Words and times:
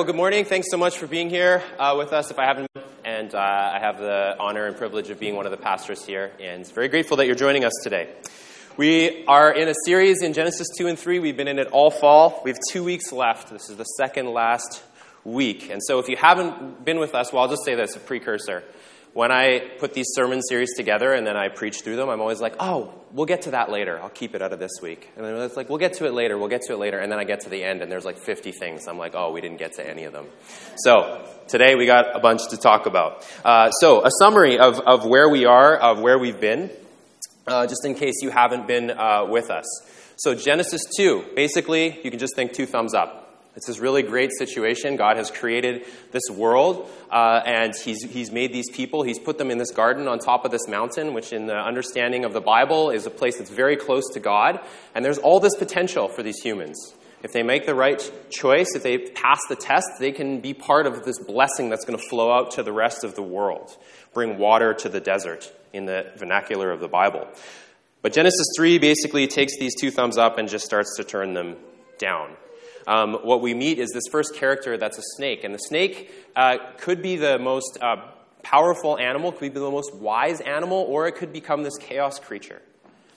well, 0.00 0.06
good 0.06 0.16
morning. 0.16 0.46
Thanks 0.46 0.68
so 0.70 0.78
much 0.78 0.96
for 0.96 1.06
being 1.06 1.28
here 1.28 1.62
uh, 1.78 1.94
with 1.98 2.14
us. 2.14 2.30
If 2.30 2.38
I 2.38 2.46
haven't, 2.46 2.70
and 3.04 3.34
uh, 3.34 3.38
I 3.38 3.80
have 3.82 3.98
the 3.98 4.34
honor 4.40 4.64
and 4.64 4.74
privilege 4.74 5.10
of 5.10 5.20
being 5.20 5.36
one 5.36 5.44
of 5.44 5.50
the 5.52 5.58
pastors 5.58 6.02
here, 6.06 6.32
and 6.40 6.66
very 6.72 6.88
grateful 6.88 7.18
that 7.18 7.26
you're 7.26 7.34
joining 7.34 7.66
us 7.66 7.72
today. 7.82 8.08
We 8.78 9.26
are 9.26 9.52
in 9.52 9.68
a 9.68 9.74
series 9.84 10.22
in 10.22 10.32
Genesis 10.32 10.68
2 10.78 10.86
and 10.86 10.98
3. 10.98 11.18
We've 11.18 11.36
been 11.36 11.48
in 11.48 11.58
it 11.58 11.66
all 11.66 11.90
fall. 11.90 12.40
We 12.44 12.50
have 12.50 12.58
two 12.72 12.82
weeks 12.82 13.12
left. 13.12 13.50
This 13.50 13.68
is 13.68 13.76
the 13.76 13.84
second 13.84 14.32
last 14.32 14.82
week. 15.22 15.68
And 15.68 15.82
so 15.84 15.98
if 15.98 16.08
you 16.08 16.16
haven't 16.16 16.82
been 16.82 16.98
with 16.98 17.14
us, 17.14 17.30
well, 17.30 17.42
I'll 17.42 17.50
just 17.50 17.66
say 17.66 17.74
this 17.74 17.94
a 17.94 18.00
precursor 18.00 18.64
when 19.12 19.32
I 19.32 19.60
put 19.78 19.92
these 19.92 20.06
sermon 20.12 20.40
series 20.42 20.74
together 20.76 21.12
and 21.12 21.26
then 21.26 21.36
I 21.36 21.48
preach 21.48 21.82
through 21.82 21.96
them, 21.96 22.08
I'm 22.08 22.20
always 22.20 22.40
like, 22.40 22.54
oh, 22.60 22.92
we'll 23.12 23.26
get 23.26 23.42
to 23.42 23.52
that 23.52 23.70
later. 23.70 24.00
I'll 24.00 24.08
keep 24.08 24.34
it 24.34 24.42
out 24.42 24.52
of 24.52 24.60
this 24.60 24.72
week. 24.80 25.10
And 25.16 25.24
then 25.24 25.36
it's 25.38 25.56
like, 25.56 25.68
we'll 25.68 25.78
get 25.78 25.94
to 25.94 26.06
it 26.06 26.14
later, 26.14 26.38
we'll 26.38 26.48
get 26.48 26.62
to 26.62 26.74
it 26.74 26.78
later. 26.78 26.98
And 26.98 27.10
then 27.10 27.18
I 27.18 27.24
get 27.24 27.40
to 27.40 27.50
the 27.50 27.64
end 27.64 27.82
and 27.82 27.90
there's 27.90 28.04
like 28.04 28.18
50 28.18 28.52
things. 28.52 28.86
I'm 28.86 28.98
like, 28.98 29.14
oh, 29.14 29.32
we 29.32 29.40
didn't 29.40 29.58
get 29.58 29.72
to 29.74 29.88
any 29.88 30.04
of 30.04 30.12
them. 30.12 30.26
So 30.76 31.26
today 31.48 31.74
we 31.74 31.86
got 31.86 32.14
a 32.14 32.20
bunch 32.20 32.48
to 32.50 32.56
talk 32.56 32.86
about. 32.86 33.26
Uh, 33.44 33.70
so 33.72 34.04
a 34.04 34.10
summary 34.20 34.58
of, 34.58 34.78
of 34.80 35.04
where 35.04 35.28
we 35.28 35.44
are, 35.44 35.76
of 35.76 36.00
where 36.00 36.18
we've 36.18 36.40
been, 36.40 36.70
uh, 37.46 37.66
just 37.66 37.84
in 37.84 37.94
case 37.94 38.14
you 38.22 38.30
haven't 38.30 38.68
been 38.68 38.90
uh, 38.90 39.26
with 39.28 39.50
us. 39.50 39.66
So 40.16 40.34
Genesis 40.34 40.82
2, 40.96 41.30
basically, 41.34 41.98
you 42.04 42.10
can 42.10 42.20
just 42.20 42.36
think 42.36 42.52
two 42.52 42.66
thumbs 42.66 42.94
up. 42.94 43.19
It's 43.56 43.66
this 43.66 43.80
really 43.80 44.02
great 44.02 44.30
situation. 44.38 44.96
God 44.96 45.16
has 45.16 45.30
created 45.30 45.84
this 46.12 46.22
world, 46.30 46.88
uh, 47.10 47.42
and 47.44 47.74
he's, 47.74 48.02
he's 48.04 48.30
made 48.30 48.52
these 48.52 48.70
people. 48.70 49.02
He's 49.02 49.18
put 49.18 49.38
them 49.38 49.50
in 49.50 49.58
this 49.58 49.72
garden 49.72 50.06
on 50.06 50.20
top 50.20 50.44
of 50.44 50.52
this 50.52 50.68
mountain, 50.68 51.14
which, 51.14 51.32
in 51.32 51.46
the 51.46 51.56
understanding 51.56 52.24
of 52.24 52.32
the 52.32 52.40
Bible, 52.40 52.90
is 52.90 53.06
a 53.06 53.10
place 53.10 53.38
that's 53.38 53.50
very 53.50 53.76
close 53.76 54.04
to 54.14 54.20
God. 54.20 54.60
And 54.94 55.04
there's 55.04 55.18
all 55.18 55.40
this 55.40 55.56
potential 55.56 56.08
for 56.08 56.22
these 56.22 56.38
humans. 56.38 56.94
If 57.24 57.32
they 57.32 57.42
make 57.42 57.66
the 57.66 57.74
right 57.74 58.00
choice, 58.30 58.68
if 58.74 58.84
they 58.84 58.98
pass 58.98 59.40
the 59.48 59.56
test, 59.56 59.86
they 59.98 60.12
can 60.12 60.40
be 60.40 60.54
part 60.54 60.86
of 60.86 61.04
this 61.04 61.18
blessing 61.18 61.68
that's 61.68 61.84
going 61.84 61.98
to 61.98 62.08
flow 62.08 62.32
out 62.32 62.52
to 62.52 62.62
the 62.62 62.72
rest 62.72 63.02
of 63.02 63.16
the 63.16 63.22
world, 63.22 63.76
bring 64.14 64.38
water 64.38 64.74
to 64.74 64.88
the 64.88 65.00
desert 65.00 65.52
in 65.72 65.86
the 65.86 66.12
vernacular 66.16 66.70
of 66.70 66.80
the 66.80 66.88
Bible. 66.88 67.26
But 68.00 68.12
Genesis 68.12 68.46
3 68.56 68.78
basically 68.78 69.26
takes 69.26 69.58
these 69.58 69.74
two 69.78 69.90
thumbs 69.90 70.16
up 70.16 70.38
and 70.38 70.48
just 70.48 70.64
starts 70.64 70.96
to 70.96 71.04
turn 71.04 71.34
them 71.34 71.56
down 71.98 72.36
um, 72.90 73.14
what 73.22 73.40
we 73.40 73.54
meet 73.54 73.78
is 73.78 73.90
this 73.94 74.08
first 74.10 74.34
character 74.34 74.76
that's 74.76 74.98
a 74.98 75.02
snake. 75.14 75.44
And 75.44 75.54
the 75.54 75.60
snake 75.60 76.12
uh, 76.34 76.56
could 76.76 77.00
be 77.00 77.14
the 77.14 77.38
most 77.38 77.78
uh, 77.80 78.02
powerful 78.42 78.98
animal, 78.98 79.30
could 79.30 79.54
be 79.54 79.60
the 79.60 79.70
most 79.70 79.94
wise 79.94 80.40
animal, 80.40 80.78
or 80.78 81.06
it 81.06 81.12
could 81.12 81.32
become 81.32 81.62
this 81.62 81.78
chaos 81.78 82.18
creature. 82.18 82.60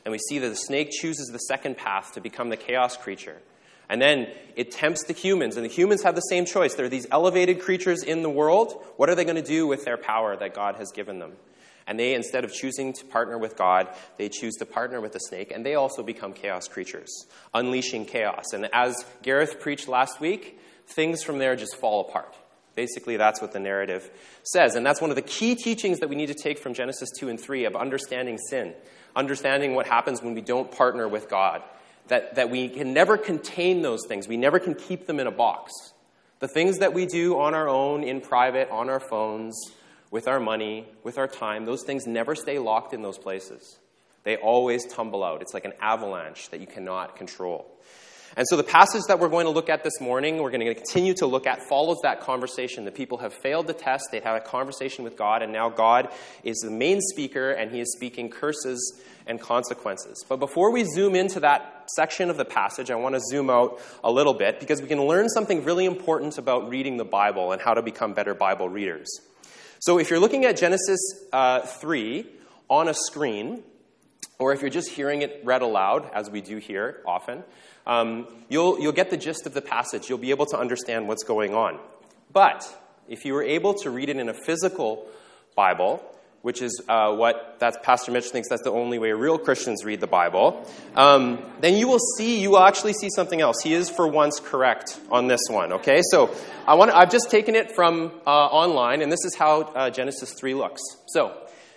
And 0.05 0.11
we 0.11 0.19
see 0.19 0.37
that 0.37 0.49
the 0.49 0.55
snake 0.55 0.91
chooses 0.91 1.29
the 1.29 1.39
second 1.39 1.75
path 1.75 2.13
to 2.13 2.21
become 2.21 2.49
the 2.49 2.57
chaos 2.57 2.95
creature. 2.97 3.41
And 3.89 3.99
then 3.99 4.27
it 4.55 4.69
tempts 4.69 5.05
the 5.05 5.13
humans, 5.13 5.57
and 5.57 5.65
the 5.65 5.69
humans 5.69 6.03
have 6.03 6.13
the 6.13 6.21
same 6.21 6.45
choice. 6.45 6.75
They're 6.75 6.87
these 6.87 7.07
elevated 7.11 7.59
creatures 7.59 8.03
in 8.03 8.21
the 8.21 8.29
world. 8.29 8.79
What 8.97 9.09
are 9.09 9.15
they 9.15 9.25
going 9.25 9.37
to 9.37 9.41
do 9.41 9.65
with 9.65 9.85
their 9.85 9.97
power 9.97 10.37
that 10.37 10.53
God 10.53 10.75
has 10.75 10.91
given 10.91 11.17
them? 11.17 11.33
And 11.87 11.99
they, 11.99 12.13
instead 12.13 12.43
of 12.45 12.53
choosing 12.53 12.93
to 12.93 13.05
partner 13.05 13.37
with 13.37 13.57
God, 13.57 13.89
they 14.17 14.29
choose 14.29 14.55
to 14.55 14.65
partner 14.65 15.01
with 15.01 15.11
the 15.11 15.19
snake, 15.19 15.51
and 15.53 15.65
they 15.65 15.75
also 15.75 16.03
become 16.03 16.33
chaos 16.33 16.67
creatures, 16.67 17.27
unleashing 17.53 18.05
chaos. 18.05 18.53
And 18.53 18.69
as 18.73 19.05
Gareth 19.21 19.59
preached 19.59 19.87
last 19.87 20.21
week, 20.21 20.59
things 20.87 21.23
from 21.23 21.39
there 21.39 21.55
just 21.55 21.75
fall 21.75 22.01
apart. 22.01 22.35
Basically, 22.75 23.17
that's 23.17 23.41
what 23.41 23.51
the 23.51 23.59
narrative 23.59 24.09
says. 24.43 24.75
And 24.75 24.85
that's 24.85 24.99
one 24.99 25.11
of 25.11 25.15
the 25.15 25.21
key 25.21 25.55
teachings 25.55 25.99
that 25.99 26.09
we 26.09 26.15
need 26.15 26.27
to 26.27 26.33
take 26.33 26.57
from 26.57 26.73
Genesis 26.73 27.09
2 27.19 27.29
and 27.29 27.39
3 27.39 27.65
of 27.65 27.75
understanding 27.75 28.39
sin, 28.49 28.73
understanding 29.15 29.75
what 29.75 29.85
happens 29.85 30.23
when 30.23 30.33
we 30.33 30.41
don't 30.41 30.71
partner 30.71 31.07
with 31.07 31.29
God. 31.29 31.61
That, 32.07 32.35
that 32.35 32.49
we 32.49 32.67
can 32.67 32.93
never 32.93 33.15
contain 33.17 33.81
those 33.81 34.05
things, 34.07 34.27
we 34.27 34.35
never 34.35 34.59
can 34.59 34.75
keep 34.75 35.05
them 35.05 35.21
in 35.21 35.27
a 35.27 35.31
box. 35.31 35.71
The 36.39 36.49
things 36.49 36.79
that 36.79 36.93
we 36.93 37.05
do 37.05 37.39
on 37.39 37.53
our 37.53 37.69
own, 37.69 38.03
in 38.03 38.19
private, 38.19 38.69
on 38.69 38.89
our 38.89 38.99
phones, 38.99 39.55
with 40.13 40.27
our 40.27 40.39
money, 40.39 40.85
with 41.03 41.17
our 41.17 41.27
time, 41.27 41.65
those 41.65 41.81
things 41.81 42.05
never 42.05 42.35
stay 42.35 42.59
locked 42.59 42.93
in 42.93 43.01
those 43.01 43.17
places. 43.17 43.79
They 44.23 44.35
always 44.35 44.85
tumble 44.85 45.23
out. 45.23 45.41
It's 45.41 45.55
like 45.55 45.65
an 45.65 45.73
avalanche 45.81 46.49
that 46.49 46.61
you 46.61 46.67
cannot 46.67 47.15
control. 47.15 47.65
And 48.37 48.45
so 48.47 48.55
the 48.55 48.63
passage 48.63 49.01
that 49.07 49.19
we're 49.19 49.29
going 49.29 49.47
to 49.47 49.51
look 49.51 49.69
at 49.69 49.83
this 49.83 49.99
morning, 49.99 50.37
we're 50.37 50.51
going 50.51 50.63
to 50.67 50.75
continue 50.75 51.15
to 51.15 51.25
look 51.25 51.47
at, 51.47 51.67
follows 51.67 51.97
that 52.03 52.21
conversation. 52.21 52.85
The 52.85 52.91
people 52.91 53.17
have 53.17 53.33
failed 53.33 53.65
the 53.65 53.73
test, 53.73 54.09
they've 54.11 54.23
had 54.23 54.35
a 54.35 54.41
conversation 54.41 55.03
with 55.03 55.17
God, 55.17 55.41
and 55.41 55.51
now 55.51 55.69
God 55.69 56.09
is 56.43 56.57
the 56.57 56.69
main 56.69 57.01
speaker, 57.01 57.49
and 57.49 57.71
he 57.71 57.79
is 57.79 57.91
speaking 57.91 58.29
curses 58.29 59.01
and 59.25 59.41
consequences. 59.41 60.23
But 60.29 60.37
before 60.37 60.71
we 60.71 60.83
zoom 60.83 61.15
into 61.15 61.39
that 61.39 61.87
section 61.95 62.29
of 62.29 62.37
the 62.37 62.45
passage, 62.45 62.91
I 62.91 62.95
want 62.95 63.15
to 63.15 63.21
zoom 63.31 63.49
out 63.49 63.81
a 64.03 64.11
little 64.11 64.35
bit 64.35 64.59
because 64.59 64.79
we 64.79 64.87
can 64.87 65.01
learn 65.01 65.27
something 65.29 65.63
really 65.63 65.85
important 65.85 66.37
about 66.37 66.69
reading 66.69 66.97
the 66.97 67.03
Bible 67.03 67.51
and 67.51 67.59
how 67.59 67.73
to 67.73 67.81
become 67.81 68.13
better 68.13 68.35
Bible 68.35 68.69
readers. 68.69 69.09
So 69.85 69.99
if 69.99 70.09
you're 70.09 70.19
looking 70.21 70.45
at 70.45 70.55
Genesis 70.55 70.97
uh, 71.33 71.59
3 71.59 72.25
on 72.69 72.87
a 72.87 72.93
screen, 72.93 73.63
or 74.39 74.53
if 74.53 74.61
you're 74.61 74.69
just 74.69 74.87
hearing 74.87 75.23
it 75.23 75.41
read 75.43 75.61
aloud, 75.61 76.09
as 76.13 76.29
we 76.29 76.39
do 76.39 76.55
here 76.55 77.01
often, 77.05 77.43
um, 77.85 78.25
you'll, 78.47 78.79
you'll 78.79 78.93
get 78.93 79.09
the 79.09 79.17
gist 79.17 79.45
of 79.45 79.53
the 79.53 79.61
passage. 79.61 80.07
You'll 80.07 80.19
be 80.19 80.29
able 80.29 80.45
to 80.45 80.57
understand 80.57 81.09
what's 81.09 81.25
going 81.25 81.53
on. 81.53 81.81
But 82.31 82.65
if 83.09 83.25
you 83.25 83.33
were 83.33 83.43
able 83.43 83.73
to 83.79 83.89
read 83.89 84.07
it 84.07 84.15
in 84.15 84.29
a 84.29 84.33
physical 84.33 85.05
Bible, 85.53 86.01
which 86.43 86.61
is 86.61 86.81
uh, 86.89 87.15
what 87.15 87.55
that's 87.59 87.77
Pastor 87.83 88.11
Mitch 88.11 88.25
thinks 88.25 88.49
that's 88.49 88.63
the 88.63 88.71
only 88.71 88.99
way 88.99 89.13
real 89.13 89.37
Christians 89.37 89.85
read 89.85 90.01
the 90.01 90.07
Bible, 90.07 90.67
um, 90.93 91.41
then 91.61 91.77
you 91.77 91.87
will 91.87 92.01
see, 92.17 92.41
you 92.41 92.51
will 92.51 92.63
actually 92.63 92.91
see 92.91 93.09
something 93.09 93.39
else. 93.39 93.61
He 93.63 93.73
is 93.73 93.89
for 93.89 94.05
once 94.05 94.41
correct 94.41 94.99
on 95.09 95.27
this 95.27 95.39
one, 95.49 95.71
okay? 95.71 96.01
So 96.11 96.35
I 96.67 96.75
want 96.75 96.91
I've 96.91 97.09
just 97.09 97.31
taken 97.31 97.55
it 97.55 97.73
from 97.73 98.11
uh, 98.27 98.29
online, 98.29 99.01
and 99.01 99.09
this 99.09 99.23
is 99.23 99.35
how 99.35 99.61
uh, 99.61 99.89
Genesis 99.89 100.33
3 100.33 100.53
looks. 100.53 100.81
So, 101.07 101.33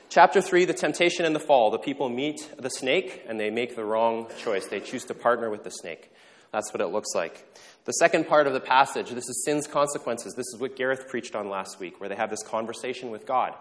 chapter 0.09 0.41
3, 0.41 0.65
the 0.65 0.75
temptation 0.75 1.25
and 1.25 1.35
the 1.35 1.41
fall. 1.41 1.71
The 1.71 1.79
people 1.79 2.09
meet 2.09 2.51
the 2.59 2.71
snake, 2.71 3.25
and 3.29 3.39
they 3.39 3.51
make 3.51 3.77
the 3.77 3.85
wrong 3.85 4.27
choice. 4.43 4.67
They 4.67 4.81
choose 4.81 5.05
to 5.05 5.15
partner 5.15 5.49
with 5.49 5.63
the 5.63 5.71
snake. 5.71 6.11
That's 6.51 6.73
what 6.73 6.81
it 6.81 6.89
looks 6.89 7.15
like. 7.15 7.45
The 7.85 7.93
second 7.93 8.27
part 8.27 8.49
of 8.49 8.53
the 8.53 8.61
passage, 8.61 9.11
this 9.11 9.29
is 9.29 9.45
sin's 9.45 9.69
consequences. 9.69 10.35
This 10.35 10.47
is 10.53 10.59
what 10.59 10.75
Gareth 10.75 11.07
preached 11.09 11.37
on 11.37 11.49
last 11.49 11.79
week, 11.79 12.01
where 12.01 12.09
they 12.09 12.17
have 12.17 12.31
this 12.31 12.43
conversation 12.43 13.13
with 13.13 13.27
God. 13.27 13.55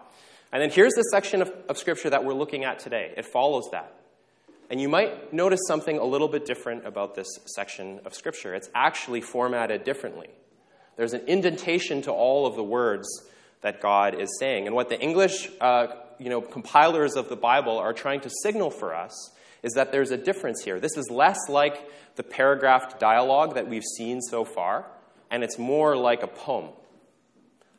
And 0.56 0.62
then 0.62 0.70
here's 0.70 0.94
the 0.94 1.04
section 1.12 1.42
of, 1.42 1.52
of 1.68 1.78
Scripture 1.78 2.12
that 2.12 2.24
we're 2.24 2.34
looking 2.34 2.64
at 2.64 2.80
today. 2.80 3.14
It 3.18 3.26
follows 3.26 3.68
that. 3.74 3.94
And 4.70 4.80
you 4.80 4.88
might 4.88 5.34
notice 5.34 5.60
something 5.68 5.98
a 5.98 6.06
little 6.06 6.30
bit 6.30 6.46
different 6.46 6.88
about 6.88 7.14
this 7.14 7.28
section 7.46 8.00
of 8.06 8.14
Scripture. 8.14 8.56
It's 8.56 8.70
actually 8.74 9.20
formatted 9.20 9.84
differently. 9.84 10.30
There's 10.96 11.12
an 11.12 11.28
indentation 11.28 12.04
to 12.04 12.14
all 12.14 12.48
of 12.48 12.56
the 12.56 12.64
words 12.64 13.06
that 13.64 13.82
God 13.82 14.18
is 14.18 14.30
saying. 14.40 14.66
And 14.66 14.74
what 14.74 14.88
the 14.88 14.98
English 14.98 15.50
uh, 15.60 15.88
you 16.20 16.30
know, 16.30 16.40
compilers 16.40 17.18
of 17.18 17.28
the 17.28 17.36
Bible 17.36 17.78
are 17.78 17.92
trying 17.92 18.22
to 18.22 18.30
signal 18.42 18.72
for 18.72 18.96
us 18.96 19.34
is 19.62 19.74
that 19.74 19.92
there's 19.92 20.12
a 20.12 20.18
difference 20.18 20.64
here. 20.64 20.80
This 20.80 20.96
is 20.96 21.10
less 21.10 21.50
like 21.50 21.86
the 22.16 22.24
paragraphed 22.24 22.98
dialogue 22.98 23.56
that 23.56 23.68
we've 23.68 23.84
seen 23.98 24.22
so 24.22 24.46
far, 24.46 24.86
and 25.30 25.44
it's 25.44 25.60
more 25.60 25.98
like 25.98 26.24
a 26.24 26.28
poem. 26.28 26.70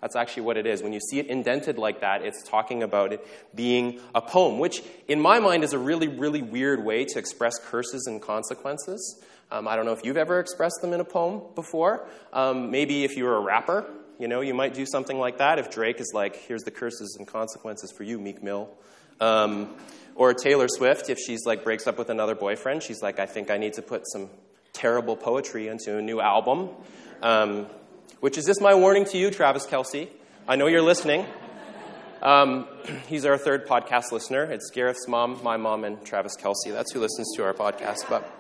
That's 0.07 0.15
actually 0.15 0.45
what 0.45 0.57
it 0.57 0.69
is. 0.69 0.85
When 0.85 0.93
you 0.93 1.01
see 1.01 1.19
it 1.19 1.27
indented 1.27 1.79
like 1.79 2.03
that, 2.03 2.23
it's 2.23 2.45
talking 2.45 2.85
about 2.85 3.13
it 3.13 3.27
being 3.57 3.99
a 4.15 4.21
poem, 4.21 4.61
which 4.61 4.81
in 5.09 5.21
my 5.21 5.41
mind 5.41 5.65
is 5.65 5.73
a 5.73 5.81
really, 5.81 6.07
really 6.07 6.43
weird 6.43 6.85
way 6.85 7.05
to 7.07 7.19
express 7.19 7.59
curses 7.59 8.07
and 8.07 8.23
consequences. 8.23 9.21
Um, 9.51 9.67
I 9.67 9.75
don't 9.75 9.85
know 9.85 9.95
if 9.95 10.05
you've 10.05 10.17
ever 10.17 10.39
expressed 10.39 10.77
them 10.81 10.93
in 10.93 11.01
a 11.01 11.05
poem 11.05 11.43
before. 11.57 12.07
Um, 12.33 12.71
maybe 12.71 13.03
if 13.03 13.17
you 13.17 13.25
were 13.25 13.35
a 13.35 13.41
rapper, 13.41 13.85
you 14.21 14.29
know, 14.29 14.43
you 14.43 14.55
might 14.55 14.75
do 14.75 14.87
something 14.87 15.19
like 15.19 15.39
that. 15.39 15.59
If 15.59 15.73
Drake 15.73 15.99
is 15.99 16.13
like, 16.15 16.37
here's 16.37 16.63
the 16.63 16.71
curses 16.71 17.17
and 17.19 17.27
consequences 17.27 17.91
for 17.91 18.05
you, 18.05 18.21
Meek 18.21 18.45
Mill. 18.45 18.71
Um, 19.21 19.75
or 20.15 20.35
Taylor 20.35 20.69
Swift, 20.69 21.11
if 21.11 21.19
she's 21.19 21.45
like 21.47 21.65
breaks 21.65 21.89
up 21.89 21.99
with 21.99 22.11
another 22.11 22.37
boyfriend, 22.37 22.85
she's 22.85 23.03
like, 23.03 23.19
I 23.19 23.27
think 23.27 23.51
I 23.51 23.57
need 23.57 23.73
to 23.73 23.83
put 23.83 24.03
some 24.07 24.31
terrible 24.73 25.17
poetry 25.17 25.67
into 25.67 25.99
a 25.99 26.01
new 26.01 26.21
album. 26.21 26.69
Um, 27.23 27.67
which 28.21 28.39
is 28.39 28.47
this 28.47 28.61
my 28.61 28.75
warning 28.75 29.05
to 29.07 29.19
you, 29.19 29.31
Travis 29.31 29.67
Kelce? 29.67 30.09
I 30.49 30.57
know 30.57 30.67
you're 30.69 30.83
listening. 30.83 31.27
Um, 32.23 32.67
he's 33.09 33.27
our 33.27 33.37
third 33.37 33.67
podcast 33.67 34.11
listener. 34.11 34.45
It's 34.45 34.71
Gareth's 34.71 35.07
mom, 35.07 35.41
my 35.43 35.57
mom, 35.57 35.85
and 35.85 36.03
Travis 36.05 36.35
Kelce. 36.37 36.73
That's 36.73 36.93
who 36.93 37.01
listens 37.01 37.35
to 37.37 37.45
our 37.45 37.53
podcast. 37.53 38.09
But 38.09 38.31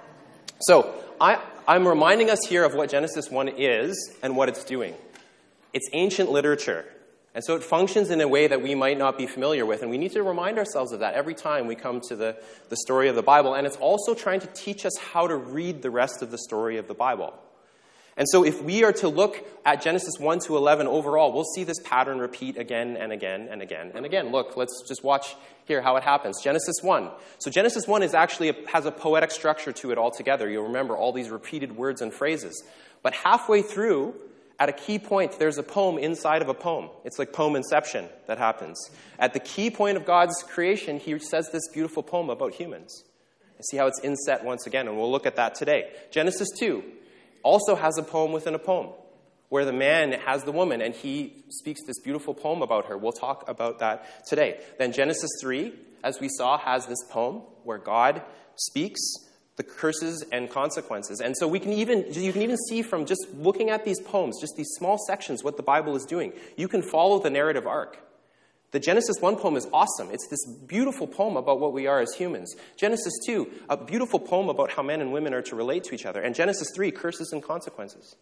so 0.60 0.94
I, 1.20 1.42
I'm 1.68 1.86
reminding 1.86 2.30
us 2.30 2.38
here 2.48 2.64
of 2.64 2.74
what 2.74 2.88
Genesis 2.88 3.30
1 3.30 3.48
is 3.48 4.12
and 4.22 4.36
what 4.36 4.48
it's 4.48 4.64
doing. 4.64 4.94
It's 5.74 5.88
ancient 5.92 6.30
literature. 6.30 6.86
And 7.34 7.44
so 7.44 7.54
it 7.54 7.62
functions 7.62 8.08
in 8.08 8.22
a 8.22 8.28
way 8.28 8.46
that 8.46 8.62
we 8.62 8.74
might 8.74 8.96
not 8.96 9.18
be 9.18 9.26
familiar 9.26 9.66
with. 9.66 9.82
And 9.82 9.90
we 9.90 9.98
need 9.98 10.12
to 10.12 10.22
remind 10.22 10.56
ourselves 10.56 10.92
of 10.92 11.00
that 11.00 11.12
every 11.12 11.34
time 11.34 11.66
we 11.66 11.74
come 11.74 12.00
to 12.08 12.16
the, 12.16 12.38
the 12.70 12.76
story 12.78 13.08
of 13.08 13.14
the 13.14 13.22
Bible. 13.22 13.52
And 13.52 13.66
it's 13.66 13.76
also 13.76 14.14
trying 14.14 14.40
to 14.40 14.46
teach 14.46 14.86
us 14.86 14.96
how 14.96 15.26
to 15.26 15.36
read 15.36 15.82
the 15.82 15.90
rest 15.90 16.22
of 16.22 16.30
the 16.30 16.38
story 16.38 16.78
of 16.78 16.88
the 16.88 16.94
Bible. 16.94 17.34
And 18.18 18.26
so, 18.28 18.44
if 18.44 18.62
we 18.62 18.82
are 18.82 18.92
to 18.94 19.08
look 19.08 19.46
at 19.66 19.82
Genesis 19.82 20.18
1 20.18 20.38
to 20.46 20.56
11 20.56 20.86
overall, 20.86 21.32
we'll 21.32 21.44
see 21.44 21.64
this 21.64 21.78
pattern 21.84 22.18
repeat 22.18 22.56
again 22.56 22.96
and 22.96 23.12
again 23.12 23.48
and 23.50 23.60
again 23.60 23.92
and 23.94 24.06
again. 24.06 24.32
Look, 24.32 24.56
let's 24.56 24.84
just 24.88 25.04
watch 25.04 25.36
here 25.66 25.82
how 25.82 25.96
it 25.96 26.02
happens. 26.02 26.40
Genesis 26.42 26.76
1. 26.80 27.10
So, 27.38 27.50
Genesis 27.50 27.86
1 27.86 28.02
is 28.02 28.14
actually 28.14 28.48
a, 28.48 28.54
has 28.68 28.86
a 28.86 28.90
poetic 28.90 29.30
structure 29.30 29.72
to 29.72 29.90
it 29.90 29.98
altogether. 29.98 30.48
You'll 30.48 30.68
remember 30.68 30.96
all 30.96 31.12
these 31.12 31.28
repeated 31.28 31.76
words 31.76 32.00
and 32.00 32.12
phrases. 32.12 32.64
But 33.02 33.12
halfway 33.12 33.60
through, 33.60 34.14
At 34.58 34.70
a 34.70 34.72
key 34.72 34.98
point, 34.98 35.38
there's 35.38 35.58
a 35.58 35.62
poem 35.62 35.98
inside 35.98 36.40
of 36.40 36.48
a 36.48 36.54
poem. 36.54 36.88
It's 37.04 37.18
like 37.18 37.32
poem 37.32 37.56
inception 37.56 38.08
that 38.26 38.38
happens. 38.38 38.90
At 39.18 39.34
the 39.34 39.40
key 39.40 39.70
point 39.70 39.98
of 39.98 40.06
God's 40.06 40.42
creation, 40.42 40.98
he 40.98 41.18
says 41.18 41.50
this 41.52 41.68
beautiful 41.72 42.02
poem 42.02 42.30
about 42.30 42.54
humans. 42.54 43.04
And 43.56 43.64
see 43.70 43.76
how 43.76 43.86
it's 43.86 44.00
inset 44.00 44.44
once 44.44 44.66
again, 44.66 44.88
and 44.88 44.96
we'll 44.96 45.10
look 45.10 45.26
at 45.26 45.36
that 45.36 45.54
today. 45.54 45.90
Genesis 46.10 46.48
2 46.58 46.82
also 47.46 47.76
has 47.76 47.96
a 47.96 48.02
poem 48.02 48.32
within 48.32 48.54
a 48.54 48.58
poem 48.58 48.88
where 49.50 49.64
the 49.64 49.72
man 49.72 50.10
has 50.12 50.42
the 50.42 50.50
woman 50.50 50.82
and 50.82 50.92
he 50.92 51.44
speaks 51.48 51.80
this 51.86 52.00
beautiful 52.00 52.34
poem 52.34 52.60
about 52.60 52.86
her. 52.86 52.98
We'll 52.98 53.12
talk 53.12 53.48
about 53.48 53.78
that 53.78 54.26
today. 54.26 54.60
Then 54.78 54.92
Genesis 54.92 55.30
3, 55.40 55.72
as 56.02 56.18
we 56.20 56.28
saw, 56.28 56.58
has 56.58 56.86
this 56.86 56.98
poem 57.08 57.42
where 57.62 57.78
God 57.78 58.22
speaks 58.56 59.00
the 59.54 59.62
curses 59.62 60.24
and 60.32 60.50
consequences. 60.50 61.20
And 61.20 61.36
so 61.36 61.46
we 61.46 61.60
can 61.60 61.72
even 61.72 62.04
you 62.12 62.32
can 62.32 62.42
even 62.42 62.56
see 62.68 62.82
from 62.82 63.06
just 63.06 63.24
looking 63.34 63.70
at 63.70 63.84
these 63.84 64.00
poems, 64.00 64.40
just 64.40 64.56
these 64.56 64.70
small 64.76 64.98
sections 65.06 65.44
what 65.44 65.56
the 65.56 65.62
Bible 65.62 65.94
is 65.94 66.04
doing. 66.04 66.32
You 66.56 66.66
can 66.66 66.82
follow 66.82 67.20
the 67.20 67.30
narrative 67.30 67.66
arc. 67.66 67.98
The 68.76 68.80
Genesis 68.80 69.16
1 69.20 69.36
poem 69.36 69.56
is 69.56 69.66
awesome. 69.72 70.10
It's 70.10 70.28
this 70.28 70.44
beautiful 70.66 71.06
poem 71.06 71.38
about 71.38 71.60
what 71.60 71.72
we 71.72 71.86
are 71.86 72.00
as 72.00 72.12
humans. 72.12 72.54
Genesis 72.76 73.14
2, 73.24 73.50
a 73.70 73.76
beautiful 73.78 74.20
poem 74.20 74.50
about 74.50 74.70
how 74.70 74.82
men 74.82 75.00
and 75.00 75.14
women 75.14 75.32
are 75.32 75.40
to 75.40 75.56
relate 75.56 75.82
to 75.84 75.94
each 75.94 76.04
other. 76.04 76.20
And 76.20 76.34
Genesis 76.34 76.68
3, 76.74 76.90
curses 76.90 77.32
and 77.32 77.42
consequences. 77.42 78.16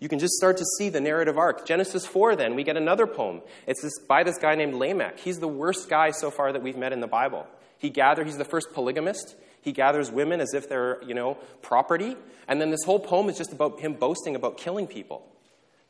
You 0.00 0.10
can 0.10 0.18
just 0.18 0.34
start 0.34 0.58
to 0.58 0.64
see 0.76 0.90
the 0.90 1.00
narrative 1.00 1.38
arc. 1.38 1.66
Genesis 1.66 2.04
4, 2.04 2.36
then, 2.36 2.54
we 2.54 2.64
get 2.64 2.76
another 2.76 3.06
poem. 3.06 3.40
It's 3.66 3.80
this, 3.80 3.98
by 4.06 4.24
this 4.24 4.36
guy 4.36 4.56
named 4.56 4.74
Lamech. 4.74 5.20
He's 5.20 5.38
the 5.38 5.48
worst 5.48 5.88
guy 5.88 6.10
so 6.10 6.30
far 6.30 6.52
that 6.52 6.62
we've 6.62 6.76
met 6.76 6.92
in 6.92 7.00
the 7.00 7.06
Bible. 7.06 7.46
He 7.78 7.88
gathers, 7.88 8.26
he's 8.26 8.36
the 8.36 8.44
first 8.44 8.74
polygamist. 8.74 9.36
He 9.62 9.72
gathers 9.72 10.10
women 10.10 10.42
as 10.42 10.52
if 10.52 10.68
they're, 10.68 11.02
you 11.04 11.14
know, 11.14 11.38
property. 11.62 12.14
And 12.46 12.60
then 12.60 12.68
this 12.68 12.84
whole 12.84 13.00
poem 13.00 13.30
is 13.30 13.38
just 13.38 13.54
about 13.54 13.80
him 13.80 13.94
boasting 13.94 14.36
about 14.36 14.58
killing 14.58 14.86
people. 14.86 15.26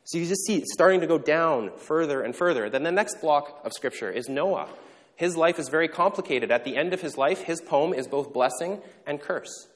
So 0.04 0.18
you 0.18 0.26
just 0.26 0.44
see 0.44 0.56
it 0.56 0.66
starting 0.66 1.00
to 1.00 1.06
go 1.06 1.18
down 1.18 1.70
further 1.78 2.22
and 2.22 2.36
further. 2.36 2.68
Then 2.68 2.82
the 2.82 2.92
next 2.92 3.20
block 3.20 3.60
of 3.64 3.72
scripture 3.72 4.10
is 4.10 4.28
Noah. 4.28 4.68
His 5.16 5.36
life 5.36 5.58
is 5.58 5.68
very 5.68 5.88
complicated. 5.88 6.50
At 6.50 6.64
the 6.64 6.76
end 6.76 6.92
of 6.92 7.00
his 7.00 7.16
life, 7.16 7.42
his 7.42 7.60
poem 7.60 7.94
is 7.94 8.06
both 8.06 8.32
blessing 8.32 8.82
and 9.06 9.20
curse. 9.20 9.68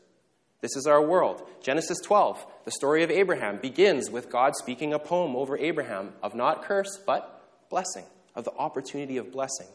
This 0.60 0.76
is 0.76 0.86
our 0.86 1.00
world. 1.00 1.42
Genesis 1.62 1.98
12, 2.04 2.44
the 2.64 2.72
story 2.72 3.04
of 3.04 3.10
Abraham, 3.10 3.58
begins 3.58 4.10
with 4.10 4.30
God 4.30 4.54
speaking 4.56 4.92
a 4.92 4.98
poem 4.98 5.36
over 5.36 5.56
Abraham 5.56 6.12
of 6.22 6.34
not 6.34 6.64
curse, 6.64 6.98
but 7.06 7.68
blessing, 7.70 8.04
of 8.34 8.44
the 8.44 8.52
opportunity 8.52 9.16
of 9.16 9.30
blessing. 9.30 9.68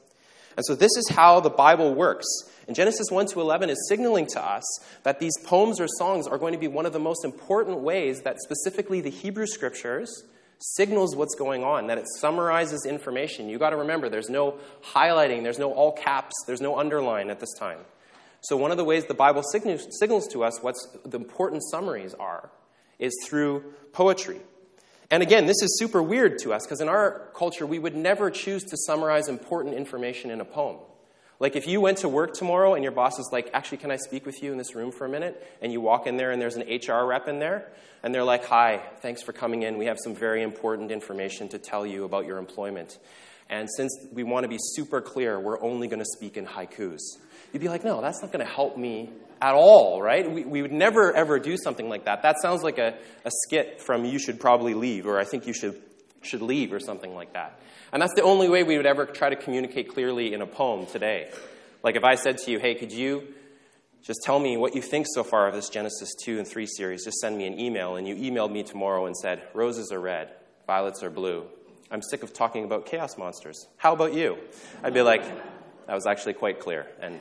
And 0.55 0.65
so 0.65 0.75
this 0.75 0.91
is 0.97 1.09
how 1.09 1.39
the 1.39 1.49
Bible 1.49 1.95
works. 1.95 2.27
And 2.67 2.75
Genesis 2.75 3.07
1 3.09 3.27
to 3.27 3.41
11 3.41 3.69
is 3.69 3.87
signaling 3.87 4.27
to 4.27 4.43
us 4.43 4.63
that 5.03 5.19
these 5.19 5.33
poems 5.45 5.79
or 5.79 5.87
songs 5.97 6.27
are 6.27 6.37
going 6.37 6.53
to 6.53 6.59
be 6.59 6.67
one 6.67 6.85
of 6.85 6.93
the 6.93 6.99
most 6.99 7.25
important 7.25 7.79
ways 7.79 8.21
that 8.21 8.39
specifically 8.39 9.01
the 9.01 9.09
Hebrew 9.09 9.47
scriptures 9.47 10.25
signals 10.63 11.15
what's 11.15 11.35
going 11.35 11.63
on, 11.63 11.87
that 11.87 11.97
it 11.97 12.05
summarizes 12.19 12.85
information. 12.85 13.49
You 13.49 13.59
got 13.59 13.71
to 13.71 13.77
remember 13.77 14.09
there's 14.09 14.29
no 14.29 14.55
highlighting, 14.93 15.43
there's 15.43 15.59
no 15.59 15.73
all 15.73 15.91
caps, 15.91 16.33
there's 16.47 16.61
no 16.61 16.79
underline 16.79 17.29
at 17.29 17.39
this 17.39 17.53
time. 17.59 17.79
So, 18.41 18.57
one 18.57 18.71
of 18.71 18.77
the 18.77 18.83
ways 18.83 19.05
the 19.05 19.13
Bible 19.13 19.43
signals, 19.43 19.87
signals 19.99 20.27
to 20.29 20.43
us 20.43 20.61
what 20.61 20.75
the 21.05 21.17
important 21.17 21.63
summaries 21.69 22.13
are 22.13 22.49
is 22.99 23.13
through 23.25 23.73
poetry. 23.91 24.39
And 25.11 25.21
again, 25.21 25.45
this 25.45 25.61
is 25.61 25.77
super 25.77 26.01
weird 26.01 26.39
to 26.39 26.53
us 26.53 26.65
because 26.65 26.81
in 26.81 26.89
our 26.89 27.29
culture, 27.35 27.65
we 27.65 27.79
would 27.79 27.95
never 27.95 28.31
choose 28.31 28.63
to 28.63 28.77
summarize 28.77 29.27
important 29.27 29.75
information 29.75 30.31
in 30.31 30.41
a 30.41 30.45
poem. 30.45 30.77
Like 31.43 31.57
if 31.57 31.67
you 31.67 31.81
went 31.81 31.97
to 31.99 32.07
work 32.07 32.33
tomorrow 32.33 32.73
and 32.73 32.83
your 32.83 32.93
boss 32.93 33.19
is 33.19 33.27
like, 33.33 33.49
actually, 33.53 33.79
can 33.79 33.91
I 33.91 33.97
speak 33.97 34.25
with 34.25 34.41
you 34.41 34.53
in 34.53 34.57
this 34.57 34.75
room 34.75 34.93
for 34.93 35.05
a 35.05 35.09
minute? 35.09 35.45
And 35.61 35.73
you 35.73 35.81
walk 35.81 36.07
in 36.07 36.15
there 36.15 36.31
and 36.31 36.41
there's 36.41 36.55
an 36.55 36.63
HR 36.63 37.05
rep 37.05 37.27
in 37.27 37.39
there, 37.39 37.69
and 38.01 38.15
they're 38.15 38.23
like, 38.23 38.45
hi, 38.45 38.81
thanks 39.01 39.21
for 39.21 39.33
coming 39.33 39.63
in. 39.63 39.77
We 39.77 39.87
have 39.87 39.97
some 40.01 40.15
very 40.15 40.41
important 40.41 40.89
information 40.89 41.49
to 41.49 41.59
tell 41.59 41.85
you 41.85 42.05
about 42.05 42.25
your 42.25 42.37
employment. 42.37 42.97
And 43.49 43.67
since 43.75 43.93
we 44.13 44.23
want 44.23 44.45
to 44.45 44.47
be 44.47 44.57
super 44.57 45.01
clear, 45.01 45.37
we're 45.37 45.61
only 45.61 45.89
going 45.89 45.99
to 45.99 46.09
speak 46.17 46.37
in 46.37 46.45
haikus 46.45 47.01
you'd 47.53 47.61
be 47.61 47.69
like, 47.69 47.83
no, 47.83 48.01
that's 48.01 48.21
not 48.21 48.31
going 48.31 48.45
to 48.45 48.51
help 48.51 48.77
me 48.77 49.09
at 49.41 49.53
all, 49.53 50.01
right? 50.01 50.29
We, 50.29 50.43
we 50.43 50.61
would 50.61 50.71
never, 50.71 51.13
ever 51.13 51.39
do 51.39 51.55
something 51.55 51.87
like 51.87 52.05
that. 52.05 52.23
That 52.23 52.41
sounds 52.41 52.63
like 52.63 52.79
a, 52.79 52.97
a 53.23 53.31
skit 53.45 53.79
from 53.79 54.03
You 54.05 54.19
Should 54.19 54.39
Probably 54.39 54.73
Leave, 54.73 55.05
or 55.05 55.19
I 55.19 55.23
think 55.23 55.45
you 55.45 55.53
should, 55.53 55.79
should 56.23 56.41
leave, 56.41 56.73
or 56.73 56.79
something 56.79 57.13
like 57.13 57.33
that. 57.33 57.59
And 57.91 58.01
that's 58.01 58.13
the 58.15 58.23
only 58.23 58.49
way 58.49 58.63
we 58.63 58.77
would 58.77 58.85
ever 58.85 59.05
try 59.05 59.29
to 59.29 59.35
communicate 59.35 59.89
clearly 59.89 60.33
in 60.33 60.41
a 60.41 60.47
poem 60.47 60.85
today. 60.85 61.29
Like 61.83 61.95
if 61.95 62.03
I 62.03 62.15
said 62.15 62.37
to 62.39 62.51
you, 62.51 62.59
hey, 62.59 62.75
could 62.75 62.91
you 62.91 63.27
just 64.01 64.21
tell 64.23 64.39
me 64.39 64.57
what 64.57 64.75
you 64.75 64.81
think 64.81 65.05
so 65.13 65.23
far 65.23 65.47
of 65.47 65.53
this 65.53 65.69
Genesis 65.69 66.13
2 66.23 66.39
and 66.39 66.47
3 66.47 66.65
series? 66.65 67.05
Just 67.05 67.17
send 67.17 67.37
me 67.37 67.45
an 67.45 67.59
email. 67.59 67.95
And 67.95 68.07
you 68.07 68.15
emailed 68.15 68.51
me 68.51 68.63
tomorrow 68.63 69.05
and 69.05 69.15
said, 69.15 69.43
roses 69.53 69.91
are 69.91 69.99
red, 69.99 70.29
violets 70.65 71.03
are 71.03 71.09
blue. 71.09 71.45
I'm 71.91 72.01
sick 72.01 72.23
of 72.23 72.33
talking 72.33 72.63
about 72.63 72.85
chaos 72.87 73.17
monsters. 73.17 73.67
How 73.77 73.93
about 73.93 74.13
you? 74.13 74.37
I'd 74.81 74.93
be 74.93 75.03
like, 75.03 75.23
that 75.85 75.93
was 75.93 76.07
actually 76.07 76.33
quite 76.33 76.59
clear 76.59 76.87
and, 76.99 77.19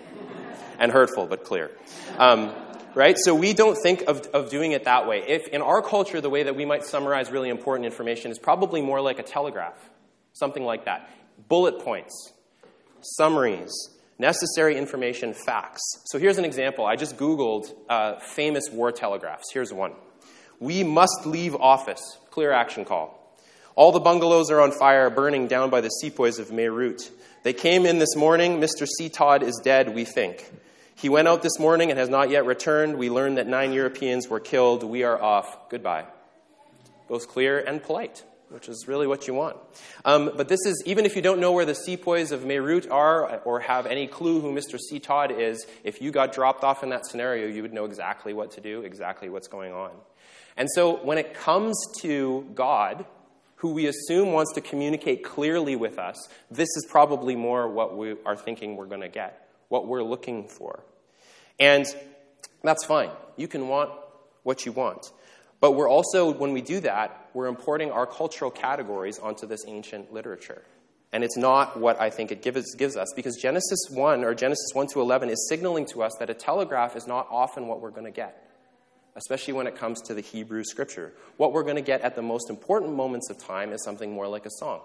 and 0.79 0.91
hurtful, 0.91 1.27
but 1.27 1.45
clear. 1.45 1.71
Um, 2.17 2.53
right? 2.95 3.17
So 3.19 3.35
we 3.35 3.53
don't 3.53 3.77
think 3.83 4.03
of, 4.03 4.21
of 4.29 4.51
doing 4.51 4.73
it 4.73 4.85
that 4.85 5.07
way. 5.07 5.25
If 5.27 5.49
in 5.49 5.63
our 5.63 5.83
culture, 5.83 6.21
the 6.21 6.31
way 6.31 6.43
that 6.45 6.57
we 6.57 6.65
might 6.65 6.85
summarize 6.85 7.31
really 7.31 7.49
important 7.49 7.87
information 7.87 8.31
is 8.31 8.39
probably 8.39 8.83
more 8.83 9.01
like 9.01 9.19
a 9.19 9.23
telegraph, 9.23 9.79
something 10.33 10.65
like 10.65 10.85
that. 10.85 11.09
Bullet 11.49 11.81
points, 11.81 12.33
summaries, 13.01 13.73
necessary 14.19 14.77
information, 14.77 15.35
facts. 15.35 15.81
So 16.05 16.19
here's 16.19 16.39
an 16.39 16.45
example. 16.45 16.87
I 16.87 16.97
just 16.97 17.17
Googled 17.17 17.73
uh, 17.89 18.19
famous 18.21 18.71
war 18.71 18.93
telegraphs. 18.93 19.53
Here's 19.53 19.73
one 19.73 19.93
We 20.61 20.85
must 20.85 21.27
leave 21.27 21.55
office. 21.55 22.19
Clear 22.31 22.53
action 22.53 22.85
call. 22.85 23.19
All 23.75 23.91
the 23.91 24.01
bungalows 24.01 24.51
are 24.51 24.61
on 24.61 24.71
fire, 24.71 25.09
burning 25.09 25.49
down 25.49 25.71
by 25.71 25.81
the 25.81 25.89
sepoys 25.89 26.39
of 26.39 26.49
Meerut. 26.49 27.11
They 27.43 27.53
came 27.53 27.87
in 27.87 27.99
this 27.99 28.15
morning. 28.17 28.61
Mr. 28.61 28.87
C. 28.87 29.09
Todd 29.09 29.43
is 29.43 29.61
dead, 29.65 29.95
we 29.95 30.05
think. 30.05 30.49
He 31.03 31.09
went 31.09 31.27
out 31.27 31.43
this 31.43 31.59
morning 31.59 31.91
and 31.91 31.99
has 31.99 32.09
not 32.09 32.31
yet 32.31 32.47
returned. 32.47 32.97
We 32.97 33.11
learned 33.11 33.39
that 33.39 33.49
nine 33.49 33.73
Europeans 33.73 34.29
were 34.29 34.39
killed. 34.39 34.85
We 34.85 35.03
are 35.03 35.21
off. 35.21 35.69
Goodbye. 35.69 36.05
Both 37.09 37.27
clear 37.27 37.59
and 37.59 37.83
polite, 37.83 38.23
which 38.51 38.69
is 38.69 38.87
really 38.87 39.09
what 39.09 39.27
you 39.27 39.35
want. 39.35 39.57
Um, 40.05 40.31
but 40.37 40.47
this 40.47 40.61
is, 40.65 40.81
even 40.87 41.05
if 41.05 41.17
you 41.17 41.21
don't 41.21 41.41
know 41.41 41.51
where 41.51 41.65
the 41.65 41.75
sepoys 41.75 42.31
of 42.31 42.43
Meerut 42.43 42.89
are 42.89 43.39
or 43.39 43.59
have 43.59 43.87
any 43.87 44.07
clue 44.07 44.41
who 44.41 44.53
Mr. 44.53 44.79
C. 44.79 45.01
Todd 45.01 45.33
is, 45.33 45.67
if 45.83 46.01
you 46.01 46.13
got 46.13 46.33
dropped 46.33 46.63
off 46.63 46.85
in 46.85 46.91
that 46.91 47.05
scenario, 47.05 47.49
you 47.49 47.63
would 47.63 47.73
know 47.73 47.85
exactly 47.85 48.33
what 48.33 48.53
to 48.53 48.61
do, 48.61 48.83
exactly 48.83 49.29
what's 49.29 49.49
going 49.49 49.73
on. 49.73 49.91
And 50.57 50.69
so 50.73 51.05
when 51.05 51.19
it 51.19 51.35
comes 51.35 51.77
to 52.03 52.49
God, 52.55 53.05
who 53.57 53.73
we 53.73 53.89
assume 53.89 54.31
wants 54.31 54.53
to 54.55 54.61
communicate 54.61 55.25
clearly 55.25 55.75
with 55.75 55.99
us, 55.99 56.29
this 56.49 56.69
is 56.77 56.87
probably 56.89 57.35
more 57.35 57.69
what 57.69 57.97
we 57.97 58.15
are 58.25 58.37
thinking 58.37 58.77
we're 58.77 58.87
going 58.87 59.01
to 59.01 59.09
get, 59.09 59.49
what 59.69 59.89
we're 59.89 60.05
looking 60.05 60.47
for. 60.47 60.85
And 61.63 61.87
that's 62.65 62.85
fine. 62.85 63.11
You 63.37 63.47
can 63.47 63.69
want 63.69 63.93
what 64.43 64.67
you 64.67 64.73
want. 64.73 65.13
But 65.61 65.77
we're 65.77 65.89
also, 65.89 66.33
when 66.33 66.53
we 66.53 66.61
do 66.61 66.81
that, 66.81 67.31
we're 67.35 67.47
importing 67.47 67.93
our 67.93 68.05
cultural 68.05 68.51
categories 68.51 69.21
onto 69.21 69.47
this 69.47 69.65
ancient 69.69 70.13
literature. 70.13 70.65
And 71.13 71.23
it's 71.23 71.37
not 71.37 71.79
what 71.79 72.01
I 72.01 72.11
think 72.11 72.33
it 72.33 72.43
gives, 72.43 72.75
gives 72.75 72.97
us, 72.97 73.07
because 73.15 73.37
Genesis 73.37 73.79
1 73.91 74.25
or 74.25 74.35
Genesis 74.35 74.71
1 74.73 74.89
to 74.89 75.01
11 75.01 75.31
is 75.31 75.47
signaling 75.49 75.87
to 75.93 76.03
us 76.03 76.17
that 76.19 76.31
a 76.31 76.35
telegraph 76.35 76.97
is 76.97 77.07
not 77.07 77.29
often 77.31 77.69
what 77.69 77.81
we're 77.81 77.91
going 77.91 78.07
to 78.07 78.11
get 78.11 78.43
especially 79.15 79.53
when 79.53 79.67
it 79.67 79.77
comes 79.77 80.01
to 80.01 80.15
the 80.15 80.23
Hebrew 80.23 80.65
scripture. 80.65 81.13
What 81.37 81.53
we're 81.53 81.65
going 81.65 81.77
to 81.77 81.83
get 81.83 82.01
at 82.01 82.15
the 82.17 82.23
most 82.23 82.49
important 82.49 82.95
moments 82.95 83.29
of 83.29 83.37
time 83.37 83.73
is 83.73 83.85
something 83.85 84.11
more 84.11 84.27
like 84.27 84.47
a 84.47 84.51
song, 84.59 84.81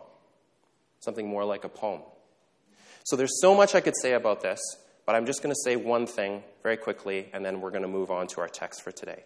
something 1.00 1.28
more 1.28 1.46
like 1.46 1.64
a 1.64 1.70
poem. 1.70 2.02
So 3.06 3.16
there's 3.16 3.40
so 3.40 3.56
much 3.56 3.74
I 3.74 3.80
could 3.80 3.96
say 4.02 4.12
about 4.12 4.42
this, 4.42 4.60
but 5.08 5.16
I'm 5.16 5.26
just 5.26 5.42
going 5.42 5.56
to 5.56 5.62
say 5.64 5.78
one 5.78 6.06
thing 6.06 6.44
very 6.62 6.76
quickly, 6.76 7.30
and 7.34 7.44
then 7.44 7.62
we're 7.62 7.72
going 7.72 7.82
to 7.82 7.88
move 7.88 8.12
on 8.12 8.28
to 8.28 8.42
our 8.42 8.50
text 8.50 8.84
for 8.84 8.92
today. 8.92 9.24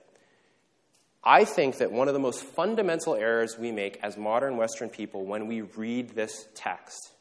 I 1.23 1.43
think 1.43 1.79
that 1.79 1.91
one 1.91 2.07
of 2.07 2.13
the 2.13 2.19
most 2.19 2.43
fundamental 2.43 3.15
errors 3.15 3.57
we 3.57 3.71
make 3.71 3.99
as 4.03 4.15
modern 4.15 4.57
Western 4.57 4.89
people 4.89 5.25
when 5.25 5.47
we 5.47 5.61
read 5.61 6.11
this 6.11 6.47
text 6.53 7.11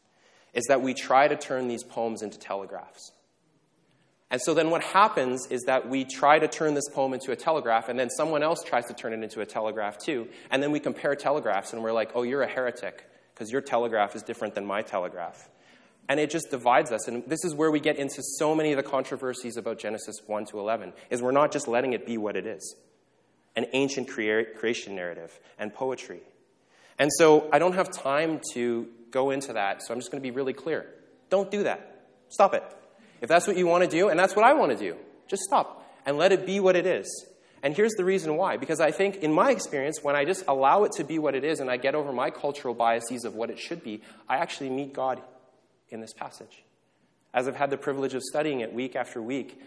is 0.52 0.66
that 0.66 0.82
we 0.82 0.92
try 0.92 1.26
to 1.26 1.36
turn 1.36 1.68
these 1.68 1.82
poems 1.82 2.20
into 2.20 2.38
telegraphs. 2.38 3.12
And 4.30 4.42
so 4.42 4.52
then 4.52 4.68
what 4.68 4.84
happens 4.84 5.46
is 5.50 5.62
that 5.62 5.88
we 5.88 6.04
try 6.04 6.38
to 6.38 6.46
turn 6.46 6.74
this 6.74 6.88
poem 6.92 7.14
into 7.14 7.32
a 7.32 7.36
telegraph, 7.36 7.88
and 7.88 7.98
then 7.98 8.10
someone 8.10 8.42
else 8.42 8.62
tries 8.62 8.86
to 8.86 8.94
turn 8.94 9.14
it 9.14 9.22
into 9.22 9.40
a 9.40 9.46
telegraph 9.46 9.96
too. 9.96 10.28
And 10.50 10.62
then 10.62 10.70
we 10.70 10.80
compare 10.80 11.14
telegraphs, 11.14 11.72
and 11.72 11.82
we're 11.82 11.92
like, 11.92 12.10
oh, 12.14 12.24
you're 12.24 12.42
a 12.42 12.46
heretic, 12.46 13.08
because 13.32 13.50
your 13.50 13.62
telegraph 13.62 14.14
is 14.14 14.22
different 14.22 14.54
than 14.54 14.66
my 14.66 14.82
telegraph. 14.82 15.48
And 16.10 16.18
it 16.18 16.28
just 16.28 16.50
divides 16.50 16.90
us. 16.90 17.06
And 17.06 17.22
this 17.28 17.44
is 17.44 17.54
where 17.54 17.70
we 17.70 17.78
get 17.78 17.96
into 17.96 18.20
so 18.20 18.52
many 18.52 18.72
of 18.72 18.76
the 18.76 18.82
controversies 18.82 19.56
about 19.56 19.78
Genesis 19.78 20.16
1 20.26 20.46
to 20.46 20.58
11, 20.58 20.92
is 21.08 21.22
we're 21.22 21.30
not 21.30 21.52
just 21.52 21.68
letting 21.68 21.92
it 21.92 22.04
be 22.04 22.18
what 22.18 22.36
it 22.36 22.46
is 22.46 22.74
an 23.56 23.66
ancient 23.72 24.08
crea- 24.08 24.44
creation 24.56 24.96
narrative 24.96 25.38
and 25.56 25.72
poetry. 25.72 26.20
And 26.98 27.10
so 27.12 27.48
I 27.52 27.60
don't 27.60 27.74
have 27.74 27.90
time 27.90 28.40
to 28.54 28.88
go 29.12 29.30
into 29.30 29.52
that, 29.52 29.82
so 29.82 29.94
I'm 29.94 30.00
just 30.00 30.10
going 30.10 30.20
to 30.20 30.26
be 30.26 30.32
really 30.32 30.52
clear. 30.52 30.86
Don't 31.30 31.50
do 31.50 31.62
that. 31.62 32.04
Stop 32.28 32.54
it. 32.54 32.64
If 33.20 33.28
that's 33.28 33.46
what 33.46 33.56
you 33.56 33.66
want 33.66 33.84
to 33.84 33.90
do, 33.90 34.08
and 34.08 34.18
that's 34.18 34.34
what 34.34 34.44
I 34.44 34.54
want 34.54 34.72
to 34.72 34.78
do, 34.78 34.96
just 35.28 35.42
stop 35.42 35.84
and 36.06 36.18
let 36.18 36.32
it 36.32 36.44
be 36.44 36.58
what 36.58 36.74
it 36.74 36.86
is. 36.86 37.26
And 37.62 37.74
here's 37.76 37.92
the 37.92 38.04
reason 38.04 38.36
why. 38.36 38.56
Because 38.56 38.80
I 38.80 38.90
think, 38.90 39.16
in 39.16 39.32
my 39.32 39.50
experience, 39.52 40.00
when 40.02 40.16
I 40.16 40.24
just 40.24 40.44
allow 40.48 40.84
it 40.84 40.92
to 40.92 41.04
be 41.04 41.18
what 41.20 41.34
it 41.34 41.44
is 41.44 41.60
and 41.60 41.70
I 41.70 41.76
get 41.76 41.94
over 41.94 42.12
my 42.12 42.30
cultural 42.30 42.74
biases 42.74 43.24
of 43.24 43.34
what 43.34 43.50
it 43.50 43.58
should 43.58 43.84
be, 43.84 44.02
I 44.28 44.38
actually 44.38 44.70
meet 44.70 44.92
God 44.92 45.20
in 45.90 46.00
this 46.00 46.12
passage. 46.12 46.64
As 47.32 47.47
I've 47.47 47.56
had 47.56 47.70
the 47.70 47.76
privilege 47.76 48.14
of 48.14 48.23
studying 48.23 48.61
it 48.61 48.73
week 48.73 48.97
after 48.97 49.23
week, 49.23 49.61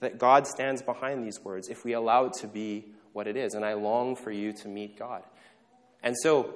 that 0.00 0.18
God 0.18 0.46
stands 0.46 0.82
behind 0.82 1.24
these 1.24 1.40
words 1.40 1.68
if 1.68 1.84
we 1.84 1.92
allow 1.92 2.26
it 2.26 2.34
to 2.40 2.48
be 2.48 2.86
what 3.12 3.26
it 3.26 3.36
is. 3.36 3.54
And 3.54 3.64
I 3.64 3.74
long 3.74 4.16
for 4.16 4.30
you 4.30 4.52
to 4.52 4.68
meet 4.68 4.98
God. 4.98 5.22
And 6.02 6.16
so, 6.16 6.54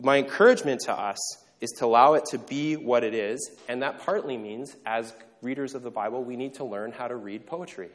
my 0.00 0.18
encouragement 0.18 0.80
to 0.82 0.92
us 0.92 1.18
is 1.60 1.70
to 1.78 1.86
allow 1.86 2.14
it 2.14 2.24
to 2.26 2.38
be 2.38 2.76
what 2.76 3.02
it 3.02 3.14
is. 3.14 3.50
And 3.68 3.82
that 3.82 4.00
partly 4.00 4.36
means, 4.36 4.76
as 4.84 5.14
readers 5.40 5.74
of 5.74 5.82
the 5.82 5.90
Bible, 5.90 6.22
we 6.22 6.36
need 6.36 6.54
to 6.54 6.64
learn 6.64 6.92
how 6.92 7.08
to 7.08 7.16
read 7.16 7.46
poetry 7.46 7.90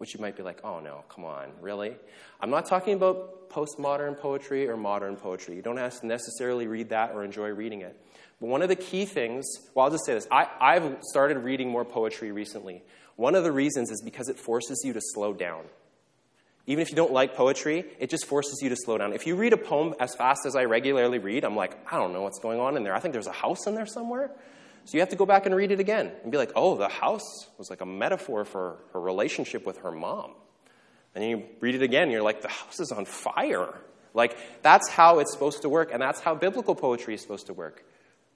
which 0.00 0.14
you 0.14 0.20
might 0.20 0.34
be 0.34 0.42
like, 0.42 0.58
oh 0.64 0.80
no, 0.80 1.04
come 1.10 1.26
on, 1.26 1.50
really? 1.60 1.94
I'm 2.40 2.48
not 2.48 2.64
talking 2.64 2.94
about 2.94 3.50
postmodern 3.50 4.18
poetry 4.18 4.66
or 4.66 4.78
modern 4.78 5.14
poetry. 5.14 5.56
You 5.56 5.60
don't 5.60 5.76
have 5.76 6.00
to 6.00 6.06
necessarily 6.06 6.66
read 6.66 6.88
that 6.88 7.10
or 7.12 7.22
enjoy 7.22 7.48
reading 7.48 7.82
it. 7.82 8.00
One 8.40 8.62
of 8.62 8.68
the 8.68 8.76
key 8.76 9.04
things, 9.04 9.46
well, 9.74 9.84
I'll 9.84 9.90
just 9.90 10.06
say 10.06 10.14
this 10.14 10.26
I, 10.30 10.48
I've 10.60 10.98
started 11.02 11.38
reading 11.38 11.68
more 11.68 11.84
poetry 11.84 12.32
recently. 12.32 12.82
One 13.16 13.34
of 13.34 13.44
the 13.44 13.52
reasons 13.52 13.90
is 13.90 14.00
because 14.02 14.28
it 14.28 14.38
forces 14.38 14.82
you 14.84 14.94
to 14.94 15.00
slow 15.12 15.34
down. 15.34 15.64
Even 16.66 16.82
if 16.82 16.90
you 16.90 16.96
don't 16.96 17.12
like 17.12 17.34
poetry, 17.34 17.84
it 17.98 18.08
just 18.10 18.26
forces 18.26 18.60
you 18.62 18.70
to 18.70 18.76
slow 18.76 18.96
down. 18.96 19.12
If 19.12 19.26
you 19.26 19.36
read 19.36 19.52
a 19.52 19.56
poem 19.56 19.94
as 20.00 20.14
fast 20.14 20.46
as 20.46 20.56
I 20.56 20.64
regularly 20.64 21.18
read, 21.18 21.44
I'm 21.44 21.56
like, 21.56 21.76
I 21.92 21.98
don't 21.98 22.12
know 22.12 22.22
what's 22.22 22.38
going 22.38 22.60
on 22.60 22.76
in 22.76 22.84
there. 22.84 22.94
I 22.94 23.00
think 23.00 23.12
there's 23.12 23.26
a 23.26 23.32
house 23.32 23.66
in 23.66 23.74
there 23.74 23.86
somewhere. 23.86 24.30
So 24.84 24.96
you 24.96 25.00
have 25.00 25.10
to 25.10 25.16
go 25.16 25.26
back 25.26 25.46
and 25.46 25.54
read 25.54 25.70
it 25.70 25.80
again 25.80 26.10
and 26.22 26.32
be 26.32 26.38
like, 26.38 26.52
oh, 26.56 26.76
the 26.76 26.88
house 26.88 27.48
was 27.58 27.68
like 27.68 27.80
a 27.80 27.86
metaphor 27.86 28.44
for 28.44 28.78
her 28.92 29.00
relationship 29.00 29.66
with 29.66 29.78
her 29.78 29.90
mom. 29.90 30.32
And 31.14 31.24
you 31.24 31.44
read 31.60 31.74
it 31.74 31.82
again, 31.82 32.10
you're 32.10 32.22
like, 32.22 32.40
the 32.40 32.48
house 32.48 32.80
is 32.80 32.92
on 32.92 33.04
fire. 33.04 33.74
Like, 34.14 34.36
that's 34.62 34.88
how 34.88 35.18
it's 35.18 35.32
supposed 35.32 35.62
to 35.62 35.68
work, 35.68 35.90
and 35.92 36.00
that's 36.00 36.20
how 36.20 36.34
biblical 36.34 36.74
poetry 36.74 37.14
is 37.14 37.20
supposed 37.20 37.46
to 37.46 37.52
work. 37.52 37.84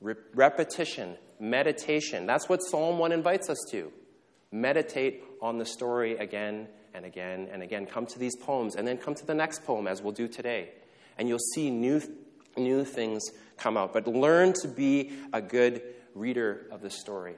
Re- 0.00 0.14
repetition, 0.34 1.16
meditation. 1.40 2.26
That's 2.26 2.48
what 2.48 2.58
Psalm 2.58 2.98
1 2.98 3.12
invites 3.12 3.48
us 3.48 3.58
to. 3.70 3.92
Meditate 4.52 5.24
on 5.42 5.58
the 5.58 5.64
story 5.64 6.16
again 6.16 6.68
and 6.94 7.04
again 7.04 7.48
and 7.52 7.62
again. 7.62 7.86
Come 7.86 8.06
to 8.06 8.18
these 8.18 8.36
poems, 8.36 8.76
and 8.76 8.86
then 8.86 8.98
come 8.98 9.14
to 9.14 9.26
the 9.26 9.34
next 9.34 9.64
poem, 9.64 9.86
as 9.86 10.02
we'll 10.02 10.12
do 10.12 10.28
today. 10.28 10.70
And 11.18 11.28
you'll 11.28 11.38
see 11.38 11.70
new, 11.70 12.00
new 12.56 12.84
things 12.84 13.22
come 13.56 13.76
out. 13.76 13.92
But 13.92 14.06
learn 14.06 14.52
to 14.62 14.68
be 14.68 15.12
a 15.32 15.40
good 15.40 15.82
reader 16.14 16.66
of 16.70 16.80
the 16.80 16.90
story. 16.90 17.36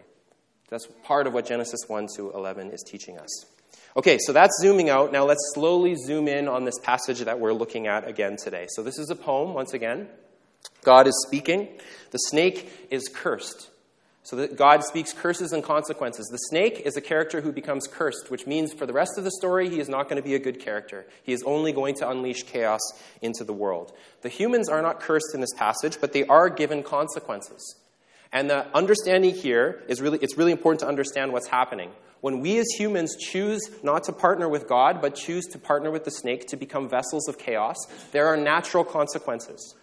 That's 0.69 0.87
part 1.05 1.27
of 1.27 1.33
what 1.33 1.47
Genesis 1.47 1.81
1 1.87 2.09
to 2.17 2.33
11 2.33 2.71
is 2.71 2.83
teaching 2.83 3.19
us. 3.19 3.47
Okay, 3.97 4.19
so 4.19 4.33
that's 4.33 4.53
zooming 4.61 4.91
out. 4.91 5.13
Now 5.13 5.25
let's 5.25 5.41
slowly 5.55 5.95
zoom 5.95 6.29
in 6.29 6.49
on 6.49 6.65
this 6.65 6.79
passage 6.81 7.21
that 7.21 7.41
we're 7.41 7.55
looking 7.55 7.87
at 7.87 8.07
again 8.07 8.37
today. 8.37 8.67
So 8.71 8.83
this 8.83 8.99
is 8.99 9.09
a 9.11 9.17
poem, 9.17 9.55
once 9.55 9.73
again. 9.73 10.09
God 10.87 11.09
is 11.09 11.25
speaking. 11.27 11.69
The 12.13 12.19
snake 12.19 12.87
is 12.91 13.09
cursed. 13.13 13.71
So 14.23 14.37
that 14.37 14.57
God 14.57 14.85
speaks 14.85 15.13
curses 15.13 15.53
and 15.53 15.63
consequences. 15.63 16.27
The 16.29 16.39
snake 16.39 16.81
is 16.85 16.97
a 16.97 17.01
character 17.01 17.41
who 17.41 17.53
becomes 17.53 17.87
cursed, 17.87 18.31
which 18.31 18.47
means 18.47 18.73
for 18.73 18.87
the 18.87 18.93
rest 18.93 19.19
of 19.19 19.25
the 19.25 19.31
story, 19.33 19.69
he 19.69 19.81
is 19.81 19.89
not 19.89 20.05
going 20.05 20.17
to 20.17 20.27
be 20.27 20.35
a 20.35 20.39
good 20.39 20.61
character. 20.61 21.05
He 21.25 21.33
is 21.33 21.43
only 21.43 21.73
going 21.73 21.97
to 21.97 22.09
unleash 22.09 22.45
chaos 22.45 22.81
into 23.21 23.45
the 23.45 23.53
world. 23.53 23.93
The 24.23 24.29
humans 24.29 24.69
are 24.69 24.81
not 24.81 25.01
cursed 25.01 25.35
in 25.35 25.41
this 25.41 25.53
passage, 25.57 26.01
but 26.01 26.13
they 26.13 26.25
are 26.27 26.49
given 26.49 26.83
consequences. 26.83 27.77
And 28.33 28.49
the 28.49 28.67
understanding 28.77 29.35
here 29.35 29.83
is 29.89 30.01
really, 30.01 30.19
it's 30.23 30.37
really 30.37 30.53
important 30.53 30.81
to 30.81 30.89
understand 30.89 31.33
what's 31.33 31.49
happening. 31.49 31.91
When 32.21 32.41
we 32.41 32.59
as 32.59 32.67
humans 32.79 33.17
choose 33.17 33.61
not 33.83 34.05
to 34.05 34.13
partner 34.13 34.49
with 34.49 34.69
God, 34.69 35.01
but 35.01 35.15
choose 35.15 35.47
to 35.47 35.59
partner 35.59 35.91
with 35.91 36.05
the 36.05 36.11
snake 36.11 36.47
to 36.49 36.57
become 36.57 36.89
vessels 36.89 37.29
of 37.29 37.39
chaos, 37.39 37.77
there 38.13 38.27
are 38.27 38.37
natural 38.37 38.85
consequences. 38.85 39.75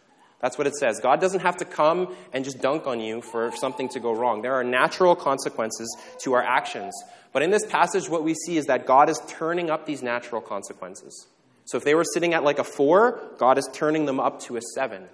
That's 0.43 0.57
what 0.57 0.67
it 0.67 0.75
says. 0.75 0.99
God 0.99 1.21
doesn't 1.21 1.39
have 1.39 1.55
to 1.57 1.65
come 1.65 2.13
and 2.33 2.43
just 2.43 2.59
dunk 2.59 2.85
on 2.85 2.99
you 2.99 3.21
for 3.21 3.53
something 3.55 3.87
to 3.87 4.01
go 4.01 4.13
wrong. 4.13 4.41
There 4.41 4.55
are 4.55 4.63
natural 4.63 5.15
consequences 5.15 5.95
to 6.23 6.33
our 6.33 6.43
actions. 6.43 6.93
But 7.31 7.43
in 7.43 7.49
this 7.49 7.65
passage, 7.65 8.09
what 8.09 8.25
we 8.25 8.33
see 8.33 8.57
is 8.57 8.65
that 8.65 8.85
God 8.85 9.07
is 9.09 9.21
turning 9.29 9.69
up 9.69 9.85
these 9.85 10.03
natural 10.03 10.41
consequences. 10.41 11.27
So 11.63 11.77
if 11.77 11.85
they 11.85 11.95
were 11.95 12.03
sitting 12.03 12.33
at 12.33 12.43
like 12.43 12.59
a 12.59 12.65
four, 12.65 13.21
God 13.37 13.57
is 13.57 13.69
turning 13.71 14.05
them 14.05 14.19
up 14.19 14.41
to 14.41 14.57
a 14.57 14.61
seven. 14.75 15.05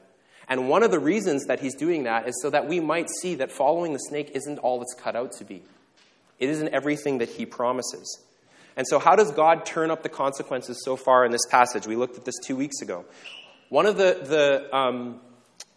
And 0.48 0.68
one 0.68 0.82
of 0.82 0.90
the 0.90 0.98
reasons 0.98 1.46
that 1.46 1.60
he's 1.60 1.76
doing 1.76 2.06
that 2.06 2.28
is 2.28 2.34
so 2.42 2.50
that 2.50 2.68
we 2.68 2.80
might 2.80 3.08
see 3.22 3.36
that 3.36 3.52
following 3.52 3.94
the 3.94 4.00
snake 4.00 4.32
isn't 4.34 4.58
all 4.58 4.82
it's 4.82 4.96
cut 4.96 5.16
out 5.16 5.34
to 5.34 5.46
be. 5.46 5.62
It 6.40 6.50
isn't 6.50 6.70
everything 6.70 7.20
that 7.20 7.30
he 7.30 7.46
promises. 7.46 8.20
And 8.76 8.88
so, 8.88 8.98
how 8.98 9.16
does 9.16 9.32
God 9.32 9.64
turn 9.64 9.92
up 9.92 10.02
the 10.02 10.10
consequences 10.10 10.82
so 10.84 10.96
far 10.96 11.24
in 11.24 11.32
this 11.32 11.46
passage? 11.52 11.86
We 11.86 11.96
looked 11.96 12.18
at 12.18 12.26
this 12.26 12.40
two 12.44 12.56
weeks 12.56 12.82
ago. 12.82 13.06
One 13.70 13.86
of 13.86 13.98
the, 13.98 14.20
the, 14.24 14.76
um, 14.76 15.22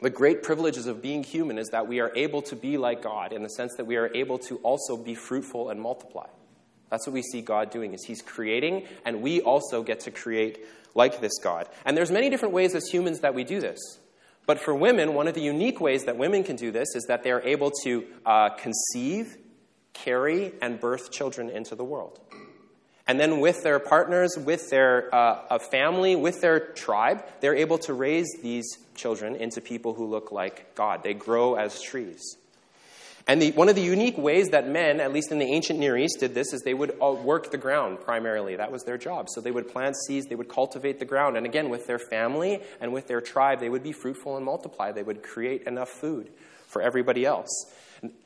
the 0.01 0.11
great 0.11 0.43
privileges 0.43 0.87
of 0.87 1.03
being 1.03 1.23
human 1.23 1.59
is 1.59 1.69
that 1.69 1.87
we 1.87 2.01
are 2.01 2.11
able 2.17 2.43
to 2.43 2.57
be 2.57 2.79
like 2.79 3.03
God 3.03 3.33
in 3.33 3.43
the 3.43 3.51
sense 3.51 3.75
that 3.77 3.87
we 3.87 3.97
are 3.97 4.11
able 4.15 4.39
to 4.41 4.57
also 4.59 4.97
be 4.97 5.15
fruitful 5.15 5.71
and 5.71 5.81
multiply. 5.81 6.27
That's 6.91 7.07
what 7.07 7.15
we 7.15 7.23
see 7.23 7.41
God 7.41 7.71
doing 7.71 7.95
is 7.95 8.05
he's 8.05 8.21
creating 8.21 8.87
and 9.05 9.23
we 9.23 9.41
also 9.41 9.83
get 9.83 10.01
to 10.01 10.11
create 10.11 10.61
like 10.95 11.21
this 11.21 11.33
God. 11.43 11.69
And 11.85 11.97
there's 11.97 12.11
many 12.11 12.31
different 12.31 12.55
ways 12.55 12.75
as 12.75 12.87
humans 12.87 13.21
that 13.21 13.35
we 13.35 13.45
do 13.45 13.61
this. 13.61 13.79
But 14.47 14.59
for 14.59 14.75
women, 14.75 15.15
one 15.15 15.29
of 15.29 15.35
the 15.35 15.41
unique 15.41 15.81
ways 15.81 16.05
that 16.05 16.17
women 16.19 16.45
can 16.45 16.57
do 16.57 16.71
this 16.71 16.95
is 16.95 17.05
that 17.05 17.23
they 17.23 17.31
are 17.31 17.41
able 17.43 17.71
to 17.85 18.05
uh, 18.27 18.51
conceive, 18.51 19.37
carry, 19.93 20.53
and 20.61 20.81
birth 20.81 21.13
children 21.13 21.49
into 21.49 21.75
the 21.75 21.85
world. 21.85 22.19
And 23.07 23.19
then 23.19 23.41
with 23.41 23.63
their 23.63 23.81
partners, 23.81 24.37
with 24.37 24.71
their 24.71 25.13
uh, 25.15 25.59
family, 25.59 26.15
with 26.15 26.41
their 26.41 26.61
tribe, 26.61 27.25
they're 27.41 27.57
able 27.57 27.79
to 27.79 27.93
raise 27.93 28.29
these 28.43 28.79
children 28.95 29.35
into 29.35 29.61
people 29.61 29.95
who 29.95 30.07
look 30.07 30.31
like 30.31 30.75
God. 30.75 31.03
They 31.03 31.15
grow 31.15 31.55
as 31.55 31.81
trees. 31.81 32.37
And 33.27 33.41
the, 33.41 33.53
one 33.53 33.69
of 33.69 33.77
the 33.77 33.83
unique 33.83 34.19
ways 34.19 34.49
that 34.49 34.69
men, 34.69 35.01
at 35.01 35.13
least 35.13 35.31
in 35.31 35.39
the 35.39 35.47
ancient 35.47 35.79
Near 35.79 35.97
East, 35.97 36.19
did 36.21 36.35
this 36.35 36.53
is 36.53 36.63
they 36.63 36.75
would 36.75 36.99
work 36.99 37.51
the 37.51 37.59
ground 37.59 38.01
primarily. 38.01 38.57
That 38.57 38.73
was 38.73 38.83
their 38.83 38.99
job. 38.99 39.29
So 39.31 39.41
they 39.41 39.53
would 39.53 39.69
plant 39.69 39.97
seeds, 40.07 40.27
they 40.27 40.35
would 40.35 40.49
cultivate 40.49 40.99
the 40.99 41.05
ground. 41.05 41.37
And 41.37 41.47
again, 41.47 41.71
with 41.71 41.87
their 41.87 42.01
family 42.01 42.61
and 42.81 42.93
with 42.93 43.07
their 43.07 43.21
tribe, 43.21 43.61
they 43.61 43.69
would 43.69 43.85
be 43.85 43.93
fruitful 43.93 44.37
and 44.37 44.45
multiply. 44.45 44.91
They 44.91 45.05
would 45.05 45.23
create 45.23 45.65
enough 45.65 45.89
food 45.89 46.31
for 46.67 46.83
everybody 46.83 47.25
else. 47.25 47.49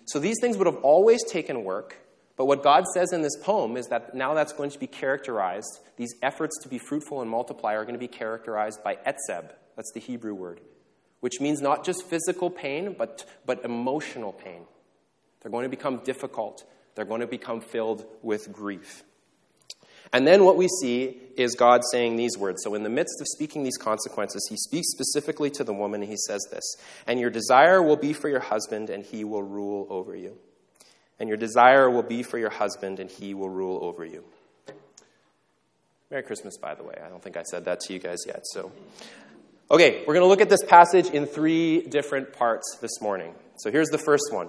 So 0.07 0.19
these 0.19 0.37
things 0.41 0.57
would 0.57 0.67
have 0.67 0.83
always 0.83 1.23
taken 1.25 1.63
work. 1.65 1.99
But 2.37 2.47
what 2.47 2.63
God 2.63 2.85
says 2.93 3.13
in 3.13 3.23
this 3.23 3.37
poem 3.37 3.77
is 3.77 3.87
that 3.89 4.15
now 4.15 4.35
that's 4.35 4.53
going 4.53 4.71
to 4.71 4.79
be 4.79 4.87
characterized, 4.87 5.81
these 5.97 6.15
efforts 6.23 6.59
to 6.63 6.69
be 6.69 6.79
fruitful 6.79 7.23
and 7.23 7.31
multiply 7.31 7.75
are 7.75 7.85
going 7.85 7.95
to 7.95 7.99
be 7.99 8.09
characterized 8.09 8.85
by 8.85 8.97
etzeb. 8.97 9.51
That's 9.75 9.91
the 9.93 10.01
Hebrew 10.01 10.35
word, 10.35 10.61
which 11.21 11.41
means 11.41 11.63
not 11.63 11.85
just 11.85 12.05
physical 12.05 12.51
pain, 12.51 12.95
but, 12.97 13.25
but 13.47 13.65
emotional 13.65 14.33
pain. 14.33 14.63
They're 15.41 15.51
going 15.51 15.65
to 15.65 15.71
become 15.71 15.99
difficult. 16.05 16.65
They're 16.95 17.07
going 17.07 17.23
to 17.23 17.27
become 17.27 17.61
filled 17.61 18.05
with 18.23 18.53
grief. 18.53 19.03
And 20.13 20.27
then 20.27 20.45
what 20.45 20.57
we 20.57 20.69
see 20.81 21.19
is 21.37 21.55
God 21.55 21.83
saying 21.91 22.17
these 22.17 22.39
words. 22.39 22.63
So, 22.63 22.75
in 22.75 22.85
the 22.85 22.89
midst 22.89 23.21
of 23.21 23.27
speaking 23.27 23.65
these 23.65 23.77
consequences, 23.77 24.47
he 24.49 24.57
speaks 24.57 24.89
specifically 24.93 25.51
to 25.51 25.65
the 25.65 25.73
woman, 25.73 26.01
and 26.01 26.11
he 26.11 26.17
says 26.17 26.47
this 26.51 26.65
And 27.07 27.19
your 27.19 27.31
desire 27.31 27.83
will 27.83 27.97
be 27.97 28.13
for 28.13 28.29
your 28.29 28.41
husband, 28.41 28.89
and 28.89 29.05
he 29.05 29.25
will 29.25 29.43
rule 29.43 29.87
over 29.91 30.15
you. 30.15 30.39
And 31.19 31.29
your 31.29 31.39
desire 31.39 31.91
will 31.91 32.03
be 32.03 32.23
for 32.23 32.39
your 32.39 32.51
husband, 32.51 33.01
and 33.01 33.11
he 33.11 33.35
will 33.35 33.49
rule 33.49 33.83
over 33.83 34.05
you. 34.05 34.25
Merry 36.11 36.23
Christmas, 36.23 36.57
by 36.57 36.75
the 36.75 36.83
way. 36.83 36.95
I 37.05 37.09
don't 37.09 37.23
think 37.23 37.37
I 37.37 37.43
said 37.43 37.65
that 37.65 37.81
to 37.81 37.93
you 37.93 37.99
guys 37.99 38.19
yet. 38.27 38.41
So, 38.45 38.71
okay, 39.71 40.05
we're 40.07 40.15
going 40.15 40.25
to 40.25 40.29
look 40.29 40.41
at 40.41 40.51
this 40.51 40.63
passage 40.63 41.09
in 41.09 41.27
three 41.27 41.83
different 41.83 42.33
parts 42.33 42.77
this 42.81 43.01
morning. 43.01 43.35
So, 43.59 43.73
here's 43.73 43.89
the 43.89 43.99
first 43.99 44.31
one. 44.31 44.49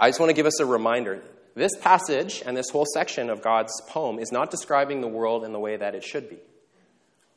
I 0.00 0.08
just 0.08 0.18
want 0.18 0.30
to 0.30 0.34
give 0.34 0.46
us 0.46 0.60
a 0.60 0.66
reminder. 0.66 1.22
This 1.54 1.76
passage 1.80 2.42
and 2.44 2.56
this 2.56 2.70
whole 2.70 2.86
section 2.92 3.30
of 3.30 3.42
God's 3.42 3.72
poem 3.88 4.18
is 4.18 4.32
not 4.32 4.50
describing 4.50 5.00
the 5.00 5.08
world 5.08 5.44
in 5.44 5.52
the 5.52 5.60
way 5.60 5.76
that 5.76 5.94
it 5.94 6.02
should 6.02 6.28
be 6.28 6.38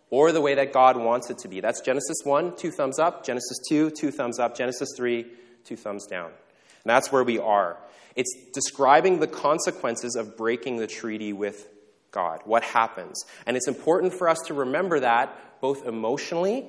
or 0.09 0.31
the 0.31 0.41
way 0.41 0.55
that 0.55 0.73
God 0.73 0.97
wants 0.97 1.29
it 1.29 1.39
to 1.39 1.47
be. 1.47 1.59
That's 1.59 1.81
Genesis 1.81 2.17
1, 2.23 2.55
two 2.55 2.71
thumbs 2.71 2.97
up, 2.99 3.25
Genesis 3.25 3.57
2, 3.69 3.91
two 3.91 4.11
thumbs 4.11 4.39
up, 4.39 4.57
Genesis 4.57 4.89
3, 4.95 5.25
two 5.65 5.75
thumbs 5.75 6.07
down. 6.07 6.27
And 6.27 6.85
that's 6.85 7.11
where 7.11 7.23
we 7.23 7.39
are. 7.39 7.77
It's 8.17 8.35
describing 8.51 9.19
the 9.19 9.27
consequences 9.27 10.15
of 10.15 10.35
breaking 10.35 10.77
the 10.77 10.87
treaty 10.87 11.31
with 11.31 11.69
God, 12.11 12.41
what 12.45 12.63
happens. 12.63 13.23
And 13.45 13.55
it's 13.55 13.67
important 13.67 14.13
for 14.13 14.27
us 14.27 14.39
to 14.47 14.55
remember 14.55 14.99
that 15.01 15.61
both 15.61 15.85
emotionally 15.85 16.67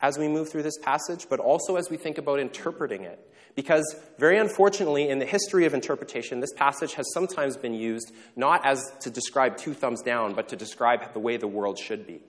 as 0.00 0.18
we 0.18 0.26
move 0.26 0.50
through 0.50 0.64
this 0.64 0.78
passage, 0.82 1.28
but 1.30 1.38
also 1.38 1.76
as 1.76 1.88
we 1.88 1.96
think 1.96 2.18
about 2.18 2.40
interpreting 2.40 3.04
it. 3.04 3.32
Because, 3.54 3.94
very 4.18 4.38
unfortunately, 4.38 5.08
in 5.08 5.20
the 5.20 5.26
history 5.26 5.66
of 5.66 5.74
interpretation, 5.74 6.40
this 6.40 6.52
passage 6.54 6.94
has 6.94 7.06
sometimes 7.14 7.56
been 7.56 7.74
used 7.74 8.12
not 8.34 8.66
as 8.66 8.82
to 9.02 9.10
describe 9.10 9.58
two 9.58 9.74
thumbs 9.74 10.02
down, 10.02 10.34
but 10.34 10.48
to 10.48 10.56
describe 10.56 11.12
the 11.12 11.20
way 11.20 11.36
the 11.36 11.46
world 11.46 11.78
should 11.78 12.06
be. 12.06 12.22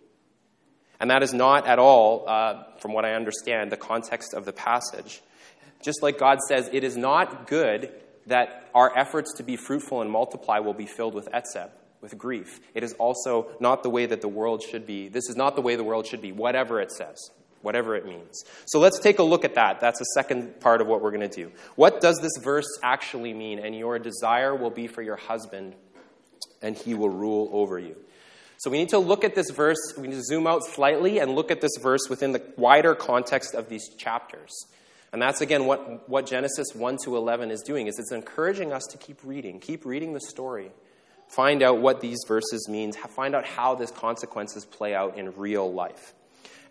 And 0.99 1.09
that 1.09 1.23
is 1.23 1.33
not 1.33 1.65
at 1.65 1.79
all, 1.79 2.25
uh, 2.27 2.65
from 2.79 2.93
what 2.93 3.03
I 3.03 3.13
understand, 3.13 3.71
the 3.71 3.77
context 3.77 4.35
of 4.35 4.45
the 4.45 4.53
passage. 4.53 5.21
Just 5.81 6.03
like 6.03 6.19
God 6.19 6.39
says, 6.47 6.69
it 6.71 6.83
is 6.83 6.95
not 6.95 7.47
good 7.47 7.91
that 8.27 8.69
our 8.73 8.95
efforts 8.97 9.33
to 9.37 9.43
be 9.43 9.55
fruitful 9.55 10.01
and 10.01 10.09
multiply 10.09 10.59
will 10.59 10.73
be 10.73 10.85
filled 10.85 11.13
with 11.13 11.29
etzeb. 11.31 11.69
with 12.03 12.17
grief. 12.17 12.59
It 12.75 12.83
is 12.83 12.93
also 12.93 13.47
not 13.59 13.81
the 13.81 13.89
way 13.89 14.05
that 14.05 14.21
the 14.21 14.27
world 14.27 14.61
should 14.61 14.85
be. 14.85 15.07
This 15.07 15.29
is 15.29 15.35
not 15.35 15.55
the 15.55 15.61
way 15.61 15.75
the 15.75 15.85
world 15.85 16.05
should 16.05 16.21
be, 16.21 16.33
whatever 16.33 16.81
it 16.81 16.91
says, 16.91 17.31
whatever 17.61 17.95
it 17.95 18.05
means. 18.05 18.43
So 18.65 18.79
let's 18.79 18.99
take 18.99 19.19
a 19.19 19.23
look 19.23 19.45
at 19.45 19.55
that. 19.55 19.79
That's 19.79 19.99
the 19.99 20.05
second 20.13 20.59
part 20.59 20.81
of 20.81 20.87
what 20.87 21.01
we're 21.01 21.11
going 21.11 21.27
to 21.27 21.35
do. 21.35 21.51
What 21.75 22.01
does 22.01 22.19
this 22.21 22.33
verse 22.43 22.67
actually 22.83 23.33
mean? 23.33 23.57
And 23.57 23.73
your 23.75 23.97
desire 23.99 24.53
will 24.53 24.69
be 24.69 24.85
for 24.87 25.01
your 25.01 25.15
husband, 25.15 25.75
and 26.61 26.75
he 26.75 26.93
will 26.93 27.09
rule 27.09 27.49
over 27.53 27.79
you. 27.79 27.95
So 28.57 28.69
we 28.69 28.77
need 28.77 28.89
to 28.89 28.99
look 28.99 29.23
at 29.23 29.33
this 29.33 29.49
verse, 29.49 29.93
we 29.97 30.07
need 30.07 30.15
to 30.15 30.23
zoom 30.23 30.45
out 30.45 30.63
slightly 30.65 31.19
and 31.19 31.35
look 31.35 31.51
at 31.51 31.61
this 31.61 31.77
verse 31.81 32.01
within 32.09 32.33
the 32.33 32.41
wider 32.57 32.95
context 32.95 33.55
of 33.55 33.69
these 33.69 33.89
chapters. 33.97 34.51
And 35.13 35.21
that's 35.21 35.41
again 35.41 35.65
what, 35.65 36.09
what 36.09 36.25
Genesis 36.25 36.73
1 36.73 36.97
to 37.05 37.15
11 37.15 37.51
is 37.51 37.61
doing 37.61 37.85
is 37.85 37.99
it's 37.99 38.11
encouraging 38.11 38.73
us 38.73 38.83
to 38.89 38.97
keep 38.97 39.19
reading, 39.23 39.59
keep 39.59 39.85
reading 39.85 40.13
the 40.13 40.19
story. 40.19 40.71
Find 41.27 41.61
out 41.61 41.77
what 41.77 42.01
these 42.01 42.19
verses 42.27 42.67
mean, 42.67 42.91
find 42.93 43.35
out 43.35 43.45
how 43.45 43.75
these 43.75 43.91
consequences 43.91 44.65
play 44.65 44.95
out 44.95 45.15
in 45.17 45.35
real 45.37 45.71
life. 45.71 46.13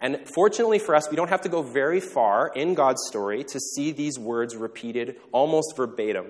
And 0.00 0.20
fortunately 0.34 0.80
for 0.80 0.96
us, 0.96 1.08
we 1.08 1.16
don't 1.16 1.28
have 1.28 1.42
to 1.42 1.48
go 1.48 1.62
very 1.62 2.00
far 2.00 2.48
in 2.48 2.74
God's 2.74 3.02
story 3.06 3.44
to 3.44 3.60
see 3.60 3.92
these 3.92 4.18
words 4.18 4.56
repeated 4.56 5.16
almost 5.30 5.76
verbatim. 5.76 6.26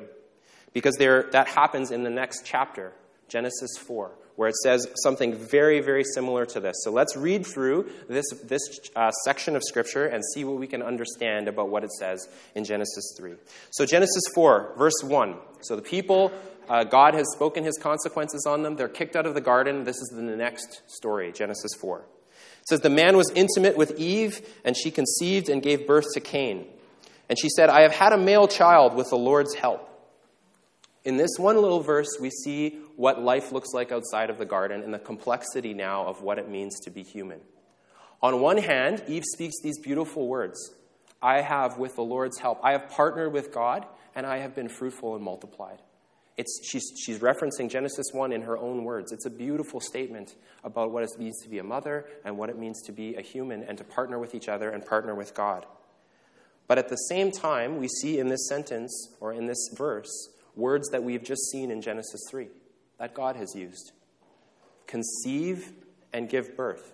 Because 0.74 0.96
that 0.96 1.48
happens 1.48 1.90
in 1.90 2.02
the 2.02 2.10
next 2.10 2.44
chapter, 2.44 2.92
Genesis 3.32 3.70
4 3.78 4.12
where 4.36 4.48
it 4.48 4.56
says 4.56 4.86
something 5.02 5.34
very, 5.34 5.80
very 5.80 6.04
similar 6.04 6.46
to 6.46 6.60
this. 6.60 6.74
So 6.84 6.90
let's 6.90 7.16
read 7.16 7.46
through 7.46 7.90
this, 8.08 8.24
this 8.44 8.62
uh, 8.96 9.10
section 9.24 9.56
of 9.56 9.62
Scripture 9.62 10.06
and 10.06 10.22
see 10.34 10.44
what 10.44 10.58
we 10.58 10.66
can 10.66 10.82
understand 10.82 11.48
about 11.48 11.68
what 11.68 11.84
it 11.84 11.92
says 11.92 12.26
in 12.54 12.64
Genesis 12.64 13.14
3. 13.18 13.34
So, 13.70 13.84
Genesis 13.84 14.22
4, 14.34 14.74
verse 14.76 15.02
1. 15.02 15.36
So, 15.60 15.76
the 15.76 15.82
people, 15.82 16.32
uh, 16.68 16.84
God 16.84 17.14
has 17.14 17.26
spoken 17.34 17.64
his 17.64 17.78
consequences 17.78 18.46
on 18.46 18.62
them. 18.62 18.76
They're 18.76 18.88
kicked 18.88 19.16
out 19.16 19.26
of 19.26 19.34
the 19.34 19.40
garden. 19.40 19.84
This 19.84 19.96
is 19.96 20.10
the 20.14 20.22
next 20.22 20.82
story, 20.86 21.32
Genesis 21.32 21.72
4. 21.80 21.98
It 21.98 22.68
says, 22.68 22.80
The 22.80 22.90
man 22.90 23.16
was 23.16 23.30
intimate 23.34 23.76
with 23.76 23.98
Eve, 23.98 24.40
and 24.64 24.76
she 24.76 24.90
conceived 24.90 25.48
and 25.48 25.62
gave 25.62 25.86
birth 25.86 26.06
to 26.14 26.20
Cain. 26.20 26.66
And 27.28 27.38
she 27.38 27.48
said, 27.48 27.68
I 27.68 27.82
have 27.82 27.92
had 27.92 28.12
a 28.12 28.18
male 28.18 28.48
child 28.48 28.94
with 28.94 29.10
the 29.10 29.16
Lord's 29.16 29.54
help. 29.54 29.88
In 31.04 31.16
this 31.16 31.30
one 31.36 31.60
little 31.60 31.80
verse, 31.80 32.08
we 32.20 32.30
see 32.30 32.78
what 32.96 33.20
life 33.20 33.52
looks 33.52 33.72
like 33.72 33.92
outside 33.92 34.30
of 34.30 34.38
the 34.38 34.44
garden 34.44 34.82
and 34.82 34.92
the 34.92 34.98
complexity 34.98 35.74
now 35.74 36.06
of 36.06 36.22
what 36.22 36.38
it 36.38 36.48
means 36.48 36.78
to 36.80 36.90
be 36.90 37.02
human. 37.02 37.40
On 38.22 38.40
one 38.40 38.58
hand, 38.58 39.02
Eve 39.08 39.24
speaks 39.24 39.56
these 39.62 39.78
beautiful 39.78 40.28
words 40.28 40.74
I 41.20 41.40
have, 41.40 41.78
with 41.78 41.94
the 41.94 42.02
Lord's 42.02 42.38
help, 42.38 42.58
I 42.62 42.72
have 42.72 42.88
partnered 42.90 43.32
with 43.32 43.52
God, 43.52 43.86
and 44.14 44.26
I 44.26 44.38
have 44.38 44.54
been 44.54 44.68
fruitful 44.68 45.14
and 45.14 45.24
multiplied. 45.24 45.78
It's, 46.36 46.60
she's, 46.68 46.82
she's 46.98 47.18
referencing 47.18 47.70
Genesis 47.70 48.06
1 48.12 48.32
in 48.32 48.42
her 48.42 48.56
own 48.56 48.84
words. 48.84 49.12
It's 49.12 49.26
a 49.26 49.30
beautiful 49.30 49.80
statement 49.80 50.34
about 50.64 50.90
what 50.90 51.04
it 51.04 51.10
means 51.18 51.40
to 51.42 51.48
be 51.48 51.58
a 51.58 51.64
mother 51.64 52.06
and 52.24 52.38
what 52.38 52.48
it 52.48 52.58
means 52.58 52.82
to 52.86 52.92
be 52.92 53.14
a 53.14 53.20
human 53.20 53.62
and 53.62 53.76
to 53.78 53.84
partner 53.84 54.18
with 54.18 54.34
each 54.34 54.48
other 54.48 54.70
and 54.70 54.84
partner 54.84 55.14
with 55.14 55.34
God. 55.34 55.66
But 56.66 56.78
at 56.78 56.88
the 56.88 56.96
same 56.96 57.30
time, 57.30 57.76
we 57.78 57.86
see 57.86 58.18
in 58.18 58.28
this 58.28 58.48
sentence 58.48 59.14
or 59.20 59.32
in 59.32 59.46
this 59.46 59.68
verse 59.76 60.30
words 60.56 60.88
that 60.90 61.04
we've 61.04 61.22
just 61.22 61.50
seen 61.50 61.70
in 61.70 61.82
Genesis 61.82 62.22
3 62.30 62.48
that 63.02 63.14
God 63.14 63.34
has 63.34 63.56
used 63.56 63.90
conceive 64.86 65.72
and 66.12 66.28
give 66.28 66.56
birth. 66.56 66.92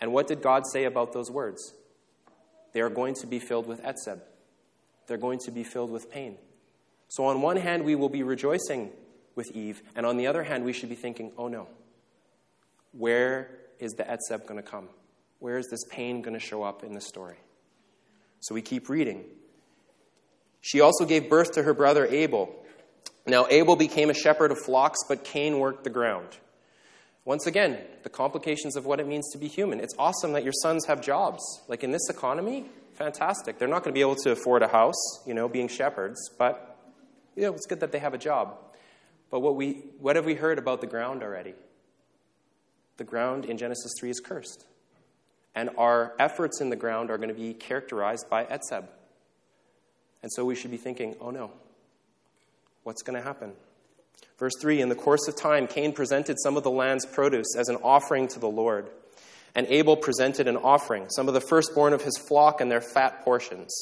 And 0.00 0.10
what 0.10 0.26
did 0.26 0.40
God 0.40 0.62
say 0.72 0.84
about 0.84 1.12
those 1.12 1.30
words? 1.30 1.74
They 2.72 2.80
are 2.80 2.88
going 2.88 3.14
to 3.16 3.26
be 3.26 3.38
filled 3.38 3.66
with 3.66 3.82
etzeb. 3.82 4.20
They're 5.06 5.18
going 5.18 5.40
to 5.40 5.50
be 5.50 5.64
filled 5.64 5.90
with 5.90 6.10
pain. 6.10 6.38
So, 7.08 7.26
on 7.26 7.42
one 7.42 7.58
hand, 7.58 7.84
we 7.84 7.94
will 7.94 8.08
be 8.08 8.22
rejoicing 8.22 8.90
with 9.34 9.50
Eve, 9.54 9.82
and 9.94 10.06
on 10.06 10.16
the 10.16 10.26
other 10.26 10.44
hand, 10.44 10.64
we 10.64 10.72
should 10.72 10.88
be 10.88 10.94
thinking, 10.94 11.32
oh 11.36 11.48
no, 11.48 11.66
where 12.92 13.50
is 13.78 13.92
the 13.92 14.04
etzeb 14.04 14.46
going 14.46 14.62
to 14.62 14.66
come? 14.66 14.88
Where 15.40 15.58
is 15.58 15.66
this 15.68 15.84
pain 15.90 16.22
going 16.22 16.34
to 16.34 16.40
show 16.40 16.62
up 16.62 16.84
in 16.84 16.94
the 16.94 17.02
story? 17.02 17.36
So 18.40 18.54
we 18.54 18.62
keep 18.62 18.88
reading. 18.88 19.24
She 20.62 20.80
also 20.80 21.04
gave 21.04 21.28
birth 21.28 21.52
to 21.52 21.62
her 21.64 21.74
brother 21.74 22.06
Abel. 22.06 22.54
Now, 23.28 23.46
Abel 23.50 23.76
became 23.76 24.08
a 24.08 24.14
shepherd 24.14 24.50
of 24.50 24.58
flocks, 24.58 25.00
but 25.06 25.22
Cain 25.22 25.58
worked 25.58 25.84
the 25.84 25.90
ground. 25.90 26.28
Once 27.26 27.46
again, 27.46 27.78
the 28.04 28.08
complications 28.08 28.74
of 28.74 28.86
what 28.86 29.00
it 29.00 29.06
means 29.06 29.30
to 29.32 29.38
be 29.38 29.48
human. 29.48 29.80
It's 29.80 29.94
awesome 29.98 30.32
that 30.32 30.44
your 30.44 30.54
sons 30.62 30.86
have 30.86 31.02
jobs. 31.02 31.42
Like 31.68 31.84
in 31.84 31.92
this 31.92 32.08
economy, 32.08 32.64
fantastic. 32.94 33.58
They're 33.58 33.68
not 33.68 33.84
going 33.84 33.92
to 33.92 33.98
be 33.98 34.00
able 34.00 34.16
to 34.16 34.30
afford 34.30 34.62
a 34.62 34.68
house, 34.68 34.96
you 35.26 35.34
know, 35.34 35.46
being 35.46 35.68
shepherds, 35.68 36.30
but 36.38 36.78
you 37.36 37.42
know, 37.42 37.52
it's 37.52 37.66
good 37.66 37.80
that 37.80 37.92
they 37.92 37.98
have 37.98 38.14
a 38.14 38.18
job. 38.18 38.56
But 39.30 39.40
what, 39.40 39.56
we, 39.56 39.82
what 40.00 40.16
have 40.16 40.24
we 40.24 40.34
heard 40.34 40.58
about 40.58 40.80
the 40.80 40.86
ground 40.86 41.22
already? 41.22 41.54
The 42.96 43.04
ground 43.04 43.44
in 43.44 43.58
Genesis 43.58 43.92
3 44.00 44.08
is 44.08 44.20
cursed. 44.20 44.64
And 45.54 45.68
our 45.76 46.14
efforts 46.18 46.62
in 46.62 46.70
the 46.70 46.76
ground 46.76 47.10
are 47.10 47.18
going 47.18 47.28
to 47.28 47.34
be 47.34 47.52
characterized 47.52 48.30
by 48.30 48.44
Etzeb. 48.44 48.86
And 50.22 50.32
so 50.32 50.46
we 50.46 50.54
should 50.54 50.70
be 50.70 50.78
thinking, 50.78 51.14
oh 51.20 51.30
no, 51.30 51.52
what's 52.82 53.02
going 53.02 53.18
to 53.18 53.26
happen? 53.26 53.52
Verse 54.38 54.54
3 54.60 54.80
In 54.80 54.88
the 54.88 54.94
course 54.94 55.28
of 55.28 55.36
time, 55.36 55.66
Cain 55.66 55.92
presented 55.92 56.36
some 56.40 56.56
of 56.56 56.62
the 56.62 56.70
land's 56.70 57.06
produce 57.06 57.56
as 57.56 57.68
an 57.68 57.76
offering 57.76 58.28
to 58.28 58.38
the 58.38 58.48
Lord. 58.48 58.90
And 59.54 59.66
Abel 59.68 59.96
presented 59.96 60.46
an 60.46 60.56
offering, 60.56 61.08
some 61.08 61.26
of 61.26 61.34
the 61.34 61.40
firstborn 61.40 61.92
of 61.92 62.02
his 62.02 62.16
flock 62.16 62.60
and 62.60 62.70
their 62.70 62.80
fat 62.80 63.24
portions. 63.24 63.74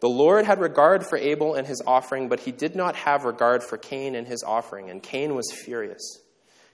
The 0.00 0.08
Lord 0.08 0.44
had 0.44 0.60
regard 0.60 1.06
for 1.06 1.16
Abel 1.16 1.54
and 1.54 1.66
his 1.66 1.82
offering, 1.86 2.28
but 2.28 2.40
he 2.40 2.52
did 2.52 2.74
not 2.76 2.96
have 2.96 3.24
regard 3.24 3.62
for 3.62 3.78
Cain 3.78 4.14
and 4.14 4.26
his 4.26 4.42
offering. 4.42 4.90
And 4.90 5.02
Cain 5.02 5.34
was 5.34 5.50
furious, 5.64 6.20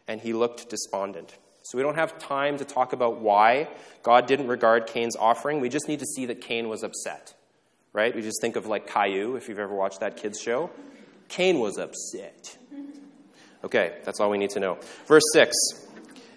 and 0.09 0.21
he 0.21 0.33
looked 0.33 0.69
despondent. 0.69 1.37
So 1.63 1.79
we 1.79 1.85
don't 1.85 1.95
have 1.95 2.19
time 2.19 2.59
to 2.59 2.65
talk 2.65 2.93
about 2.93 3.21
why 3.21 3.69
God 4.03 4.27
didn't 4.27 4.49
regard 4.49 4.89
Cain's 4.89 5.15
offering. 5.15 5.61
We 5.61 5.69
just 5.69 5.87
need 5.87 6.01
to 6.01 6.07
see 6.07 6.27
that 6.27 6.41
Cain 6.41 6.69
was 6.69 6.83
upset. 6.83 7.35
Right? 7.93 8.15
We 8.15 8.23
just 8.23 8.41
think 8.41 8.57
of 8.57 8.67
like 8.67 8.89
Caillou, 8.89 9.37
if 9.37 9.49
you've 9.49 9.59
ever 9.59 9.75
watched 9.75 10.01
that 10.01 10.17
kids 10.17 10.41
show. 10.41 10.71
Cain 11.31 11.61
was 11.61 11.79
upset. 11.79 12.59
Okay, 13.63 13.99
that's 14.05 14.21
all 14.21 14.31
we 14.31 14.39
need 14.39 14.51
to 14.51 14.61
know. 14.61 14.79
Verse 15.07 15.23
6 15.33 15.55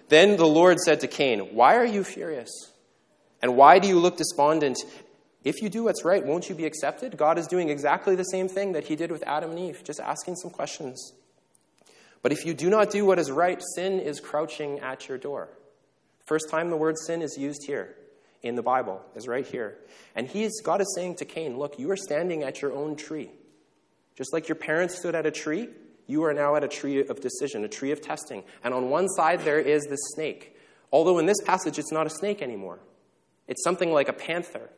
Then 0.08 0.36
the 0.36 0.46
Lord 0.46 0.78
said 0.78 1.00
to 1.00 1.06
Cain, 1.06 1.54
Why 1.54 1.76
are 1.76 1.84
you 1.84 2.04
furious? 2.04 2.50
And 3.42 3.56
why 3.56 3.78
do 3.78 3.88
you 3.88 3.98
look 3.98 4.16
despondent? 4.16 4.78
If 5.42 5.60
you 5.60 5.68
do 5.68 5.84
what's 5.84 6.04
right, 6.04 6.24
won't 6.24 6.48
you 6.48 6.54
be 6.54 6.64
accepted? 6.64 7.18
God 7.18 7.38
is 7.38 7.46
doing 7.46 7.68
exactly 7.68 8.16
the 8.16 8.24
same 8.24 8.48
thing 8.48 8.72
that 8.72 8.84
he 8.84 8.96
did 8.96 9.12
with 9.12 9.22
Adam 9.26 9.50
and 9.50 9.58
Eve, 9.58 9.82
just 9.84 10.00
asking 10.00 10.36
some 10.36 10.50
questions. 10.50 11.12
But 12.22 12.32
if 12.32 12.46
you 12.46 12.54
do 12.54 12.70
not 12.70 12.90
do 12.90 13.04
what 13.04 13.18
is 13.18 13.30
right, 13.30 13.60
sin 13.74 14.00
is 14.00 14.20
crouching 14.20 14.80
at 14.80 15.08
your 15.08 15.18
door. 15.18 15.50
First 16.24 16.48
time 16.50 16.70
the 16.70 16.76
word 16.76 16.96
sin 16.96 17.20
is 17.20 17.36
used 17.36 17.66
here 17.66 17.94
in 18.42 18.54
the 18.54 18.62
Bible 18.62 19.02
is 19.14 19.28
right 19.28 19.46
here. 19.46 19.76
And 20.14 20.26
he's, 20.26 20.62
God 20.62 20.80
is 20.80 20.94
saying 20.94 21.16
to 21.16 21.26
Cain, 21.26 21.58
Look, 21.58 21.78
you 21.78 21.90
are 21.90 21.96
standing 21.96 22.42
at 22.42 22.62
your 22.62 22.72
own 22.72 22.96
tree. 22.96 23.30
Just 24.16 24.32
like 24.32 24.48
your 24.48 24.56
parents 24.56 24.96
stood 24.98 25.14
at 25.14 25.26
a 25.26 25.30
tree, 25.30 25.68
you 26.06 26.24
are 26.24 26.34
now 26.34 26.56
at 26.56 26.64
a 26.64 26.68
tree 26.68 27.04
of 27.06 27.20
decision, 27.20 27.64
a 27.64 27.68
tree 27.68 27.90
of 27.90 28.00
testing. 28.00 28.44
And 28.62 28.74
on 28.74 28.90
one 28.90 29.08
side, 29.08 29.40
there 29.40 29.58
is 29.58 29.84
this 29.86 30.00
snake. 30.14 30.56
Although 30.92 31.18
in 31.18 31.26
this 31.26 31.40
passage, 31.44 31.78
it's 31.78 31.92
not 31.92 32.06
a 32.06 32.10
snake 32.10 32.42
anymore, 32.42 32.78
it's 33.48 33.62
something 33.64 33.92
like 33.92 34.08
a 34.08 34.12
panther, 34.12 34.70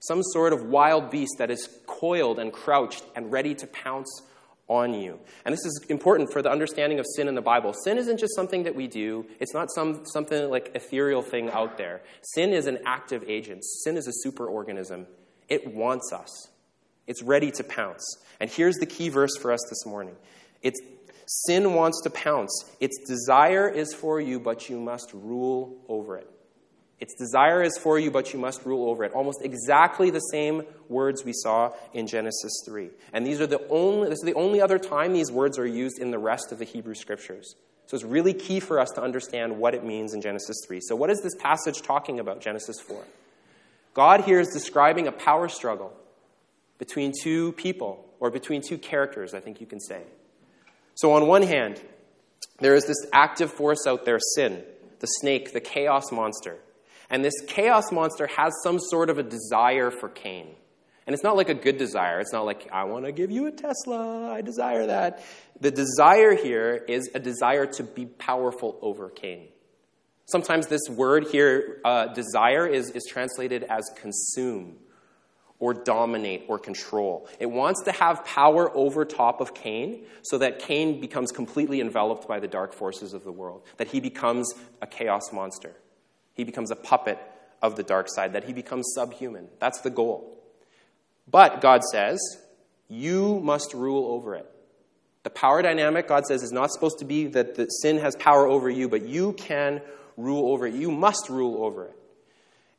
some 0.00 0.22
sort 0.22 0.52
of 0.52 0.64
wild 0.64 1.10
beast 1.10 1.36
that 1.38 1.50
is 1.50 1.68
coiled 1.86 2.38
and 2.38 2.52
crouched 2.52 3.04
and 3.14 3.30
ready 3.30 3.54
to 3.54 3.66
pounce 3.68 4.22
on 4.66 4.94
you. 4.94 5.18
And 5.44 5.52
this 5.52 5.64
is 5.64 5.84
important 5.88 6.32
for 6.32 6.42
the 6.42 6.50
understanding 6.50 6.98
of 6.98 7.06
sin 7.16 7.28
in 7.28 7.34
the 7.34 7.42
Bible. 7.42 7.72
Sin 7.72 7.98
isn't 7.98 8.18
just 8.18 8.34
something 8.34 8.62
that 8.64 8.74
we 8.74 8.86
do, 8.86 9.26
it's 9.40 9.54
not 9.54 9.70
some, 9.70 10.04
something 10.06 10.50
like 10.50 10.72
ethereal 10.74 11.22
thing 11.22 11.50
out 11.50 11.76
there. 11.76 12.02
Sin 12.34 12.52
is 12.52 12.66
an 12.66 12.78
active 12.86 13.24
agent, 13.28 13.62
sin 13.64 13.96
is 13.96 14.08
a 14.08 14.28
superorganism. 14.28 15.06
It 15.48 15.74
wants 15.74 16.12
us. 16.12 16.48
It's 17.06 17.22
ready 17.22 17.50
to 17.52 17.64
pounce. 17.64 18.02
And 18.40 18.50
here's 18.50 18.76
the 18.76 18.86
key 18.86 19.08
verse 19.08 19.36
for 19.36 19.52
us 19.52 19.60
this 19.68 19.86
morning. 19.86 20.16
It's 20.62 20.80
sin 21.26 21.74
wants 21.74 22.02
to 22.02 22.10
pounce. 22.10 22.70
Its 22.80 22.98
desire 23.06 23.68
is 23.68 23.94
for 23.94 24.20
you, 24.20 24.40
but 24.40 24.68
you 24.68 24.80
must 24.80 25.12
rule 25.12 25.76
over 25.88 26.16
it. 26.16 26.30
Its 27.00 27.14
desire 27.18 27.62
is 27.62 27.76
for 27.76 27.98
you, 27.98 28.10
but 28.10 28.32
you 28.32 28.38
must 28.38 28.64
rule 28.64 28.88
over 28.88 29.04
it. 29.04 29.12
Almost 29.12 29.42
exactly 29.42 30.10
the 30.10 30.20
same 30.20 30.62
words 30.88 31.24
we 31.24 31.32
saw 31.34 31.72
in 31.92 32.06
Genesis 32.06 32.62
3. 32.64 32.88
And 33.12 33.26
these 33.26 33.40
are 33.40 33.46
the 33.46 33.66
only, 33.68 34.08
this 34.08 34.20
is 34.20 34.24
the 34.24 34.34
only 34.34 34.60
other 34.60 34.78
time 34.78 35.12
these 35.12 35.30
words 35.30 35.58
are 35.58 35.66
used 35.66 35.98
in 35.98 36.12
the 36.12 36.18
rest 36.18 36.52
of 36.52 36.58
the 36.58 36.64
Hebrew 36.64 36.94
Scriptures. 36.94 37.56
So 37.86 37.96
it's 37.96 38.04
really 38.04 38.32
key 38.32 38.60
for 38.60 38.80
us 38.80 38.90
to 38.94 39.02
understand 39.02 39.58
what 39.58 39.74
it 39.74 39.84
means 39.84 40.14
in 40.14 40.22
Genesis 40.22 40.56
3. 40.66 40.80
So, 40.80 40.96
what 40.96 41.10
is 41.10 41.20
this 41.20 41.34
passage 41.34 41.82
talking 41.82 42.18
about, 42.20 42.40
Genesis 42.40 42.80
4? 42.80 43.04
God 43.92 44.22
here 44.22 44.40
is 44.40 44.48
describing 44.48 45.06
a 45.06 45.12
power 45.12 45.48
struggle 45.48 45.92
between 46.78 47.12
two 47.22 47.52
people, 47.52 48.04
or 48.24 48.30
between 48.30 48.62
two 48.62 48.78
characters, 48.78 49.34
I 49.34 49.40
think 49.40 49.60
you 49.60 49.66
can 49.66 49.80
say. 49.80 50.00
So, 50.94 51.12
on 51.12 51.26
one 51.26 51.42
hand, 51.42 51.78
there 52.58 52.74
is 52.74 52.86
this 52.86 53.06
active 53.12 53.52
force 53.52 53.86
out 53.86 54.06
there, 54.06 54.18
sin, 54.34 54.62
the 55.00 55.06
snake, 55.06 55.52
the 55.52 55.60
chaos 55.60 56.10
monster. 56.10 56.56
And 57.10 57.22
this 57.22 57.34
chaos 57.46 57.92
monster 57.92 58.26
has 58.26 58.54
some 58.62 58.80
sort 58.80 59.10
of 59.10 59.18
a 59.18 59.22
desire 59.22 59.90
for 59.90 60.08
Cain. 60.08 60.46
And 61.06 61.12
it's 61.12 61.22
not 61.22 61.36
like 61.36 61.50
a 61.50 61.54
good 61.54 61.76
desire. 61.76 62.18
It's 62.18 62.32
not 62.32 62.46
like, 62.46 62.66
I 62.72 62.84
want 62.84 63.04
to 63.04 63.12
give 63.12 63.30
you 63.30 63.44
a 63.44 63.52
Tesla. 63.52 64.32
I 64.32 64.40
desire 64.40 64.86
that. 64.86 65.22
The 65.60 65.70
desire 65.70 66.34
here 66.34 66.82
is 66.88 67.10
a 67.14 67.20
desire 67.20 67.66
to 67.66 67.82
be 67.82 68.06
powerful 68.06 68.78
over 68.80 69.10
Cain. 69.10 69.48
Sometimes 70.24 70.68
this 70.68 70.88
word 70.88 71.26
here, 71.26 71.82
uh, 71.84 72.06
desire, 72.14 72.66
is, 72.66 72.88
is 72.92 73.04
translated 73.06 73.64
as 73.64 73.84
consume 74.00 74.78
or 75.58 75.72
dominate 75.72 76.44
or 76.48 76.58
control. 76.58 77.28
It 77.38 77.46
wants 77.46 77.82
to 77.84 77.92
have 77.92 78.24
power 78.24 78.70
over 78.76 79.04
top 79.04 79.40
of 79.40 79.54
Cain 79.54 80.04
so 80.22 80.38
that 80.38 80.58
Cain 80.58 81.00
becomes 81.00 81.30
completely 81.30 81.80
enveloped 81.80 82.26
by 82.26 82.40
the 82.40 82.48
dark 82.48 82.74
forces 82.74 83.14
of 83.14 83.24
the 83.24 83.32
world, 83.32 83.62
that 83.76 83.88
he 83.88 84.00
becomes 84.00 84.52
a 84.82 84.86
chaos 84.86 85.32
monster. 85.32 85.72
He 86.34 86.44
becomes 86.44 86.70
a 86.70 86.76
puppet 86.76 87.18
of 87.62 87.76
the 87.76 87.82
dark 87.82 88.08
side, 88.08 88.32
that 88.32 88.44
he 88.44 88.52
becomes 88.52 88.92
subhuman. 88.94 89.48
That's 89.58 89.80
the 89.80 89.90
goal. 89.90 90.42
But 91.30 91.60
God 91.60 91.82
says, 91.84 92.18
you 92.88 93.40
must 93.40 93.72
rule 93.72 94.12
over 94.12 94.34
it. 94.34 94.50
The 95.22 95.30
power 95.30 95.62
dynamic, 95.62 96.06
God 96.06 96.26
says, 96.26 96.42
is 96.42 96.52
not 96.52 96.70
supposed 96.70 96.98
to 96.98 97.06
be 97.06 97.28
that 97.28 97.54
the 97.54 97.66
sin 97.66 97.98
has 97.98 98.14
power 98.16 98.46
over 98.46 98.68
you, 98.68 98.90
but 98.90 99.06
you 99.06 99.32
can 99.32 99.80
rule 100.18 100.52
over 100.52 100.66
it. 100.66 100.74
You 100.74 100.90
must 100.90 101.30
rule 101.30 101.64
over 101.64 101.86
it. 101.86 101.96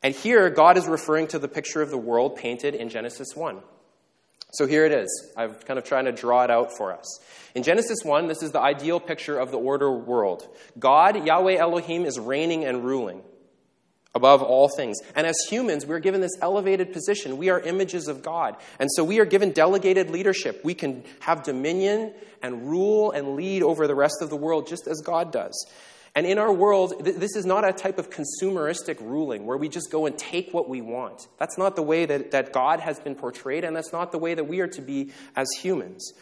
And 0.02 0.14
here, 0.14 0.50
God 0.50 0.76
is 0.76 0.86
referring 0.86 1.28
to 1.28 1.38
the 1.38 1.48
picture 1.48 1.82
of 1.82 1.90
the 1.90 1.98
world 1.98 2.36
painted 2.36 2.74
in 2.74 2.88
Genesis 2.88 3.34
1. 3.34 3.60
So 4.52 4.66
here 4.66 4.86
it 4.86 4.92
is. 4.92 5.32
I'm 5.36 5.54
kind 5.54 5.78
of 5.78 5.84
trying 5.84 6.04
to 6.04 6.12
draw 6.12 6.44
it 6.44 6.50
out 6.50 6.76
for 6.76 6.92
us. 6.92 7.20
In 7.54 7.62
Genesis 7.62 7.98
1, 8.02 8.28
this 8.28 8.42
is 8.42 8.52
the 8.52 8.60
ideal 8.60 9.00
picture 9.00 9.38
of 9.38 9.50
the 9.50 9.58
order 9.58 9.90
world. 9.90 10.48
God, 10.78 11.26
Yahweh 11.26 11.56
Elohim, 11.56 12.04
is 12.04 12.18
reigning 12.18 12.64
and 12.64 12.84
ruling 12.84 13.22
above 14.14 14.42
all 14.42 14.68
things. 14.68 14.96
And 15.14 15.26
as 15.26 15.36
humans, 15.50 15.84
we're 15.84 16.00
given 16.00 16.22
this 16.22 16.36
elevated 16.40 16.92
position. 16.92 17.36
We 17.36 17.50
are 17.50 17.60
images 17.60 18.08
of 18.08 18.22
God. 18.22 18.56
And 18.78 18.90
so 18.90 19.04
we 19.04 19.20
are 19.20 19.26
given 19.26 19.52
delegated 19.52 20.10
leadership. 20.10 20.64
We 20.64 20.74
can 20.74 21.04
have 21.20 21.42
dominion 21.42 22.14
and 22.42 22.68
rule 22.68 23.10
and 23.10 23.36
lead 23.36 23.62
over 23.62 23.86
the 23.86 23.94
rest 23.94 24.22
of 24.22 24.30
the 24.30 24.36
world 24.36 24.66
just 24.66 24.88
as 24.88 25.02
God 25.04 25.32
does. 25.32 25.66
And 26.16 26.26
in 26.26 26.38
our 26.38 26.52
world, 26.52 27.04
th- 27.04 27.16
this 27.16 27.36
is 27.36 27.44
not 27.44 27.68
a 27.68 27.74
type 27.74 27.98
of 27.98 28.08
consumeristic 28.08 29.02
ruling 29.02 29.44
where 29.44 29.58
we 29.58 29.68
just 29.68 29.92
go 29.92 30.06
and 30.06 30.16
take 30.16 30.54
what 30.54 30.66
we 30.66 30.80
want. 30.80 31.28
That's 31.36 31.58
not 31.58 31.76
the 31.76 31.82
way 31.82 32.06
that, 32.06 32.30
that 32.30 32.54
God 32.54 32.80
has 32.80 32.98
been 32.98 33.14
portrayed, 33.14 33.64
and 33.64 33.76
that's 33.76 33.92
not 33.92 34.12
the 34.12 34.18
way 34.18 34.32
that 34.32 34.44
we 34.44 34.60
are 34.60 34.66
to 34.66 34.80
be 34.80 35.12
as 35.36 35.46
humans. 35.60 36.14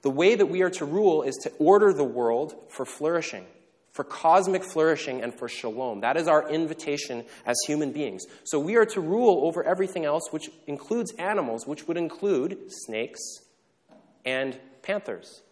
The 0.00 0.08
way 0.08 0.34
that 0.34 0.46
we 0.46 0.62
are 0.62 0.70
to 0.70 0.86
rule 0.86 1.22
is 1.22 1.36
to 1.42 1.52
order 1.58 1.92
the 1.92 2.04
world 2.04 2.54
for 2.70 2.86
flourishing, 2.86 3.44
for 3.92 4.02
cosmic 4.02 4.64
flourishing, 4.64 5.22
and 5.22 5.34
for 5.34 5.46
shalom. 5.46 6.00
That 6.00 6.16
is 6.16 6.26
our 6.26 6.48
invitation 6.48 7.26
as 7.44 7.56
human 7.66 7.92
beings. 7.92 8.24
So 8.44 8.58
we 8.58 8.76
are 8.76 8.86
to 8.86 9.00
rule 9.02 9.46
over 9.46 9.62
everything 9.62 10.06
else, 10.06 10.22
which 10.30 10.48
includes 10.66 11.12
animals, 11.18 11.66
which 11.66 11.86
would 11.86 11.98
include 11.98 12.58
snakes 12.68 13.20
and 14.24 14.58
panthers. 14.80 15.42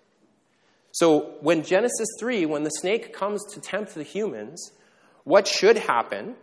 So, 0.92 1.36
when 1.40 1.62
Genesis 1.62 2.08
3, 2.20 2.46
when 2.46 2.64
the 2.64 2.70
snake 2.70 3.14
comes 3.14 3.42
to 3.54 3.60
tempt 3.60 3.94
the 3.94 4.02
humans, 4.02 4.72
what 5.24 5.48
should 5.48 5.78
happen 5.78 6.36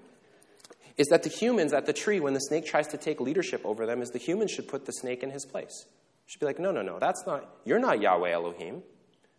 is 0.97 1.07
that 1.07 1.23
the 1.23 1.29
humans 1.29 1.71
at 1.71 1.85
the 1.85 1.93
tree, 1.93 2.19
when 2.19 2.33
the 2.33 2.39
snake 2.39 2.65
tries 2.65 2.87
to 2.87 2.97
take 2.97 3.21
leadership 3.21 3.61
over 3.63 3.85
them, 3.85 4.01
is 4.01 4.09
the 4.09 4.19
humans 4.19 4.51
should 4.51 4.67
put 4.67 4.85
the 4.85 4.91
snake 4.91 5.23
in 5.23 5.29
his 5.29 5.45
place. 5.45 5.85
Should 6.25 6.39
be 6.39 6.45
like, 6.45 6.59
no, 6.59 6.71
no, 6.71 6.81
no, 6.81 6.99
that's 6.99 7.23
not, 7.25 7.47
you're 7.63 7.79
not 7.79 8.01
Yahweh 8.01 8.31
Elohim. 8.31 8.83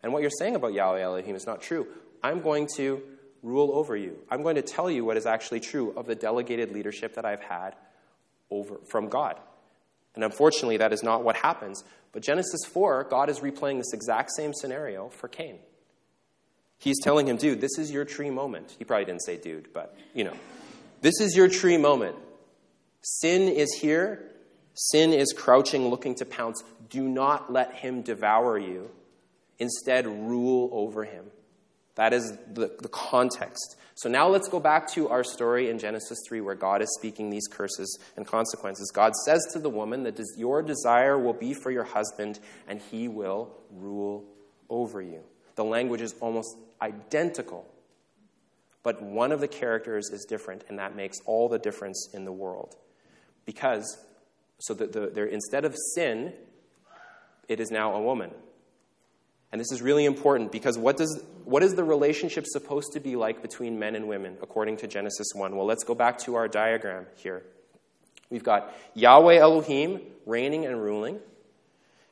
And 0.02 0.12
what 0.12 0.22
you're 0.22 0.30
saying 0.30 0.56
about 0.56 0.72
Yahweh 0.72 1.00
Elohim 1.00 1.36
is 1.36 1.46
not 1.46 1.60
true. 1.60 1.86
I'm 2.22 2.40
going 2.40 2.68
to 2.76 3.02
rule 3.42 3.72
over 3.74 3.96
you. 3.96 4.16
I'm 4.30 4.42
going 4.42 4.56
to 4.56 4.62
tell 4.62 4.90
you 4.90 5.04
what 5.04 5.16
is 5.16 5.26
actually 5.26 5.60
true 5.60 5.92
of 5.96 6.06
the 6.06 6.14
delegated 6.14 6.72
leadership 6.72 7.14
that 7.16 7.24
I've 7.24 7.42
had 7.42 7.74
over 8.50 8.80
from 8.90 9.08
God. 9.08 9.38
And 10.14 10.24
unfortunately, 10.24 10.78
that 10.78 10.92
is 10.92 11.02
not 11.02 11.22
what 11.22 11.36
happens. 11.36 11.84
But 12.12 12.22
Genesis 12.22 12.60
4, 12.64 13.04
God 13.04 13.28
is 13.30 13.40
replaying 13.40 13.78
this 13.78 13.92
exact 13.92 14.30
same 14.32 14.52
scenario 14.52 15.08
for 15.08 15.28
Cain. 15.28 15.58
He's 16.78 17.00
telling 17.02 17.28
him, 17.28 17.36
dude, 17.36 17.60
this 17.60 17.78
is 17.78 17.90
your 17.90 18.04
tree 18.04 18.30
moment. 18.30 18.74
He 18.78 18.84
probably 18.84 19.04
didn't 19.04 19.22
say 19.22 19.36
dude, 19.36 19.72
but 19.72 19.96
you 20.14 20.24
know. 20.24 20.34
This 21.02 21.20
is 21.20 21.36
your 21.36 21.48
tree 21.48 21.76
moment. 21.76 22.16
Sin 23.02 23.42
is 23.42 23.72
here. 23.80 24.30
Sin 24.74 25.12
is 25.12 25.32
crouching, 25.36 25.88
looking 25.88 26.14
to 26.16 26.24
pounce. 26.24 26.62
Do 26.88 27.08
not 27.08 27.52
let 27.52 27.74
him 27.74 28.02
devour 28.02 28.58
you. 28.58 28.90
Instead, 29.58 30.06
rule 30.06 30.70
over 30.72 31.04
him. 31.04 31.26
That 31.96 32.12
is 32.12 32.32
the, 32.52 32.74
the 32.80 32.88
context. 32.88 33.76
So 34.00 34.08
now 34.08 34.28
let's 34.28 34.48
go 34.48 34.60
back 34.60 34.90
to 34.92 35.10
our 35.10 35.22
story 35.22 35.68
in 35.68 35.78
Genesis 35.78 36.18
3 36.26 36.40
where 36.40 36.54
God 36.54 36.80
is 36.80 36.88
speaking 36.98 37.28
these 37.28 37.46
curses 37.46 37.98
and 38.16 38.26
consequences. 38.26 38.90
God 38.94 39.12
says 39.26 39.46
to 39.52 39.58
the 39.58 39.68
woman 39.68 40.04
that 40.04 40.18
your 40.38 40.62
desire 40.62 41.18
will 41.18 41.34
be 41.34 41.52
for 41.52 41.70
your 41.70 41.84
husband 41.84 42.40
and 42.66 42.80
he 42.80 43.08
will 43.08 43.54
rule 43.70 44.24
over 44.70 45.02
you. 45.02 45.20
The 45.56 45.64
language 45.64 46.00
is 46.00 46.14
almost 46.18 46.56
identical, 46.80 47.68
but 48.82 49.02
one 49.02 49.32
of 49.32 49.40
the 49.40 49.48
characters 49.48 50.08
is 50.08 50.24
different, 50.26 50.64
and 50.70 50.78
that 50.78 50.96
makes 50.96 51.18
all 51.26 51.50
the 51.50 51.58
difference 51.58 52.08
in 52.14 52.24
the 52.24 52.32
world. 52.32 52.76
Because, 53.44 54.02
so 54.60 54.72
that 54.72 54.94
the, 54.94 55.28
instead 55.28 55.66
of 55.66 55.76
sin, 55.94 56.32
it 57.48 57.60
is 57.60 57.70
now 57.70 57.94
a 57.94 58.00
woman. 58.00 58.30
And 59.52 59.60
this 59.60 59.72
is 59.72 59.82
really 59.82 60.04
important 60.04 60.52
because 60.52 60.78
what, 60.78 60.96
does, 60.96 61.22
what 61.50 61.62
is 61.62 61.74
the 61.74 61.84
relationship 61.84 62.46
supposed 62.46 62.92
to 62.92 63.00
be 63.00 63.16
like 63.16 63.42
between 63.42 63.78
men 63.78 63.96
and 63.96 64.08
women 64.08 64.38
according 64.42 64.76
to 64.78 64.86
Genesis 64.86 65.28
1? 65.34 65.56
Well, 65.56 65.66
let's 65.66 65.84
go 65.84 65.94
back 65.94 66.18
to 66.20 66.36
our 66.36 66.48
diagram 66.48 67.06
here. 67.16 67.42
We've 68.30 68.44
got 68.44 68.72
Yahweh 68.94 69.36
Elohim 69.36 70.00
reigning 70.26 70.64
and 70.64 70.80
ruling, 70.80 71.18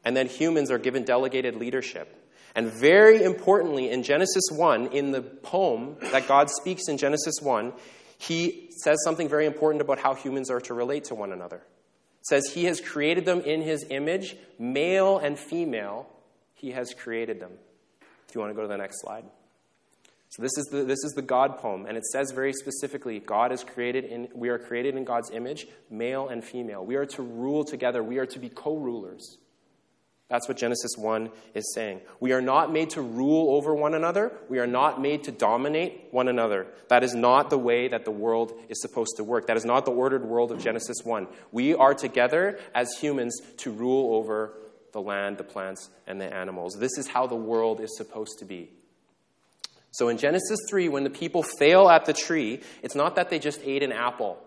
and 0.05 0.16
then 0.16 0.27
humans 0.27 0.70
are 0.70 0.79
given 0.79 1.05
delegated 1.05 1.55
leadership. 1.55 2.14
And 2.57 2.72
very 2.72 3.22
importantly, 3.22 3.90
in 3.90 4.03
Genesis 4.03 4.44
1, 4.51 4.88
in 4.88 5.12
the 5.12 5.22
poem 5.22 5.96
that 6.11 6.27
God 6.27 6.51
speaks 6.51 6.88
in 6.88 6.98
Genesis 6.98 7.37
1, 7.40 7.72
he 8.18 8.70
says 8.83 8.98
something 9.05 9.29
very 9.29 9.46
important 9.46 9.81
about 9.81 10.01
how 10.01 10.14
humans 10.14 10.51
are 10.51 10.61
to 10.62 10.74
relate 10.74 11.05
to 11.05 11.14
one 11.14 11.31
another. 11.31 11.59
It 11.59 12.27
says, 12.29 12.51
He 12.53 12.64
has 12.64 12.81
created 12.81 13.24
them 13.24 13.42
in 13.42 13.62
His 13.62 13.87
image, 13.88 14.37
male 14.59 15.18
and 15.18 15.38
female 15.38 16.09
he 16.59 16.72
has 16.72 16.92
created 16.92 17.38
them. 17.40 17.53
If 18.28 18.34
you 18.34 18.40
want 18.40 18.50
to 18.50 18.54
go 18.54 18.62
to 18.62 18.68
the 18.68 18.76
next 18.76 19.00
slide. 19.00 19.24
So 20.30 20.42
this 20.42 20.56
is 20.58 20.66
the, 20.66 20.84
this 20.84 21.02
is 21.04 21.12
the 21.12 21.22
God 21.22 21.58
poem, 21.58 21.86
and 21.86 21.96
it 21.96 22.04
says 22.04 22.32
very 22.32 22.52
specifically, 22.52 23.18
God 23.18 23.50
is 23.50 23.64
created 23.64 24.04
in, 24.04 24.28
we 24.34 24.50
are 24.50 24.58
created 24.58 24.94
in 24.94 25.04
God's 25.04 25.30
image, 25.30 25.66
male 25.90 26.28
and 26.28 26.44
female. 26.44 26.84
We 26.84 26.96
are 26.96 27.06
to 27.06 27.22
rule 27.22 27.64
together. 27.64 28.02
We 28.02 28.18
are 28.18 28.26
to 28.26 28.38
be 28.38 28.50
co-rulers. 28.50 29.38
That's 30.28 30.46
what 30.46 30.58
Genesis 30.58 30.90
1 30.98 31.30
is 31.54 31.72
saying. 31.74 32.02
We 32.20 32.32
are 32.32 32.42
not 32.42 32.70
made 32.70 32.90
to 32.90 33.00
rule 33.00 33.56
over 33.56 33.74
one 33.74 33.94
another. 33.94 34.32
We 34.50 34.58
are 34.58 34.66
not 34.66 35.00
made 35.00 35.24
to 35.24 35.32
dominate 35.32 36.08
one 36.10 36.28
another. 36.28 36.66
That 36.88 37.02
is 37.02 37.14
not 37.14 37.48
the 37.48 37.56
way 37.56 37.88
that 37.88 38.04
the 38.04 38.10
world 38.10 38.52
is 38.68 38.82
supposed 38.82 39.16
to 39.16 39.24
work. 39.24 39.46
That 39.46 39.56
is 39.56 39.64
not 39.64 39.86
the 39.86 39.90
ordered 39.90 40.26
world 40.26 40.52
of 40.52 40.62
Genesis 40.62 40.98
1. 41.02 41.28
We 41.50 41.74
are 41.74 41.94
together 41.94 42.60
as 42.74 42.92
humans 43.00 43.40
to 43.58 43.70
rule 43.70 44.14
over 44.16 44.52
the 44.92 45.01
land, 45.01 45.38
the 45.38 45.44
plants, 45.44 45.90
and 46.07 46.20
the 46.20 46.33
animals. 46.33 46.74
This 46.79 46.96
is 46.98 47.09
how 47.09 47.27
the 47.27 47.37
world 47.37 47.81
is 47.81 47.96
supposed 47.96 48.38
to 48.38 48.44
be. 48.44 48.70
So 49.90 50.09
in 50.09 50.18
Genesis 50.18 50.59
3, 50.68 50.88
when 50.88 51.05
the 51.05 51.11
people 51.11 51.42
fail 51.42 51.88
at 51.88 52.05
the 52.05 52.12
tree, 52.12 52.61
it's 52.83 52.94
not 52.94 53.16
that 53.16 53.31
they 53.31 53.38
just 53.38 53.61
ate 53.64 53.83
an 53.83 53.92
apple 53.92 54.38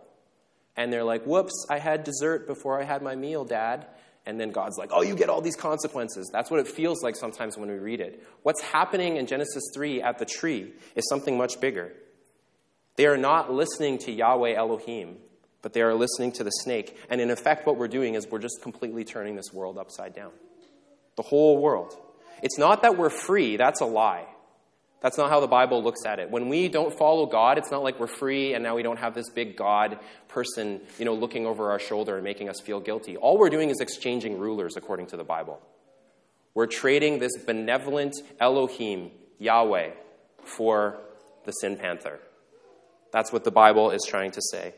and 0.77 0.91
they're 0.91 1.03
like, 1.03 1.23
whoops, 1.25 1.65
I 1.69 1.79
had 1.79 2.03
dessert 2.03 2.47
before 2.47 2.79
I 2.79 2.83
had 2.83 3.01
my 3.01 3.15
meal, 3.15 3.45
Dad. 3.45 3.87
And 4.25 4.39
then 4.39 4.51
God's 4.51 4.77
like, 4.77 4.91
oh, 4.93 5.01
you 5.01 5.15
get 5.15 5.29
all 5.29 5.41
these 5.41 5.55
consequences. 5.55 6.29
That's 6.31 6.51
what 6.51 6.59
it 6.59 6.67
feels 6.67 7.01
like 7.01 7.15
sometimes 7.15 7.57
when 7.57 7.69
we 7.69 7.77
read 7.77 7.99
it. 7.99 8.23
What's 8.43 8.61
happening 8.61 9.17
in 9.17 9.25
Genesis 9.25 9.63
3 9.73 10.01
at 10.01 10.19
the 10.19 10.25
tree 10.25 10.73
is 10.95 11.07
something 11.09 11.37
much 11.37 11.59
bigger. 11.59 11.91
They 12.97 13.07
are 13.07 13.17
not 13.17 13.51
listening 13.51 13.97
to 13.99 14.11
Yahweh 14.11 14.53
Elohim 14.53 15.17
but 15.61 15.73
they 15.73 15.81
are 15.81 15.93
listening 15.93 16.31
to 16.33 16.43
the 16.43 16.49
snake. 16.49 16.97
And 17.09 17.21
in 17.21 17.29
effect, 17.29 17.65
what 17.65 17.77
we're 17.77 17.87
doing 17.87 18.15
is 18.15 18.27
we're 18.27 18.39
just 18.39 18.61
completely 18.61 19.03
turning 19.03 19.35
this 19.35 19.53
world 19.53 19.77
upside 19.77 20.15
down. 20.15 20.31
The 21.15 21.23
whole 21.23 21.59
world. 21.61 21.97
It's 22.41 22.57
not 22.57 22.81
that 22.81 22.97
we're 22.97 23.09
free, 23.09 23.57
that's 23.57 23.81
a 23.81 23.85
lie. 23.85 24.25
That's 25.01 25.17
not 25.17 25.31
how 25.31 25.39
the 25.39 25.47
Bible 25.47 25.83
looks 25.83 26.05
at 26.05 26.19
it. 26.19 26.29
When 26.29 26.47
we 26.47 26.69
don't 26.69 26.95
follow 26.95 27.25
God, 27.25 27.57
it's 27.57 27.71
not 27.71 27.81
like 27.81 27.99
we're 27.99 28.05
free 28.05 28.53
and 28.53 28.63
now 28.63 28.75
we 28.75 28.83
don't 28.83 28.99
have 28.99 29.15
this 29.15 29.29
big 29.31 29.57
God 29.57 29.97
person, 30.27 30.79
you 30.99 31.05
know, 31.05 31.15
looking 31.15 31.47
over 31.47 31.71
our 31.71 31.79
shoulder 31.79 32.15
and 32.15 32.23
making 32.23 32.49
us 32.49 32.61
feel 32.61 32.79
guilty. 32.79 33.17
All 33.17 33.39
we're 33.39 33.49
doing 33.49 33.71
is 33.71 33.79
exchanging 33.79 34.37
rulers 34.37 34.77
according 34.77 35.07
to 35.07 35.17
the 35.17 35.23
Bible. 35.23 35.59
We're 36.53 36.67
trading 36.67 37.17
this 37.17 37.35
benevolent 37.37 38.15
Elohim, 38.39 39.09
Yahweh, 39.39 39.91
for 40.43 40.99
the 41.45 41.51
sin 41.51 41.77
panther. 41.77 42.19
That's 43.11 43.33
what 43.33 43.43
the 43.43 43.51
Bible 43.51 43.89
is 43.89 44.05
trying 44.07 44.31
to 44.31 44.41
say. 44.51 44.75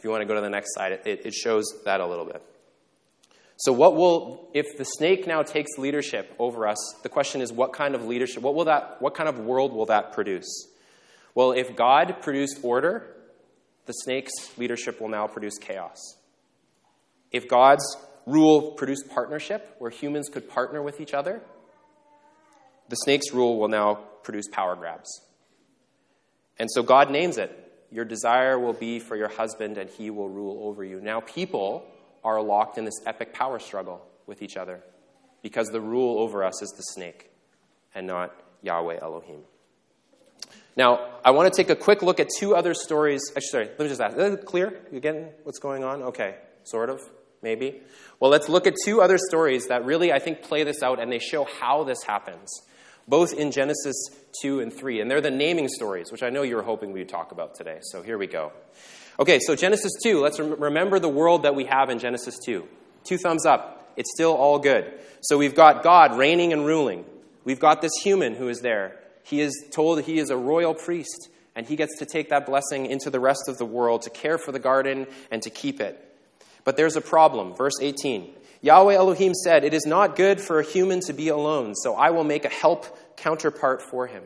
If 0.00 0.04
you 0.04 0.08
want 0.08 0.22
to 0.22 0.24
go 0.24 0.34
to 0.34 0.40
the 0.40 0.48
next 0.48 0.72
slide, 0.72 0.92
it, 0.92 1.26
it 1.26 1.34
shows 1.34 1.66
that 1.84 2.00
a 2.00 2.06
little 2.06 2.24
bit. 2.24 2.42
So, 3.58 3.70
what 3.70 3.96
will, 3.96 4.48
if 4.54 4.78
the 4.78 4.84
snake 4.84 5.26
now 5.26 5.42
takes 5.42 5.76
leadership 5.76 6.34
over 6.38 6.66
us, 6.66 6.78
the 7.02 7.10
question 7.10 7.42
is 7.42 7.52
what 7.52 7.74
kind 7.74 7.94
of 7.94 8.06
leadership, 8.06 8.42
what, 8.42 8.54
will 8.54 8.64
that, 8.64 8.96
what 9.02 9.14
kind 9.14 9.28
of 9.28 9.40
world 9.40 9.74
will 9.74 9.84
that 9.86 10.14
produce? 10.14 10.68
Well, 11.34 11.52
if 11.52 11.76
God 11.76 12.22
produced 12.22 12.60
order, 12.62 13.14
the 13.84 13.92
snake's 13.92 14.32
leadership 14.56 15.02
will 15.02 15.10
now 15.10 15.26
produce 15.26 15.58
chaos. 15.58 15.98
If 17.30 17.46
God's 17.46 17.84
rule 18.24 18.72
produced 18.72 19.10
partnership, 19.10 19.76
where 19.80 19.90
humans 19.90 20.30
could 20.30 20.48
partner 20.48 20.80
with 20.80 20.98
each 20.98 21.12
other, 21.12 21.42
the 22.88 22.96
snake's 22.96 23.34
rule 23.34 23.58
will 23.58 23.68
now 23.68 23.96
produce 24.22 24.48
power 24.50 24.76
grabs. 24.76 25.20
And 26.58 26.70
so 26.70 26.82
God 26.82 27.10
names 27.10 27.36
it 27.36 27.69
Your 27.90 28.04
desire 28.04 28.58
will 28.58 28.72
be 28.72 29.00
for 29.00 29.16
your 29.16 29.28
husband, 29.28 29.78
and 29.78 29.90
he 29.90 30.10
will 30.10 30.28
rule 30.28 30.60
over 30.62 30.84
you. 30.84 31.00
Now, 31.00 31.20
people 31.20 31.84
are 32.22 32.40
locked 32.40 32.78
in 32.78 32.84
this 32.84 33.00
epic 33.06 33.32
power 33.32 33.58
struggle 33.58 34.06
with 34.26 34.42
each 34.42 34.56
other 34.56 34.80
because 35.42 35.68
the 35.68 35.80
rule 35.80 36.20
over 36.20 36.44
us 36.44 36.62
is 36.62 36.70
the 36.76 36.82
snake 36.82 37.30
and 37.94 38.06
not 38.06 38.34
Yahweh 38.62 38.98
Elohim. 39.00 39.40
Now, 40.76 41.18
I 41.24 41.32
want 41.32 41.52
to 41.52 41.56
take 41.56 41.70
a 41.70 41.76
quick 41.76 42.02
look 42.02 42.20
at 42.20 42.28
two 42.38 42.54
other 42.54 42.74
stories. 42.74 43.20
Actually, 43.30 43.48
sorry, 43.48 43.66
let 43.66 43.80
me 43.80 43.88
just 43.88 44.00
ask. 44.00 44.16
Is 44.16 44.34
it 44.34 44.46
clear? 44.46 44.80
You 44.92 45.00
getting 45.00 45.28
what's 45.42 45.58
going 45.58 45.82
on? 45.82 46.02
Okay, 46.02 46.36
sort 46.62 46.90
of, 46.90 47.00
maybe. 47.42 47.80
Well, 48.20 48.30
let's 48.30 48.48
look 48.48 48.66
at 48.66 48.74
two 48.84 49.00
other 49.00 49.18
stories 49.18 49.66
that 49.66 49.84
really, 49.84 50.12
I 50.12 50.20
think, 50.20 50.42
play 50.42 50.62
this 50.62 50.82
out 50.82 51.00
and 51.00 51.10
they 51.10 51.18
show 51.18 51.44
how 51.44 51.84
this 51.84 52.02
happens, 52.04 52.48
both 53.10 53.34
in 53.34 53.50
Genesis 53.50 53.96
2 54.40 54.60
and 54.60 54.72
3. 54.72 55.00
And 55.00 55.10
they're 55.10 55.20
the 55.20 55.30
naming 55.30 55.68
stories, 55.68 56.10
which 56.12 56.22
I 56.22 56.30
know 56.30 56.42
you 56.42 56.56
were 56.56 56.62
hoping 56.62 56.92
we'd 56.92 57.08
talk 57.08 57.32
about 57.32 57.56
today. 57.56 57.78
So 57.82 58.02
here 58.02 58.16
we 58.16 58.28
go. 58.28 58.52
Okay, 59.18 59.40
so 59.40 59.54
Genesis 59.54 59.92
2, 60.02 60.20
let's 60.20 60.38
remember 60.38 60.98
the 60.98 61.08
world 61.08 61.42
that 61.42 61.54
we 61.54 61.64
have 61.64 61.90
in 61.90 61.98
Genesis 61.98 62.38
2. 62.46 62.66
Two 63.04 63.18
thumbs 63.18 63.44
up. 63.44 63.92
It's 63.96 64.10
still 64.14 64.32
all 64.32 64.58
good. 64.58 64.90
So 65.20 65.36
we've 65.36 65.54
got 65.54 65.82
God 65.82 66.16
reigning 66.16 66.52
and 66.52 66.64
ruling. 66.64 67.04
We've 67.44 67.60
got 67.60 67.82
this 67.82 67.92
human 68.02 68.34
who 68.34 68.48
is 68.48 68.60
there. 68.60 68.98
He 69.24 69.40
is 69.40 69.52
told 69.72 70.00
he 70.02 70.18
is 70.18 70.30
a 70.30 70.36
royal 70.36 70.72
priest, 70.72 71.28
and 71.54 71.66
he 71.66 71.76
gets 71.76 71.98
to 71.98 72.06
take 72.06 72.30
that 72.30 72.46
blessing 72.46 72.86
into 72.86 73.10
the 73.10 73.20
rest 73.20 73.48
of 73.48 73.58
the 73.58 73.66
world 73.66 74.02
to 74.02 74.10
care 74.10 74.38
for 74.38 74.52
the 74.52 74.58
garden 74.58 75.06
and 75.30 75.42
to 75.42 75.50
keep 75.50 75.80
it. 75.80 76.02
But 76.64 76.76
there's 76.76 76.96
a 76.96 77.00
problem. 77.00 77.54
Verse 77.54 77.74
18 77.80 78.34
Yahweh 78.62 78.94
Elohim 78.94 79.32
said, 79.34 79.64
It 79.64 79.72
is 79.72 79.86
not 79.86 80.16
good 80.16 80.40
for 80.40 80.60
a 80.60 80.64
human 80.64 81.00
to 81.00 81.12
be 81.12 81.28
alone, 81.28 81.74
so 81.74 81.94
I 81.94 82.10
will 82.10 82.24
make 82.24 82.44
a 82.44 82.50
help 82.50 82.86
counterpart 83.22 83.82
for 83.82 84.06
him. 84.06 84.24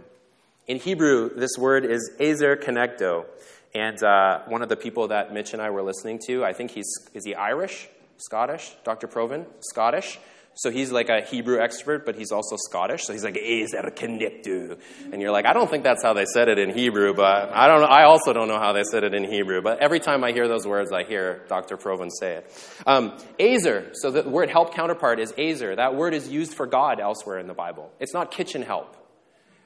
In 0.67 0.79
Hebrew, 0.79 1.31
this 1.35 1.59
word 1.59 1.85
is 1.85 2.11
ezer 2.19 2.57
kenegdo. 2.57 3.27
And 3.75 4.03
uh, 4.03 4.43
one 4.47 4.63
of 4.63 4.69
the 4.69 4.77
people 4.77 5.09
that 5.09 5.33
Mitch 5.33 5.53
and 5.53 5.61
I 5.61 5.71
were 5.71 5.83
listening 5.83 6.21
to, 6.27 6.45
I 6.45 6.53
think 6.53 6.71
he's, 6.71 6.87
is 7.13 7.25
he 7.25 7.35
Irish? 7.35 7.89
Scottish? 8.19 8.73
Dr. 8.85 9.09
Provan? 9.09 9.47
Scottish? 9.61 10.19
So 10.57 10.71
he's 10.71 10.93
like 10.93 11.09
a 11.09 11.21
Hebrew 11.21 11.61
expert, 11.61 12.07
but 12.07 12.15
he's 12.15 12.31
also 12.31 12.57
Scottish. 12.57 13.05
So 13.05 13.13
he's 13.13 13.25
like, 13.25 13.37
Ezer 13.37 13.91
kenegdo. 13.91 14.79
And 15.13 15.21
you're 15.21 15.33
like, 15.33 15.47
I 15.47 15.53
don't 15.53 15.69
think 15.69 15.83
that's 15.83 16.03
how 16.03 16.13
they 16.13 16.27
said 16.27 16.49
it 16.49 16.61
in 16.61 16.71
Hebrew, 16.71 17.13
but 17.13 17.51
I 17.53 17.67
don't. 17.67 17.83
I 17.83 18.05
also 18.05 18.33
don't 18.33 18.47
know 18.47 18.61
how 18.61 18.73
they 18.73 18.85
said 18.85 19.03
it 19.03 19.15
in 19.15 19.25
Hebrew. 19.25 19.63
But 19.63 19.81
every 19.81 19.99
time 19.99 20.23
I 20.23 20.31
hear 20.31 20.47
those 20.47 20.65
words, 20.65 20.93
I 20.93 21.03
hear 21.03 21.45
Dr. 21.49 21.77
Provan 21.77 22.09
say 22.21 22.37
it. 22.37 22.83
Um, 22.87 23.19
Ezer, 23.41 23.91
so 23.95 24.13
the 24.13 24.23
word 24.29 24.49
help 24.49 24.75
counterpart 24.75 25.19
is 25.19 25.33
Azer. 25.33 25.75
That 25.75 25.97
word 25.97 26.15
is 26.15 26.29
used 26.29 26.55
for 26.55 26.67
God 26.67 27.01
elsewhere 27.01 27.39
in 27.41 27.49
the 27.49 27.55
Bible. 27.55 27.91
It's 27.99 28.15
not 28.15 28.31
kitchen 28.31 28.63
help. 28.63 28.97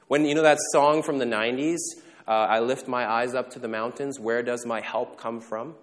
When, 0.07 0.25
you 0.25 0.33
know 0.33 0.41
that 0.41 0.57
song 0.71 1.03
from 1.03 1.19
the 1.19 1.25
90s, 1.25 1.77
uh, 2.27 2.31
I 2.31 2.61
lift 2.61 2.87
my 2.87 3.07
eyes 3.07 3.35
up 3.35 3.51
to 3.51 3.59
the 3.59 3.67
mountains. 3.67 4.19
Where 4.19 4.41
does 4.41 4.65
my 4.65 4.81
help 4.81 5.19
come 5.19 5.39
from? 5.39 5.75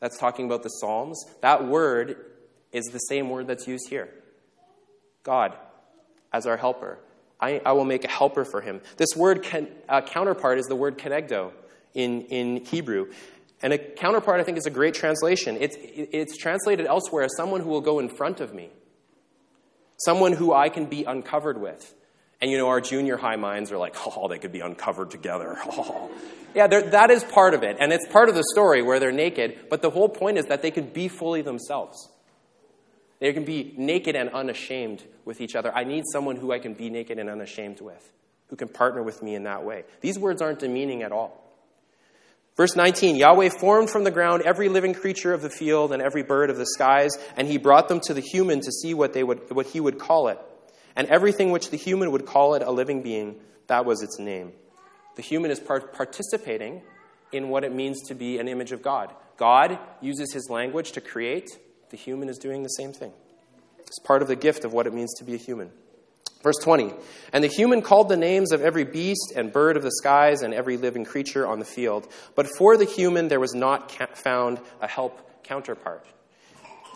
That's 0.00 0.18
talking 0.18 0.46
about 0.46 0.64
the 0.64 0.70
Psalms. 0.70 1.24
That 1.40 1.68
word 1.68 2.16
is 2.72 2.86
the 2.86 2.98
same 2.98 3.30
word 3.30 3.46
that's 3.46 3.68
used 3.68 3.88
here 3.88 4.10
God 5.24 5.56
as 6.32 6.46
our 6.46 6.56
helper. 6.56 6.98
I, 7.40 7.60
I 7.64 7.72
will 7.72 7.84
make 7.84 8.04
a 8.04 8.08
helper 8.08 8.44
for 8.44 8.60
him. 8.60 8.80
This 8.96 9.16
word 9.16 9.42
can, 9.42 9.68
uh, 9.88 10.02
counterpart 10.02 10.58
is 10.58 10.66
the 10.66 10.76
word 10.76 10.98
kenegdo 10.98 11.52
in, 11.92 12.22
in 12.22 12.64
Hebrew. 12.64 13.10
And 13.62 13.72
a 13.72 13.78
counterpart, 13.78 14.40
I 14.40 14.44
think, 14.44 14.58
is 14.58 14.66
a 14.66 14.70
great 14.70 14.94
translation. 14.94 15.56
It's, 15.60 15.76
it's 15.80 16.36
translated 16.36 16.86
elsewhere 16.86 17.24
as 17.24 17.30
someone 17.36 17.60
who 17.60 17.70
will 17.70 17.80
go 17.80 17.98
in 17.98 18.08
front 18.08 18.40
of 18.40 18.54
me, 18.54 18.70
someone 20.04 20.32
who 20.32 20.52
I 20.52 20.68
can 20.68 20.86
be 20.86 21.04
uncovered 21.04 21.60
with. 21.60 21.94
And 22.40 22.50
you 22.50 22.58
know, 22.58 22.68
our 22.68 22.80
junior 22.80 23.16
high 23.16 23.36
minds 23.36 23.72
are 23.72 23.78
like, 23.78 23.96
oh, 24.06 24.28
they 24.28 24.38
could 24.38 24.52
be 24.52 24.60
uncovered 24.60 25.10
together. 25.10 25.56
Oh. 25.66 26.10
Yeah, 26.54 26.68
that 26.68 27.10
is 27.10 27.24
part 27.24 27.54
of 27.54 27.64
it. 27.64 27.78
And 27.80 27.92
it's 27.92 28.06
part 28.06 28.28
of 28.28 28.36
the 28.36 28.44
story 28.52 28.80
where 28.80 29.00
they're 29.00 29.10
naked. 29.10 29.66
But 29.70 29.82
the 29.82 29.90
whole 29.90 30.08
point 30.08 30.38
is 30.38 30.46
that 30.46 30.62
they 30.62 30.70
can 30.70 30.86
be 30.86 31.08
fully 31.08 31.42
themselves. 31.42 32.08
They 33.24 33.32
can 33.32 33.46
be 33.46 33.72
naked 33.78 34.16
and 34.16 34.28
unashamed 34.28 35.02
with 35.24 35.40
each 35.40 35.56
other. 35.56 35.74
I 35.74 35.84
need 35.84 36.04
someone 36.12 36.36
who 36.36 36.52
I 36.52 36.58
can 36.58 36.74
be 36.74 36.90
naked 36.90 37.18
and 37.18 37.30
unashamed 37.30 37.80
with, 37.80 38.12
who 38.48 38.56
can 38.56 38.68
partner 38.68 39.02
with 39.02 39.22
me 39.22 39.34
in 39.34 39.44
that 39.44 39.64
way. 39.64 39.84
These 40.02 40.18
words 40.18 40.42
aren't 40.42 40.58
demeaning 40.58 41.02
at 41.02 41.10
all. 41.10 41.42
Verse 42.54 42.76
19 42.76 43.16
Yahweh 43.16 43.48
formed 43.58 43.88
from 43.88 44.04
the 44.04 44.10
ground 44.10 44.42
every 44.42 44.68
living 44.68 44.92
creature 44.92 45.32
of 45.32 45.40
the 45.40 45.48
field 45.48 45.90
and 45.90 46.02
every 46.02 46.22
bird 46.22 46.50
of 46.50 46.58
the 46.58 46.66
skies, 46.66 47.16
and 47.34 47.48
he 47.48 47.56
brought 47.56 47.88
them 47.88 47.98
to 48.00 48.12
the 48.12 48.20
human 48.20 48.60
to 48.60 48.70
see 48.70 48.92
what, 48.92 49.14
they 49.14 49.24
would, 49.24 49.50
what 49.50 49.68
he 49.68 49.80
would 49.80 49.98
call 49.98 50.28
it. 50.28 50.38
And 50.94 51.08
everything 51.08 51.50
which 51.50 51.70
the 51.70 51.78
human 51.78 52.12
would 52.12 52.26
call 52.26 52.56
it 52.56 52.62
a 52.62 52.70
living 52.70 53.02
being, 53.02 53.36
that 53.68 53.86
was 53.86 54.02
its 54.02 54.18
name. 54.18 54.52
The 55.16 55.22
human 55.22 55.50
is 55.50 55.60
part- 55.60 55.94
participating 55.94 56.82
in 57.32 57.48
what 57.48 57.64
it 57.64 57.74
means 57.74 58.02
to 58.08 58.14
be 58.14 58.38
an 58.38 58.48
image 58.48 58.72
of 58.72 58.82
God. 58.82 59.14
God 59.38 59.78
uses 60.02 60.34
his 60.34 60.50
language 60.50 60.92
to 60.92 61.00
create, 61.00 61.58
the 61.94 62.00
human 62.00 62.28
is 62.28 62.38
doing 62.38 62.64
the 62.64 62.70
same 62.70 62.92
thing. 62.92 63.12
It's 63.78 64.00
part 64.00 64.20
of 64.20 64.26
the 64.26 64.34
gift 64.34 64.64
of 64.64 64.72
what 64.72 64.88
it 64.88 64.92
means 64.92 65.14
to 65.18 65.24
be 65.24 65.34
a 65.34 65.36
human. 65.36 65.70
Verse 66.42 66.56
20 66.60 66.92
And 67.32 67.44
the 67.44 67.48
human 67.48 67.82
called 67.82 68.08
the 68.08 68.16
names 68.16 68.50
of 68.50 68.62
every 68.62 68.82
beast 68.82 69.32
and 69.36 69.52
bird 69.52 69.76
of 69.76 69.84
the 69.84 69.92
skies 69.92 70.42
and 70.42 70.52
every 70.52 70.76
living 70.76 71.04
creature 71.04 71.46
on 71.46 71.60
the 71.60 71.64
field. 71.64 72.08
But 72.34 72.48
for 72.58 72.76
the 72.76 72.84
human 72.84 73.28
there 73.28 73.38
was 73.38 73.54
not 73.54 73.92
found 74.18 74.58
a 74.80 74.88
help 74.88 75.44
counterpart. 75.44 76.04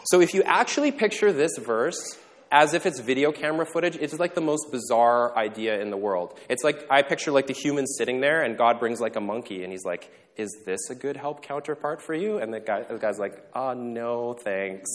So 0.07 0.21
if 0.21 0.35
you 0.35 0.43
actually 0.43 0.91
picture 0.91 1.33
this 1.33 1.57
verse 1.59 2.19
as 2.51 2.75
if 2.75 2.87
it's 2.87 3.01
video 3.01 3.33
camera 3.33 3.67
footage. 3.67 3.97
It's 3.97 4.19
like 4.19 4.35
the 4.35 4.41
most 4.41 4.71
bizarre 4.71 5.37
idea 5.37 5.81
in 5.81 5.91
the 5.91 5.97
world. 5.97 6.39
It's 6.49 6.65
like 6.65 6.87
I 6.91 7.03
picture 7.03 7.31
like 7.31 7.47
the 7.47 7.53
human 7.53 7.87
sitting 7.87 8.21
there, 8.21 8.43
and 8.43 8.57
God 8.57 8.81
brings 8.81 9.01
like 9.01 9.17
a 9.17 9.21
monkey, 9.21 9.63
and 9.63 9.73
he's 9.73 9.85
like, 9.85 10.11
"Is 10.37 10.51
this 10.65 10.91
a 10.91 10.95
good 10.95 11.17
help 11.17 11.43
counterpart 11.43 12.03
for 12.03 12.15
you?" 12.15 12.39
And 12.39 12.53
the 12.53 12.61
guy, 12.61 12.83
the 12.83 12.99
guy's 12.99 13.19
like, 13.19 13.43
"Oh 13.55 13.75
no, 13.75 14.35
thanks." 14.35 14.89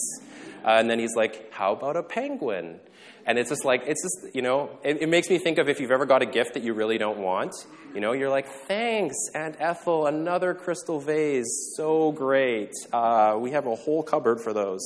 Uh, 0.64 0.70
and 0.78 0.88
then 0.90 0.98
he's 0.98 1.14
like, 1.14 1.52
"How 1.52 1.72
about 1.72 1.96
a 1.96 2.02
penguin?" 2.02 2.80
And 3.26 3.38
it's 3.38 3.48
just 3.48 3.64
like, 3.64 3.84
it's 3.86 4.02
just, 4.02 4.34
you 4.34 4.42
know, 4.42 4.70
it, 4.82 5.02
it, 5.02 5.08
makes 5.08 5.30
me 5.30 5.38
think 5.38 5.58
of 5.58 5.68
if 5.68 5.80
you've 5.80 5.90
ever 5.90 6.04
got 6.04 6.20
a 6.20 6.26
gift 6.26 6.54
that 6.54 6.62
you 6.62 6.74
really 6.74 6.98
don't 6.98 7.18
want. 7.18 7.54
You 7.94 8.00
know, 8.00 8.10
you're 8.10 8.28
like, 8.28 8.48
thanks, 8.66 9.14
Aunt 9.36 9.54
Ethel, 9.60 10.08
another 10.08 10.52
crystal 10.52 10.98
vase. 10.98 11.74
So 11.76 12.10
great. 12.10 12.72
Uh, 12.92 13.38
we 13.38 13.52
have 13.52 13.68
a 13.68 13.76
whole 13.76 14.02
cupboard 14.02 14.40
for 14.40 14.52
those. 14.52 14.80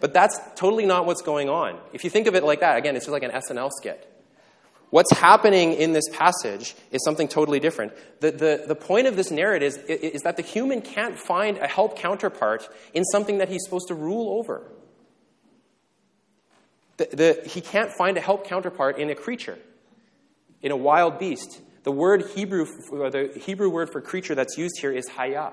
But 0.00 0.14
that's 0.14 0.40
totally 0.54 0.86
not 0.86 1.04
what's 1.04 1.20
going 1.20 1.50
on. 1.50 1.78
If 1.92 2.02
you 2.02 2.08
think 2.08 2.26
of 2.26 2.34
it 2.34 2.42
like 2.42 2.60
that, 2.60 2.78
again, 2.78 2.96
it's 2.96 3.04
just 3.04 3.12
like 3.12 3.24
an 3.24 3.30
SNL 3.30 3.70
skit. 3.76 4.10
What's 4.88 5.12
happening 5.12 5.74
in 5.74 5.92
this 5.92 6.08
passage 6.10 6.74
is 6.90 7.04
something 7.04 7.28
totally 7.28 7.60
different. 7.60 7.92
The, 8.20 8.30
the, 8.30 8.64
the 8.68 8.74
point 8.74 9.06
of 9.06 9.16
this 9.16 9.30
narrative 9.30 9.76
is, 9.86 10.00
is 10.14 10.22
that 10.22 10.38
the 10.38 10.42
human 10.42 10.80
can't 10.80 11.18
find 11.18 11.58
a 11.58 11.66
help 11.66 11.98
counterpart 11.98 12.66
in 12.94 13.04
something 13.04 13.36
that 13.38 13.50
he's 13.50 13.64
supposed 13.64 13.88
to 13.88 13.94
rule 13.94 14.38
over. 14.38 14.62
The, 16.96 17.08
the, 17.12 17.50
he 17.50 17.60
can't 17.60 17.90
find 17.98 18.16
a 18.16 18.22
help 18.22 18.46
counterpart 18.46 18.98
in 18.98 19.10
a 19.10 19.14
creature, 19.14 19.58
in 20.62 20.72
a 20.72 20.76
wild 20.76 21.18
beast. 21.18 21.60
The 21.86 21.92
word 21.92 22.24
Hebrew, 22.34 22.66
the 22.90 23.30
Hebrew 23.40 23.70
word 23.70 23.90
for 23.90 24.00
creature 24.00 24.34
that's 24.34 24.58
used 24.58 24.80
here 24.80 24.90
is 24.90 25.08
hayah. 25.08 25.52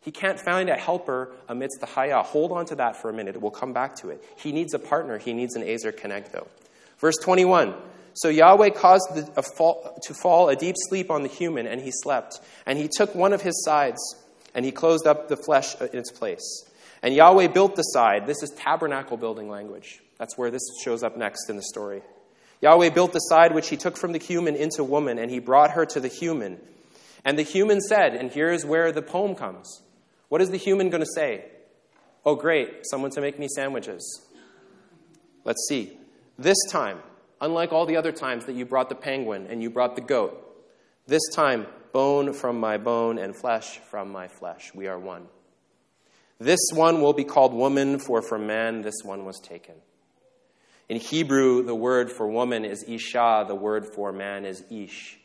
He 0.00 0.12
can't 0.12 0.38
find 0.38 0.70
a 0.70 0.76
helper 0.76 1.32
amidst 1.48 1.80
the 1.80 1.88
hayah. 1.88 2.24
Hold 2.24 2.52
on 2.52 2.66
to 2.66 2.76
that 2.76 3.02
for 3.02 3.10
a 3.10 3.12
minute. 3.12 3.40
We'll 3.40 3.50
come 3.50 3.72
back 3.72 3.96
to 3.96 4.10
it. 4.10 4.22
He 4.36 4.52
needs 4.52 4.74
a 4.74 4.78
partner. 4.78 5.18
He 5.18 5.32
needs 5.32 5.56
an 5.56 5.64
Ezer 5.64 5.90
Kenegdo. 5.90 6.46
Verse 6.98 7.16
21. 7.16 7.74
So 8.14 8.28
Yahweh 8.28 8.70
caused 8.70 9.08
the, 9.16 9.42
fall, 9.42 9.98
to 10.04 10.14
fall 10.14 10.50
a 10.50 10.54
deep 10.54 10.76
sleep 10.88 11.10
on 11.10 11.24
the 11.24 11.28
human, 11.28 11.66
and 11.66 11.80
he 11.80 11.90
slept. 11.90 12.38
And 12.64 12.78
he 12.78 12.86
took 12.86 13.16
one 13.16 13.32
of 13.32 13.42
his 13.42 13.64
sides, 13.64 13.98
and 14.54 14.64
he 14.64 14.70
closed 14.70 15.04
up 15.04 15.26
the 15.26 15.36
flesh 15.36 15.74
in 15.80 15.98
its 15.98 16.12
place. 16.12 16.64
And 17.02 17.12
Yahweh 17.12 17.48
built 17.48 17.74
the 17.74 17.82
side. 17.82 18.28
This 18.28 18.40
is 18.40 18.50
tabernacle 18.50 19.16
building 19.16 19.48
language. 19.48 20.00
That's 20.16 20.38
where 20.38 20.52
this 20.52 20.62
shows 20.84 21.02
up 21.02 21.16
next 21.16 21.50
in 21.50 21.56
the 21.56 21.64
story. 21.64 22.02
Yahweh 22.60 22.90
built 22.90 23.12
the 23.12 23.18
side 23.18 23.54
which 23.54 23.68
he 23.68 23.76
took 23.76 23.96
from 23.96 24.12
the 24.12 24.18
human 24.18 24.56
into 24.56 24.82
woman, 24.82 25.18
and 25.18 25.30
he 25.30 25.38
brought 25.38 25.72
her 25.72 25.84
to 25.86 26.00
the 26.00 26.08
human. 26.08 26.58
And 27.24 27.38
the 27.38 27.42
human 27.42 27.80
said, 27.80 28.14
and 28.14 28.30
here's 28.30 28.64
where 28.64 28.92
the 28.92 29.02
poem 29.02 29.34
comes. 29.34 29.82
What 30.28 30.40
is 30.40 30.50
the 30.50 30.56
human 30.56 30.90
going 30.90 31.02
to 31.02 31.10
say? 31.14 31.44
Oh, 32.24 32.34
great, 32.34 32.86
someone 32.90 33.10
to 33.12 33.20
make 33.20 33.38
me 33.38 33.48
sandwiches. 33.48 34.26
Let's 35.44 35.64
see. 35.68 35.96
This 36.38 36.56
time, 36.70 36.98
unlike 37.40 37.72
all 37.72 37.86
the 37.86 37.96
other 37.96 38.12
times 38.12 38.46
that 38.46 38.56
you 38.56 38.64
brought 38.64 38.88
the 38.88 38.94
penguin 38.94 39.46
and 39.48 39.62
you 39.62 39.70
brought 39.70 39.94
the 39.94 40.02
goat, 40.02 40.42
this 41.06 41.22
time, 41.34 41.66
bone 41.92 42.32
from 42.32 42.58
my 42.58 42.76
bone 42.76 43.18
and 43.18 43.34
flesh 43.34 43.78
from 43.90 44.10
my 44.10 44.28
flesh. 44.28 44.72
We 44.74 44.86
are 44.86 44.98
one. 44.98 45.28
This 46.38 46.60
one 46.74 47.00
will 47.00 47.14
be 47.14 47.24
called 47.24 47.54
woman, 47.54 47.98
for 47.98 48.20
from 48.20 48.46
man 48.46 48.82
this 48.82 48.96
one 49.02 49.24
was 49.24 49.40
taken. 49.40 49.76
In 50.88 50.98
Hebrew, 50.98 51.62
the 51.62 51.74
word 51.74 52.12
for 52.12 52.28
woman 52.28 52.64
is 52.64 52.84
isha, 52.86 53.44
the 53.48 53.54
word 53.54 53.86
for 53.94 54.12
man 54.12 54.44
is 54.44 54.62
ish. 54.70 55.18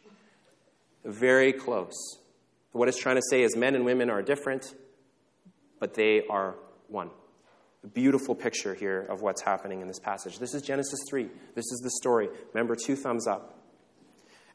Very 1.05 1.53
close. 1.53 2.17
What 2.71 2.87
it's 2.87 2.99
trying 2.99 3.17
to 3.17 3.21
say 3.29 3.43
is 3.43 3.55
men 3.55 3.75
and 3.75 3.85
women 3.85 4.09
are 4.09 4.21
different, 4.21 4.73
but 5.79 5.93
they 5.93 6.23
are 6.29 6.55
one. 6.87 7.09
A 7.83 7.87
beautiful 7.87 8.33
picture 8.33 8.73
here 8.73 9.01
of 9.01 9.21
what's 9.21 9.41
happening 9.41 9.81
in 9.81 9.87
this 9.87 9.99
passage. 9.99 10.39
This 10.39 10.53
is 10.53 10.61
Genesis 10.61 10.99
3. 11.09 11.23
This 11.55 11.65
is 11.65 11.81
the 11.83 11.91
story. 11.91 12.29
Remember, 12.53 12.75
two 12.75 12.95
thumbs 12.95 13.27
up. 13.27 13.59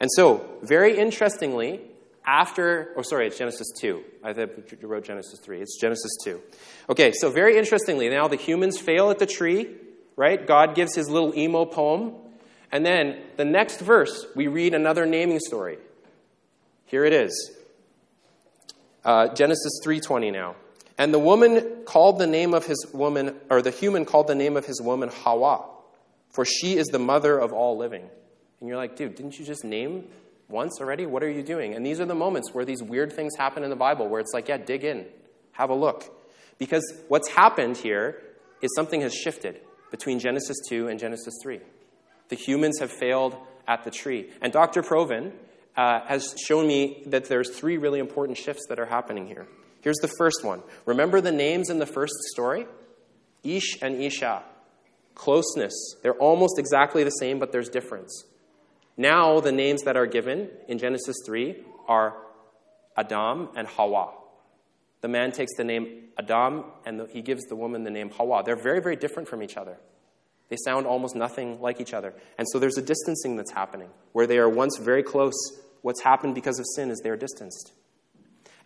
And 0.01 0.11
so, 0.13 0.59
very 0.63 0.99
interestingly, 0.99 1.81
after, 2.25 2.93
oh, 2.97 3.03
sorry, 3.03 3.29
it's 3.29 3.39
Genesis 3.39 3.69
2. 3.81 4.03
I 4.25 4.33
wrote 4.83 5.05
Genesis 5.05 5.41
3. 5.41 5.61
It's 5.61 5.81
Genesis 5.81 6.11
2. 6.25 6.41
Okay, 6.91 7.13
so 7.13 7.31
very 7.31 7.57
interestingly, 7.57 8.09
now 8.09 8.29
the 8.29 8.37
humans 8.37 8.79
fail 8.79 9.11
at 9.11 9.19
the 9.19 9.27
tree, 9.27 9.69
right? 10.17 10.45
God 10.47 10.75
gives 10.75 10.95
his 10.95 11.09
little 11.09 11.37
emo 11.37 11.65
poem. 11.65 12.15
And 12.73 12.85
then 12.85 13.21
the 13.37 13.45
next 13.45 13.81
verse, 13.81 14.27
we 14.35 14.49
read 14.49 14.75
another 14.75 15.07
naming 15.07 15.39
story. 15.39 15.79
Here 16.87 17.05
it 17.05 17.13
is. 17.13 17.53
Uh, 19.05 19.29
Genesis 19.29 19.81
3:20 19.85 20.33
now. 20.33 20.57
And 20.99 21.13
the 21.13 21.19
woman 21.19 21.85
called 21.85 22.19
the 22.19 22.27
name 22.27 22.55
of 22.55 22.67
his 22.67 22.87
woman, 22.93 23.37
or 23.51 23.61
the 23.61 23.71
human 23.71 24.05
called 24.05 24.27
the 24.27 24.35
name 24.35 24.57
of 24.57 24.65
his 24.65 24.81
woman 24.81 25.11
Hawa, 25.11 25.67
for 26.31 26.45
she 26.45 26.77
is 26.77 26.87
the 26.87 26.99
mother 26.99 27.39
of 27.39 27.53
all 27.53 27.77
living. 27.77 28.09
And 28.61 28.69
you're 28.69 28.79
like, 28.79 28.97
dude, 28.97 29.15
didn't 29.15 29.39
you 29.39 29.45
just 29.45 29.63
name 29.63 30.07
once 30.49 30.81
already? 30.81 31.05
What 31.05 31.23
are 31.23 31.31
you 31.31 31.43
doing? 31.43 31.75
And 31.75 31.85
these 31.85 32.01
are 32.01 32.07
the 32.07 32.15
moments 32.15 32.55
where 32.55 32.65
these 32.65 32.83
weird 32.83 33.13
things 33.13 33.37
happen 33.37 33.63
in 33.63 33.69
the 33.69 33.77
Bible 33.77 34.09
where 34.09 34.21
it's 34.21 34.33
like, 34.33 34.49
yeah, 34.49 34.57
dig 34.57 34.85
in, 34.85 35.05
have 35.53 35.69
a 35.69 35.75
look. 35.75 36.11
Because 36.59 36.83
what's 37.09 37.29
happened 37.29 37.77
here 37.77 38.23
is 38.63 38.71
something 38.75 39.03
has 39.03 39.15
shifted 39.15 39.61
between 39.91 40.19
Genesis 40.19 40.57
2 40.69 40.89
and 40.89 40.99
Genesis 40.99 41.35
3. 41.43 41.61
The 42.29 42.37
humans 42.37 42.81
have 42.81 42.91
failed 42.91 43.37
at 43.69 43.85
the 43.85 43.91
tree. 43.91 44.31
And 44.41 44.53
Dr. 44.53 44.83
Provan 44.83 45.33
uh, 45.77 46.01
has 46.07 46.35
shown 46.47 46.67
me 46.67 47.03
that 47.07 47.27
there's 47.27 47.51
three 47.51 47.77
really 47.77 47.99
important 48.01 48.39
shifts 48.39 48.67
that 48.69 48.79
are 48.79 48.87
happening 48.87 49.27
here. 49.27 49.47
Here's 49.83 49.99
the 49.99 50.11
first 50.19 50.45
one. 50.45 50.63
Remember 50.85 51.21
the 51.21 51.33
names 51.33 51.71
in 51.71 51.79
the 51.79 51.87
first 51.87 52.15
story? 52.33 52.67
Ish 53.45 53.83
and 53.83 54.03
Isha. 54.03 54.43
Closeness. 55.15 55.75
They're 56.03 56.15
almost 56.15 56.59
exactly 56.59 57.05
the 57.05 57.11
same, 57.11 57.39
but 57.39 57.53
there's 57.53 57.69
difference. 57.69 58.25
Now, 58.97 59.41
the 59.41 59.53
names 59.53 59.83
that 59.83 59.97
are 59.97 60.07
given 60.07 60.49
in 60.69 60.79
Genesis 60.79 61.17
3 61.27 61.63
are 61.87 62.17
Adam 62.97 63.51
and 63.55 63.69
Hawa. 63.69 64.15
The 65.03 65.09
man 65.09 65.33
takes 65.33 65.55
the 65.57 65.65
name 65.65 66.06
Adam 66.19 66.65
and 66.85 67.09
he 67.11 67.23
gives 67.23 67.45
the 67.45 67.57
woman 67.57 67.85
the 67.85 67.91
name 67.91 68.11
Hawa. 68.11 68.43
They're 68.45 68.57
very, 68.57 68.81
very 68.81 68.97
different 68.97 69.29
from 69.29 69.43
each 69.43 69.57
other. 69.57 69.79
They 70.49 70.57
sound 70.65 70.87
almost 70.87 71.17
nothing 71.17 71.61
like 71.61 71.81
each 71.81 71.93
other. 71.93 72.15
And 72.39 72.47
so 72.51 72.59
there's 72.59 72.79
a 72.79 72.83
distancing 72.83 73.37
that's 73.37 73.53
happening. 73.53 73.91
Where 74.13 74.27
they 74.27 74.39
are 74.39 74.49
once 74.49 74.79
very 74.79 75.03
close, 75.03 75.35
what's 75.83 76.03
happened 76.03 76.35
because 76.35 76.59
of 76.59 76.67
sin 76.75 76.91
is 76.91 77.01
they're 77.03 77.17
distanced. 77.17 77.73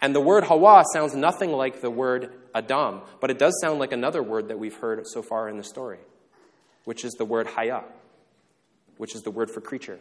And 0.00 0.14
the 0.14 0.20
word 0.20 0.44
Hawa 0.44 0.84
sounds 0.92 1.14
nothing 1.14 1.52
like 1.52 1.80
the 1.80 1.90
word 1.90 2.32
Adam, 2.54 3.02
but 3.20 3.30
it 3.30 3.38
does 3.38 3.58
sound 3.60 3.78
like 3.78 3.92
another 3.92 4.22
word 4.22 4.48
that 4.48 4.58
we've 4.58 4.76
heard 4.76 5.06
so 5.06 5.22
far 5.22 5.48
in 5.48 5.56
the 5.56 5.64
story, 5.64 5.98
which 6.84 7.04
is 7.04 7.12
the 7.14 7.24
word 7.24 7.46
Haya, 7.46 7.82
which 8.96 9.14
is 9.14 9.22
the 9.22 9.30
word 9.30 9.50
for 9.50 9.60
creature. 9.60 9.98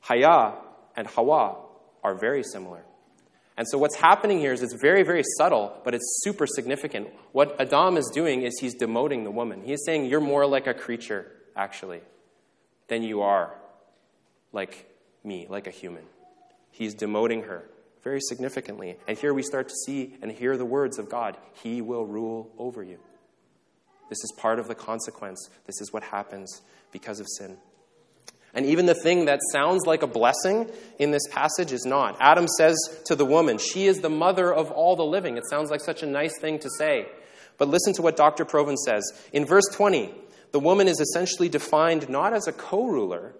Haya 0.00 0.54
and 0.96 1.06
Hawa 1.06 1.56
are 2.02 2.14
very 2.14 2.42
similar. 2.42 2.84
And 3.60 3.68
so 3.68 3.76
what's 3.76 3.96
happening 3.96 4.38
here 4.38 4.54
is 4.54 4.62
it's 4.62 4.72
very, 4.72 5.02
very 5.02 5.22
subtle, 5.36 5.82
but 5.84 5.94
it's 5.94 6.22
super 6.22 6.46
significant. 6.46 7.08
What 7.32 7.60
Adam 7.60 7.98
is 7.98 8.10
doing 8.14 8.40
is 8.40 8.58
he's 8.58 8.74
demoting 8.74 9.22
the 9.22 9.30
woman. 9.30 9.60
He's 9.62 9.84
saying, 9.84 10.06
You're 10.06 10.22
more 10.22 10.46
like 10.46 10.66
a 10.66 10.72
creature, 10.72 11.30
actually, 11.54 12.00
than 12.88 13.02
you 13.02 13.20
are 13.20 13.54
like 14.54 14.90
me, 15.22 15.46
like 15.50 15.66
a 15.66 15.70
human. 15.70 16.04
He's 16.70 16.94
demoting 16.94 17.44
her 17.48 17.68
very 18.02 18.22
significantly. 18.22 18.96
And 19.06 19.18
here 19.18 19.34
we 19.34 19.42
start 19.42 19.68
to 19.68 19.74
see 19.84 20.16
and 20.22 20.32
hear 20.32 20.56
the 20.56 20.64
words 20.64 20.98
of 20.98 21.10
God 21.10 21.36
He 21.62 21.82
will 21.82 22.06
rule 22.06 22.50
over 22.56 22.82
you. 22.82 22.98
This 24.08 24.24
is 24.24 24.32
part 24.38 24.58
of 24.58 24.68
the 24.68 24.74
consequence. 24.74 25.50
This 25.66 25.82
is 25.82 25.92
what 25.92 26.04
happens 26.04 26.62
because 26.92 27.20
of 27.20 27.26
sin. 27.28 27.58
And 28.52 28.66
even 28.66 28.86
the 28.86 28.94
thing 28.94 29.26
that 29.26 29.40
sounds 29.52 29.86
like 29.86 30.02
a 30.02 30.08
blessing 30.08 30.70
in 30.98 31.12
this 31.12 31.26
passage 31.30 31.72
is 31.72 31.84
not. 31.84 32.16
Adam 32.20 32.48
says 32.48 32.76
to 33.06 33.14
the 33.14 33.24
woman, 33.24 33.58
She 33.58 33.86
is 33.86 34.00
the 34.00 34.10
mother 34.10 34.52
of 34.52 34.70
all 34.70 34.96
the 34.96 35.04
living. 35.04 35.36
It 35.36 35.44
sounds 35.48 35.70
like 35.70 35.80
such 35.80 36.02
a 36.02 36.06
nice 36.06 36.36
thing 36.40 36.58
to 36.60 36.68
say. 36.78 37.06
But 37.58 37.68
listen 37.68 37.92
to 37.94 38.02
what 38.02 38.16
Dr. 38.16 38.44
Provan 38.44 38.76
says. 38.76 39.04
In 39.32 39.44
verse 39.44 39.66
20, 39.72 40.12
the 40.52 40.60
woman 40.60 40.88
is 40.88 40.98
essentially 40.98 41.48
defined 41.48 42.08
not 42.08 42.32
as 42.32 42.48
a 42.48 42.52
co 42.52 42.86
ruler, 42.86 43.34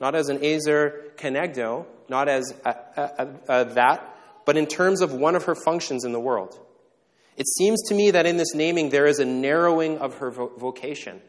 not 0.00 0.14
as 0.14 0.28
an 0.28 0.44
Ezer 0.44 1.12
Kenegdo, 1.16 1.86
not 2.08 2.28
as 2.28 2.52
a, 2.64 2.74
a, 2.96 3.28
a, 3.48 3.64
that, 3.74 4.16
but 4.44 4.56
in 4.56 4.66
terms 4.66 5.00
of 5.00 5.12
one 5.12 5.36
of 5.36 5.44
her 5.44 5.54
functions 5.54 6.04
in 6.04 6.12
the 6.12 6.20
world. 6.20 6.58
It 7.36 7.46
seems 7.46 7.80
to 7.88 7.94
me 7.94 8.10
that 8.10 8.26
in 8.26 8.36
this 8.36 8.54
naming 8.54 8.90
there 8.90 9.06
is 9.06 9.20
a 9.20 9.24
narrowing 9.24 9.98
of 9.98 10.18
her 10.18 10.30
vo- 10.30 10.52
vocation, 10.58 11.22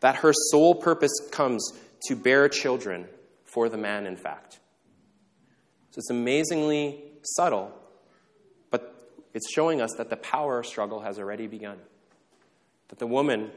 that 0.00 0.16
her 0.16 0.32
sole 0.50 0.74
purpose 0.74 1.12
comes 1.30 1.72
to 2.06 2.16
bear 2.16 2.48
children 2.48 3.06
for 3.44 3.68
the 3.68 3.76
man, 3.76 4.06
in 4.06 4.16
fact. 4.16 4.60
So 5.90 5.98
it's 5.98 6.10
amazingly 6.10 7.02
subtle, 7.22 7.72
but 8.70 8.94
it's 9.34 9.50
showing 9.50 9.80
us 9.80 9.94
that 9.98 10.10
the 10.10 10.16
power 10.16 10.62
struggle 10.62 11.00
has 11.00 11.18
already 11.18 11.46
begun. 11.46 11.78
That 12.88 12.98
the 12.98 13.06
woman, 13.06 13.50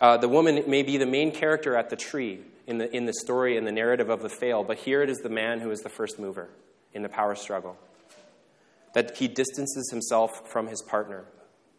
uh, 0.00 0.18
the 0.18 0.28
woman 0.28 0.64
may 0.66 0.82
be 0.82 0.96
the 0.96 1.06
main 1.06 1.32
character 1.32 1.76
at 1.76 1.90
the 1.90 1.96
tree 1.96 2.40
in 2.66 2.78
the, 2.78 2.94
in 2.94 3.06
the 3.06 3.12
story 3.12 3.56
and 3.56 3.66
the 3.66 3.72
narrative 3.72 4.08
of 4.08 4.22
the 4.22 4.28
fail, 4.28 4.62
but 4.62 4.78
here 4.78 5.02
it 5.02 5.10
is 5.10 5.18
the 5.18 5.28
man 5.28 5.60
who 5.60 5.70
is 5.70 5.80
the 5.80 5.88
first 5.88 6.18
mover 6.18 6.48
in 6.94 7.02
the 7.02 7.08
power 7.08 7.34
struggle. 7.34 7.76
That 8.94 9.16
he 9.16 9.26
distances 9.26 9.90
himself 9.90 10.50
from 10.50 10.68
his 10.68 10.82
partner, 10.82 11.24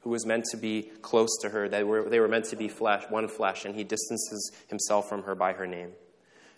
who 0.04 0.10
was 0.10 0.26
meant 0.26 0.46
to 0.52 0.58
be 0.58 0.92
close 1.02 1.30
to 1.42 1.50
her. 1.50 1.70
They 1.70 1.84
were, 1.84 2.10
they 2.10 2.20
were 2.20 2.28
meant 2.28 2.46
to 2.46 2.56
be 2.56 2.68
flesh, 2.68 3.04
one 3.10 3.28
flesh, 3.28 3.66
and 3.66 3.74
he 3.74 3.84
distances 3.84 4.52
himself 4.68 5.08
from 5.08 5.24
her 5.24 5.34
by 5.34 5.54
her 5.54 5.66
name. 5.66 5.92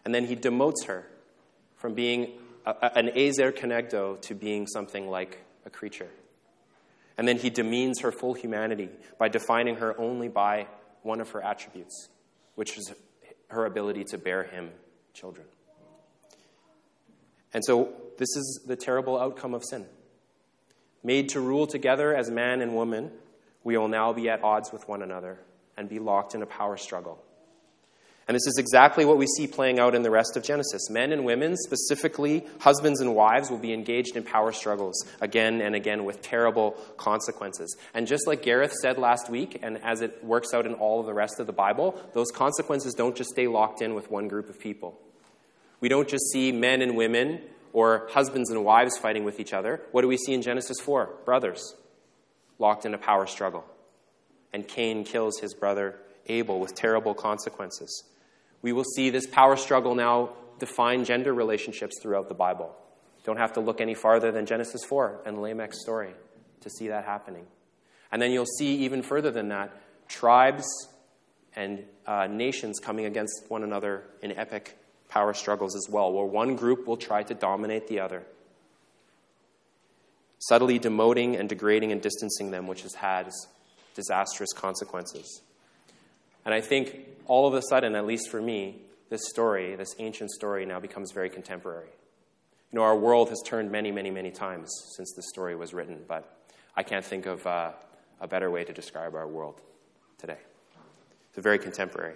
And 0.03 0.13
then 0.13 0.25
he 0.25 0.35
demotes 0.35 0.85
her 0.85 1.07
from 1.75 1.93
being 1.93 2.33
a, 2.65 2.97
an 2.97 3.09
Ezer 3.09 3.51
Kenegdo 3.51 4.19
to 4.21 4.35
being 4.35 4.65
something 4.67 5.09
like 5.09 5.39
a 5.65 5.69
creature. 5.69 6.09
And 7.17 7.27
then 7.27 7.37
he 7.37 7.49
demeans 7.49 8.01
her 8.01 8.11
full 8.11 8.33
humanity 8.33 8.89
by 9.17 9.29
defining 9.29 9.75
her 9.77 9.99
only 9.99 10.27
by 10.27 10.67
one 11.03 11.21
of 11.21 11.29
her 11.31 11.41
attributes, 11.41 12.09
which 12.55 12.77
is 12.77 12.91
her 13.49 13.65
ability 13.65 14.03
to 14.05 14.17
bear 14.17 14.43
him 14.43 14.71
children. 15.13 15.45
And 17.53 17.63
so 17.63 17.93
this 18.17 18.35
is 18.35 18.63
the 18.67 18.75
terrible 18.75 19.17
outcome 19.19 19.53
of 19.53 19.63
sin. 19.63 19.85
Made 21.03 21.29
to 21.29 21.39
rule 21.39 21.67
together 21.67 22.13
as 22.13 22.29
man 22.29 22.61
and 22.61 22.75
woman, 22.75 23.11
we 23.65 23.77
will 23.77 23.89
now 23.89 24.13
be 24.13 24.29
at 24.29 24.41
odds 24.43 24.71
with 24.71 24.87
one 24.87 25.01
another 25.01 25.37
and 25.75 25.89
be 25.89 25.99
locked 25.99 26.35
in 26.35 26.41
a 26.41 26.45
power 26.45 26.77
struggle. 26.77 27.21
And 28.27 28.33
this 28.33 28.47
is 28.47 28.57
exactly 28.57 29.05
what 29.05 29.17
we 29.17 29.27
see 29.27 29.45
playing 29.45 29.77
out 29.77 29.93
in 29.93 30.01
the 30.01 30.09
rest 30.09 30.35
of 30.37 30.43
Genesis. 30.43 30.89
Men 30.89 31.11
and 31.11 31.25
women, 31.25 31.55
specifically 31.57 32.45
husbands 32.59 33.01
and 33.01 33.13
wives, 33.13 33.51
will 33.51 33.59
be 33.59 33.73
engaged 33.73 34.15
in 34.15 34.23
power 34.23 34.51
struggles 34.51 35.05
again 35.21 35.61
and 35.61 35.75
again 35.75 36.05
with 36.05 36.21
terrible 36.21 36.71
consequences. 36.97 37.75
And 37.93 38.07
just 38.07 38.25
like 38.25 38.41
Gareth 38.41 38.73
said 38.81 38.97
last 38.97 39.29
week, 39.29 39.59
and 39.61 39.77
as 39.83 40.01
it 40.01 40.23
works 40.23 40.53
out 40.55 40.65
in 40.65 40.73
all 40.75 41.01
of 41.01 41.05
the 41.05 41.13
rest 41.13 41.39
of 41.39 41.45
the 41.45 41.53
Bible, 41.53 41.99
those 42.13 42.31
consequences 42.31 42.93
don't 42.93 43.15
just 43.15 43.29
stay 43.31 43.47
locked 43.47 43.81
in 43.81 43.93
with 43.93 44.09
one 44.09 44.27
group 44.27 44.49
of 44.49 44.59
people. 44.59 44.99
We 45.79 45.89
don't 45.89 46.07
just 46.07 46.31
see 46.31 46.51
men 46.51 46.81
and 46.81 46.95
women 46.95 47.41
or 47.73 48.07
husbands 48.11 48.49
and 48.49 48.63
wives 48.63 48.97
fighting 48.97 49.23
with 49.23 49.39
each 49.39 49.53
other. 49.53 49.81
What 49.91 50.01
do 50.01 50.07
we 50.07 50.17
see 50.17 50.33
in 50.33 50.41
Genesis 50.41 50.79
4? 50.79 51.09
Brothers 51.25 51.75
locked 52.59 52.85
in 52.85 52.93
a 52.93 52.97
power 52.97 53.27
struggle. 53.27 53.65
And 54.53 54.67
Cain 54.67 55.03
kills 55.03 55.39
his 55.39 55.53
brother 55.53 55.99
Abel 56.27 56.59
with 56.59 56.75
terrible 56.75 57.13
consequences. 57.13 58.03
We 58.61 58.73
will 58.73 58.83
see 58.83 59.09
this 59.09 59.27
power 59.27 59.57
struggle 59.57 59.95
now 59.95 60.29
define 60.59 61.05
gender 61.05 61.33
relationships 61.33 61.97
throughout 62.01 62.29
the 62.29 62.33
Bible. 62.33 62.75
Don't 63.23 63.37
have 63.37 63.53
to 63.53 63.59
look 63.59 63.81
any 63.81 63.93
farther 63.93 64.31
than 64.31 64.45
Genesis 64.45 64.83
4 64.83 65.21
and 65.25 65.37
Lamech's 65.37 65.81
story 65.81 66.13
to 66.61 66.69
see 66.69 66.87
that 66.87 67.05
happening. 67.05 67.45
And 68.11 68.21
then 68.21 68.31
you'll 68.31 68.45
see 68.45 68.77
even 68.77 69.01
further 69.01 69.31
than 69.31 69.49
that 69.49 69.71
tribes 70.07 70.65
and 71.55 71.83
uh, 72.05 72.27
nations 72.27 72.79
coming 72.79 73.05
against 73.05 73.43
one 73.47 73.63
another 73.63 74.03
in 74.21 74.31
epic 74.31 74.77
power 75.09 75.33
struggles 75.33 75.75
as 75.75 75.87
well, 75.89 76.11
where 76.11 76.25
one 76.25 76.55
group 76.55 76.87
will 76.87 76.97
try 76.97 77.23
to 77.23 77.33
dominate 77.33 77.87
the 77.87 77.99
other 77.99 78.23
subtly 80.47 80.79
demoting 80.79 81.39
and 81.39 81.49
degrading 81.49 81.91
and 81.91 82.01
distancing 82.01 82.51
them, 82.51 82.67
which 82.67 82.83
has 82.83 82.93
had 82.93 83.29
disastrous 83.95 84.53
consequences. 84.53 85.41
And 86.43 86.53
I 86.53 86.61
think 86.61 86.99
all 87.25 87.47
of 87.47 87.53
a 87.53 87.61
sudden, 87.69 87.95
at 87.95 88.05
least 88.05 88.29
for 88.29 88.41
me, 88.41 88.81
this 89.09 89.27
story, 89.27 89.75
this 89.75 89.95
ancient 89.99 90.31
story, 90.31 90.65
now 90.65 90.79
becomes 90.79 91.11
very 91.11 91.29
contemporary. 91.29 91.89
You 92.71 92.79
know, 92.79 92.83
our 92.83 92.97
world 92.97 93.29
has 93.29 93.41
turned 93.45 93.71
many, 93.71 93.91
many, 93.91 94.11
many 94.11 94.31
times 94.31 94.69
since 94.95 95.13
this 95.15 95.29
story 95.29 95.55
was 95.55 95.73
written, 95.73 96.03
but 96.07 96.37
I 96.75 96.83
can't 96.83 97.05
think 97.05 97.25
of 97.25 97.45
uh, 97.47 97.71
a 98.19 98.27
better 98.27 98.51
way 98.51 98.63
to 98.63 98.73
describe 98.73 99.15
our 99.15 99.27
world 99.27 99.61
today. 100.17 100.37
It's 101.29 101.43
very 101.43 101.59
contemporary. 101.59 102.15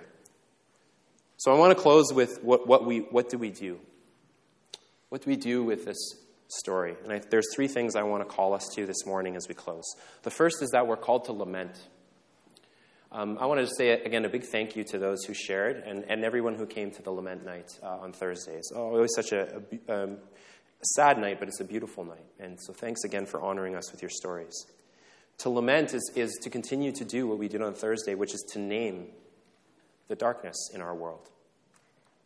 So 1.37 1.53
I 1.53 1.57
want 1.57 1.75
to 1.75 1.81
close 1.81 2.11
with 2.11 2.43
what, 2.43 2.67
what, 2.67 2.85
we, 2.85 2.99
what 2.99 3.29
do 3.29 3.37
we 3.37 3.49
do? 3.49 3.79
What 5.09 5.23
do 5.23 5.29
we 5.29 5.37
do 5.37 5.63
with 5.63 5.85
this 5.85 6.15
story. 6.49 6.95
And 7.03 7.13
I, 7.13 7.21
there's 7.29 7.47
three 7.55 7.67
things 7.67 7.95
I 7.95 8.03
want 8.03 8.27
to 8.27 8.35
call 8.35 8.53
us 8.53 8.67
to 8.75 8.85
this 8.85 9.05
morning 9.05 9.35
as 9.35 9.47
we 9.47 9.55
close. 9.55 9.85
The 10.23 10.31
first 10.31 10.61
is 10.61 10.71
that 10.71 10.87
we're 10.87 10.97
called 10.97 11.25
to 11.25 11.31
lament. 11.31 11.79
Um, 13.11 13.37
I 13.39 13.45
want 13.45 13.59
to 13.59 13.73
say, 13.75 13.91
again, 13.91 14.25
a 14.25 14.29
big 14.29 14.43
thank 14.43 14.75
you 14.75 14.83
to 14.85 14.99
those 14.99 15.23
who 15.23 15.33
shared 15.33 15.77
and, 15.77 16.03
and 16.07 16.23
everyone 16.23 16.55
who 16.55 16.67
came 16.67 16.91
to 16.91 17.01
the 17.01 17.09
Lament 17.09 17.43
Night 17.43 17.71
uh, 17.81 17.97
on 17.97 18.13
Thursdays. 18.13 18.71
Oh, 18.75 18.95
it 18.95 19.01
was 19.01 19.15
such 19.15 19.31
a, 19.31 19.63
a, 19.87 20.03
um, 20.03 20.17
sad 20.83 21.17
night, 21.17 21.39
but 21.39 21.47
it's 21.47 21.59
a 21.59 21.65
beautiful 21.65 22.03
night. 22.03 22.25
And 22.39 22.59
so 22.61 22.71
thanks 22.71 23.03
again 23.03 23.25
for 23.25 23.41
honoring 23.41 23.75
us 23.75 23.91
with 23.91 24.01
your 24.03 24.11
stories. 24.11 24.65
To 25.39 25.49
lament 25.49 25.93
is, 25.93 26.11
is 26.15 26.37
to 26.43 26.49
continue 26.49 26.91
to 26.91 27.05
do 27.05 27.27
what 27.27 27.39
we 27.39 27.47
did 27.47 27.61
on 27.61 27.73
Thursday, 27.73 28.13
which 28.13 28.33
is 28.33 28.45
to 28.53 28.59
name 28.59 29.07
the 30.07 30.15
darkness 30.15 30.69
in 30.73 30.81
our 30.81 30.93
world. 30.93 31.29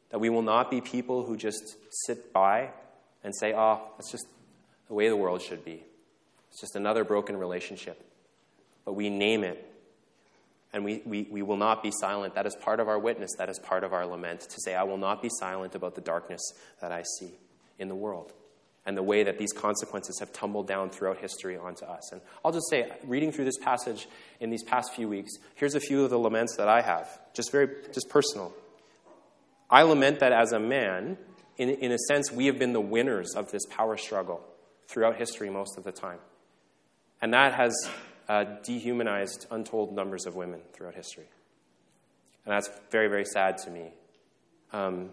That 0.10 0.20
we 0.20 0.30
will 0.30 0.42
not 0.42 0.70
be 0.70 0.82
people 0.82 1.26
who 1.26 1.38
just 1.38 1.78
sit 2.06 2.34
by 2.34 2.72
and 3.24 3.34
say, 3.36 3.54
oh, 3.56 3.82
that's 3.98 4.12
just 4.12 4.28
the 4.88 4.94
way 4.94 5.10
the 5.10 5.16
world 5.16 5.42
should 5.42 5.64
be. 5.64 5.84
It's 6.50 6.62
just 6.62 6.76
another 6.76 7.04
broken 7.04 7.38
relationship. 7.38 8.04
But 8.86 8.94
we 8.94 9.10
name 9.10 9.44
it, 9.44 9.66
and 10.74 10.84
we, 10.84 11.02
we, 11.06 11.28
we 11.32 11.42
will 11.42 11.58
not 11.58 11.82
be 11.82 11.92
silent. 11.92 12.36
That 12.36 12.46
is 12.46 12.56
part 12.56 12.80
of 12.80 12.88
our 12.88 13.00
witness, 13.00 13.32
that 13.38 13.50
is 13.50 13.60
part 13.60 13.84
of 13.84 13.94
our 13.94 14.06
lament, 14.06 14.42
to 14.42 14.62
say, 14.62 14.76
I 14.76 14.84
will 14.84 14.98
not 14.98 15.22
be 15.22 15.30
silent 15.40 15.74
about 15.74 15.96
the 15.96 16.02
darkness 16.02 16.42
that 16.82 16.92
I 16.92 17.04
see 17.20 17.32
in 17.80 17.88
the 17.88 17.96
world 17.96 18.34
and 18.86 18.98
the 18.98 19.04
way 19.04 19.24
that 19.24 19.38
these 19.38 19.54
consequences 19.54 20.20
have 20.20 20.34
tumbled 20.34 20.68
down 20.68 20.90
throughout 20.90 21.18
history 21.18 21.58
onto 21.58 21.86
us. 21.86 22.12
And 22.12 22.22
I'll 22.44 22.52
just 22.52 22.70
say, 22.70 22.92
reading 23.06 23.32
through 23.32 23.46
this 23.46 23.58
passage 23.58 24.08
in 24.40 24.50
these 24.50 24.64
past 24.64 24.94
few 24.94 25.08
weeks, 25.08 25.32
here's 25.56 25.76
a 25.76 25.80
few 25.80 26.04
of 26.04 26.10
the 26.10 26.20
laments 26.20 26.58
that 26.58 26.68
I 26.68 26.82
have, 26.82 27.08
just 27.34 27.52
very, 27.52 27.70
just 27.94 28.10
personal. 28.10 28.54
I 29.70 29.84
lament 29.84 30.20
that 30.20 30.34
as 30.34 30.52
a 30.52 30.60
man, 30.60 31.18
in, 31.58 31.70
in 31.70 31.92
a 31.92 31.98
sense, 32.08 32.32
we 32.32 32.48
have 32.48 32.58
been 32.58 32.74
the 32.74 32.82
winners 32.82 33.34
of 33.36 33.52
this 33.52 33.66
power 33.70 33.98
struggle 33.98 34.42
throughout 34.88 35.18
history 35.18 35.50
most 35.50 35.78
of 35.78 35.84
the 35.84 35.92
time. 35.92 36.20
And 37.22 37.34
that 37.34 37.54
has 37.54 37.74
uh, 38.28 38.46
dehumanized 38.64 39.48
untold 39.52 39.94
numbers 39.94 40.26
of 40.26 40.36
women 40.36 40.62
throughout 40.74 40.96
history. 40.96 41.28
And 42.46 42.54
that's 42.54 42.70
very, 42.92 43.08
very 43.08 43.26
sad 43.26 43.58
to 43.60 43.70
me. 43.70 43.92
Um, 44.72 45.10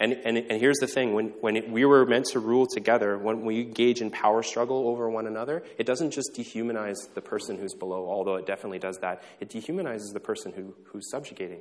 and, 0.00 0.12
and, 0.12 0.36
and 0.36 0.60
here's 0.60 0.78
the 0.78 0.86
thing 0.86 1.14
when, 1.14 1.28
when 1.40 1.56
it, 1.56 1.70
we 1.70 1.84
were 1.84 2.04
meant 2.04 2.26
to 2.32 2.40
rule 2.40 2.66
together, 2.66 3.16
when 3.16 3.42
we 3.44 3.60
engage 3.60 4.00
in 4.00 4.10
power 4.10 4.42
struggle 4.42 4.88
over 4.88 5.08
one 5.08 5.26
another, 5.26 5.62
it 5.78 5.86
doesn't 5.86 6.10
just 6.10 6.32
dehumanize 6.36 6.96
the 7.14 7.20
person 7.20 7.58
who's 7.58 7.74
below, 7.74 8.08
although 8.08 8.34
it 8.34 8.46
definitely 8.46 8.80
does 8.80 8.98
that. 8.98 9.22
It 9.40 9.50
dehumanizes 9.50 10.12
the 10.12 10.20
person 10.20 10.52
who, 10.52 10.74
who's 10.84 11.08
subjugating. 11.10 11.60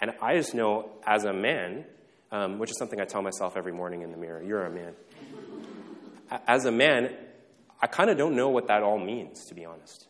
And 0.00 0.12
I 0.20 0.36
just 0.36 0.54
know 0.54 0.90
as 1.06 1.24
a 1.24 1.32
man, 1.32 1.86
um, 2.32 2.58
which 2.58 2.70
is 2.70 2.78
something 2.78 3.00
I 3.00 3.04
tell 3.04 3.22
myself 3.22 3.56
every 3.56 3.72
morning 3.72 4.02
in 4.02 4.10
the 4.10 4.16
mirror 4.16 4.42
you're 4.42 4.64
a 4.64 4.70
man. 4.70 4.94
As 6.46 6.64
a 6.64 6.72
man, 6.72 7.12
I 7.80 7.86
kind 7.86 8.10
of 8.10 8.18
don't 8.18 8.34
know 8.34 8.48
what 8.48 8.66
that 8.68 8.82
all 8.82 8.98
means, 8.98 9.44
to 9.46 9.54
be 9.54 9.64
honest. 9.64 10.08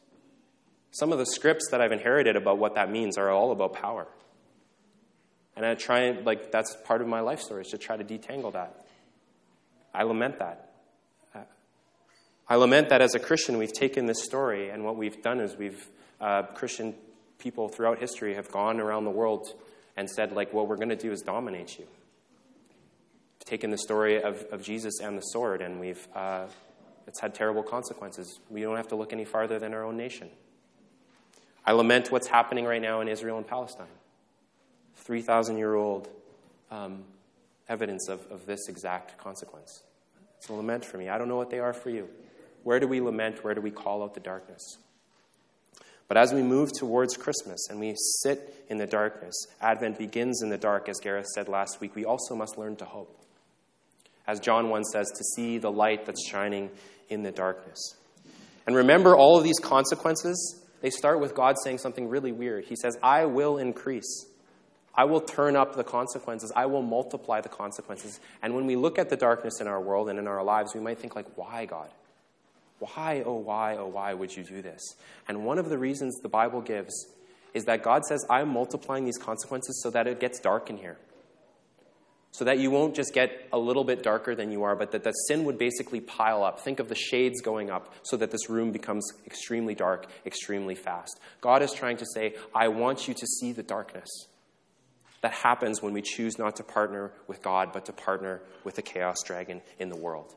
Some 0.91 1.13
of 1.13 1.19
the 1.19 1.27
scripts 1.27 1.69
that 1.71 1.81
I've 1.81 1.93
inherited 1.93 2.37
about 2.37 2.59
what 2.59 2.75
that 2.77 2.91
means 2.91 3.19
are 3.19 3.31
all 3.31 3.53
about 3.53 3.75
power. 3.75 4.07
And 5.55 5.65
I 5.67 5.75
try 5.75 6.05
and, 6.05 6.25
like, 6.25 6.51
that's 6.51 6.77
part 6.85 7.03
of 7.03 7.09
my 7.09 7.21
life 7.21 7.41
story, 7.41 7.63
is 7.63 7.69
to 7.69 7.79
try 7.79 7.97
to 7.97 8.05
detangle 8.05 8.53
that. 8.55 8.87
I 9.93 10.05
lament 10.05 10.39
that. 10.39 10.63
I 12.49 12.55
lament 12.55 12.91
that 12.91 13.03
as 13.03 13.17
a 13.17 13.19
Christian, 13.19 13.59
we've 13.59 13.73
taken 13.73 14.07
this 14.07 14.23
story, 14.23 14.71
and 14.71 14.85
what 14.85 14.97
we've 14.97 15.21
done 15.21 15.41
is 15.41 15.57
we've, 15.57 15.85
uh, 16.21 16.45
Christian 16.55 16.95
people 17.39 17.69
throughout 17.69 17.99
history 17.99 18.35
have 18.35 18.53
gone 18.53 18.79
around 18.79 19.05
the 19.05 19.11
world 19.11 19.49
and 19.97 20.09
said, 20.09 20.31
like, 20.31 20.53
what 20.53 20.69
we're 20.69 20.77
going 20.77 20.91
to 20.91 20.97
do 20.97 21.11
is 21.11 21.23
dominate 21.23 21.77
you. 21.79 21.87
Taken 23.47 23.71
the 23.71 23.79
story 23.79 24.21
of, 24.23 24.45
of 24.51 24.63
Jesus 24.63 25.01
and 25.01 25.17
the 25.17 25.23
sword, 25.23 25.63
and 25.63 25.81
we've, 25.81 26.07
uh, 26.15 26.47
it's 27.07 27.21
had 27.21 27.35
terrible 27.35 27.63
consequences. 27.63 28.41
We 28.51 28.63
don't 28.63 28.77
have 28.77 28.89
to 28.89 28.97
look 28.97 29.13
any 29.13 29.25
farther 29.25 29.59
than 29.59 29.73
our 29.73 29.85
own 29.85 29.97
nation. 29.97 30.29
I 31.65 31.73
lament 31.73 32.13
what's 32.13 32.27
happening 32.27 32.65
right 32.65 32.83
now 32.83 33.01
in 33.01 33.09
Israel 33.09 33.39
and 33.39 33.47
Palestine. 33.47 33.87
3,000 34.97 35.59
year 35.59 35.75
old 35.75 36.09
um, 36.71 37.05
evidence 37.69 38.09
of, 38.09 38.21
of 38.31 38.47
this 38.47 38.69
exact 38.69 39.19
consequence. 39.19 39.83
It's 40.39 40.49
a 40.49 40.53
lament 40.53 40.85
for 40.85 40.99
me. 40.99 41.09
I 41.09 41.19
don't 41.19 41.29
know 41.29 41.37
what 41.37 41.51
they 41.51 41.59
are 41.61 41.73
for 41.73 41.91
you. 41.91 42.09
Where 42.63 42.81
do 42.81 42.89
we 42.89 43.01
lament? 43.01 43.45
Where 43.45 43.55
do 43.55 43.61
we 43.61 43.71
call 43.71 44.03
out 44.03 44.15
the 44.15 44.21
darkness? 44.21 44.79
But 46.09 46.17
as 46.17 46.33
we 46.33 46.43
move 46.43 46.73
towards 46.73 47.17
Christmas 47.17 47.69
and 47.69 47.81
we 47.81 47.95
sit 48.23 48.65
in 48.69 48.79
the 48.79 48.87
darkness, 48.87 49.35
Advent 49.61 49.99
begins 49.99 50.43
in 50.43 50.51
the 50.51 50.59
dark, 50.59 50.89
as 50.89 51.01
Gareth 51.01 51.27
said 51.27 51.49
last 51.49 51.81
week, 51.81 51.97
we 51.97 52.05
also 52.05 52.35
must 52.35 52.59
learn 52.59 52.77
to 52.77 52.85
hope. 52.85 53.26
As 54.27 54.41
John 54.41 54.69
1 54.69 54.85
says, 54.85 55.09
to 55.17 55.25
see 55.35 55.59
the 55.59 55.71
light 55.71 56.07
that's 56.07 56.27
shining 56.27 56.71
in 57.09 57.23
the 57.23 57.31
darkness. 57.31 57.95
And 58.67 58.75
remember, 58.75 59.17
all 59.17 59.39
of 59.39 59.45
these 59.45 59.59
consequences, 59.61 60.63
they 60.81 60.91
start 60.91 61.21
with 61.21 61.35
God 61.35 61.57
saying 61.63 61.79
something 61.79 62.09
really 62.09 62.33
weird. 62.33 62.65
He 62.65 62.77
says, 62.77 62.99
I 63.03 63.27
will 63.27 63.59
increase. 63.59 64.27
I 64.95 65.05
will 65.05 65.21
turn 65.21 65.57
up 65.57 65.77
the 65.77 65.85
consequences. 65.85 66.51
I 66.57 66.67
will 66.67 66.83
multiply 66.83 67.41
the 67.41 67.49
consequences. 67.49 68.19
And 68.43 68.55
when 68.55 68.67
we 68.67 68.77
look 68.77 68.99
at 68.99 69.11
the 69.11 69.17
darkness 69.17 69.61
in 69.61 69.69
our 69.69 69.81
world 69.81 70.09
and 70.09 70.19
in 70.19 70.27
our 70.27 70.43
lives, 70.43 70.75
we 70.75 70.81
might 70.81 70.99
think 70.99 71.15
like, 71.15 71.27
why, 71.37 71.67
God? 71.67 71.91
Why, 72.79 73.23
oh, 73.25 73.37
why, 73.37 73.77
oh, 73.77 73.87
why 73.87 74.15
would 74.15 74.37
you 74.37 74.43
do 74.43 74.63
this? 74.63 74.97
And 75.29 75.45
one 75.45 75.59
of 75.59 75.69
the 75.69 75.79
reasons 75.79 76.17
the 76.23 76.29
Bible 76.29 76.61
gives 76.61 77.07
is 77.55 77.65
that 77.65 77.83
God 77.83 78.05
says, 78.05 78.25
I'm 78.29 78.49
multiplying 78.49 79.05
these 79.05 79.19
consequences 79.19 79.81
so 79.83 79.91
that 79.91 80.07
it 80.07 80.21
gets 80.21 80.41
dark 80.41 80.69
in 80.69 80.77
here. 80.77 80.99
So 82.37 82.45
that 82.45 82.59
you 82.59 82.71
won't 82.71 82.95
just 82.95 83.15
get 83.15 83.49
a 83.51 83.59
little 83.59 83.83
bit 83.83 84.03
darker 84.03 84.35
than 84.35 84.53
you 84.53 84.65
are, 84.65 84.77
but 84.77 84.91
that 84.91 85.05
the 85.05 85.13
sin 85.13 85.45
would 85.45 85.57
basically 85.57 86.03
pile 86.03 86.45
up. 86.45 86.61
Think 86.61 86.81
of 86.81 86.91
the 86.91 86.95
shades 86.95 87.41
going 87.41 87.71
up 87.71 87.95
so 88.03 88.19
that 88.19 88.31
this 88.31 88.51
room 88.51 88.73
becomes 88.73 89.11
extremely 89.25 89.75
dark, 89.75 90.07
extremely 90.27 90.75
fast. 90.75 91.19
God 91.41 91.63
is 91.63 91.73
trying 91.73 91.97
to 91.97 92.05
say, 92.05 92.35
I 92.55 92.69
want 92.69 93.09
you 93.09 93.15
to 93.15 93.27
see 93.27 93.53
the 93.53 93.63
darkness 93.63 94.11
that 95.23 95.33
happens 95.33 95.81
when 95.81 95.95
we 95.95 96.03
choose 96.03 96.39
not 96.39 96.57
to 96.57 96.63
partner 96.63 97.11
with 97.27 97.41
God, 97.41 97.73
but 97.73 97.87
to 97.87 97.95
partner 97.95 98.43
with 98.65 98.75
the 98.75 98.83
chaos 98.83 99.17
dragon 99.25 99.63
in 99.79 99.89
the 99.89 99.97
world. 99.97 100.35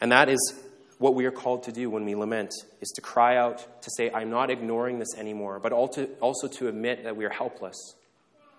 And 0.00 0.12
that 0.12 0.30
is 0.30 0.54
what 0.96 1.14
we 1.14 1.26
are 1.26 1.30
called 1.30 1.64
to 1.64 1.72
do 1.72 1.90
when 1.90 2.06
we 2.06 2.14
lament, 2.14 2.54
is 2.80 2.88
to 2.96 3.02
cry 3.02 3.36
out, 3.36 3.82
to 3.82 3.90
say, 3.98 4.10
I'm 4.10 4.30
not 4.30 4.50
ignoring 4.50 4.98
this 4.98 5.14
anymore, 5.14 5.60
but 5.60 5.72
also 5.72 6.48
to 6.48 6.68
admit 6.68 7.04
that 7.04 7.18
we 7.18 7.26
are 7.26 7.30
helpless 7.30 7.76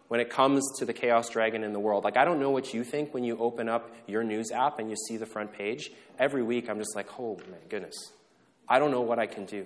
when 0.10 0.20
it 0.20 0.30
comes 0.30 0.64
to 0.80 0.86
the 0.86 0.94
chaos 0.94 1.30
dragon 1.30 1.64
in 1.64 1.72
the 1.72 1.80
world. 1.80 2.04
Like, 2.04 2.18
I 2.18 2.26
don't 2.26 2.40
know 2.40 2.50
what 2.50 2.74
you 2.74 2.84
think 2.84 3.14
when 3.14 3.24
you 3.24 3.38
open 3.38 3.70
up 3.70 3.96
your 4.08 4.24
news 4.24 4.52
app 4.52 4.80
and 4.80 4.90
you 4.90 4.96
see 5.08 5.18
the 5.18 5.26
front 5.26 5.54
page. 5.54 5.92
Every 6.18 6.44
week, 6.44 6.70
I'm 6.70 6.80
just 6.80 6.96
like, 6.96 7.20
oh 7.20 7.40
my 7.50 7.58
goodness, 7.70 8.12
I 8.68 8.80
don't 8.80 8.92
know 8.92 9.02
what 9.02 9.20
I 9.20 9.28
can 9.28 9.46
do. 9.46 9.66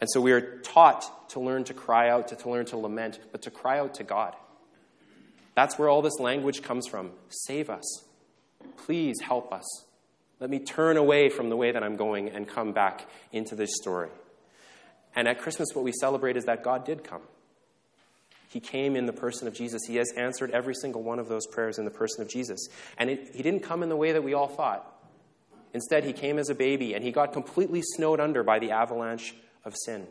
And 0.00 0.08
so 0.10 0.20
we 0.20 0.32
are 0.32 0.58
taught 0.60 1.30
to 1.30 1.40
learn 1.40 1.64
to 1.64 1.74
cry 1.74 2.08
out, 2.08 2.28
to, 2.28 2.36
to 2.36 2.48
learn 2.48 2.64
to 2.66 2.78
lament, 2.78 3.18
but 3.30 3.42
to 3.42 3.50
cry 3.50 3.78
out 3.78 3.94
to 3.94 4.04
God. 4.04 4.34
That's 5.54 5.78
where 5.78 5.88
all 5.88 6.02
this 6.02 6.18
language 6.18 6.62
comes 6.62 6.86
from. 6.86 7.10
Save 7.28 7.68
us. 7.68 8.04
Please 8.78 9.20
help 9.20 9.52
us. 9.52 9.66
Let 10.40 10.48
me 10.48 10.60
turn 10.60 10.96
away 10.96 11.28
from 11.28 11.50
the 11.50 11.56
way 11.56 11.72
that 11.72 11.82
I'm 11.82 11.96
going 11.96 12.30
and 12.30 12.48
come 12.48 12.72
back 12.72 13.06
into 13.32 13.56
this 13.56 13.70
story. 13.74 14.08
And 15.14 15.28
at 15.28 15.40
Christmas, 15.40 15.68
what 15.74 15.84
we 15.84 15.92
celebrate 15.92 16.36
is 16.36 16.44
that 16.44 16.62
God 16.62 16.86
did 16.86 17.04
come. 17.04 17.22
He 18.48 18.60
came 18.60 18.96
in 18.96 19.04
the 19.04 19.12
person 19.12 19.46
of 19.46 19.54
Jesus. 19.54 19.82
He 19.86 19.96
has 19.96 20.10
answered 20.16 20.50
every 20.52 20.74
single 20.74 21.02
one 21.02 21.18
of 21.18 21.28
those 21.28 21.46
prayers 21.46 21.78
in 21.78 21.84
the 21.84 21.90
person 21.90 22.22
of 22.22 22.28
Jesus. 22.28 22.68
And 22.96 23.10
it, 23.10 23.34
he 23.34 23.42
didn't 23.42 23.62
come 23.62 23.82
in 23.82 23.90
the 23.90 23.96
way 23.96 24.12
that 24.12 24.24
we 24.24 24.32
all 24.32 24.48
thought. 24.48 24.94
Instead, 25.74 26.04
he 26.04 26.14
came 26.14 26.38
as 26.38 26.48
a 26.48 26.54
baby 26.54 26.94
and 26.94 27.04
he 27.04 27.12
got 27.12 27.34
completely 27.34 27.82
snowed 27.82 28.20
under 28.20 28.42
by 28.42 28.58
the 28.58 28.70
avalanche 28.70 29.34
of 29.66 29.74
sin. 29.84 30.06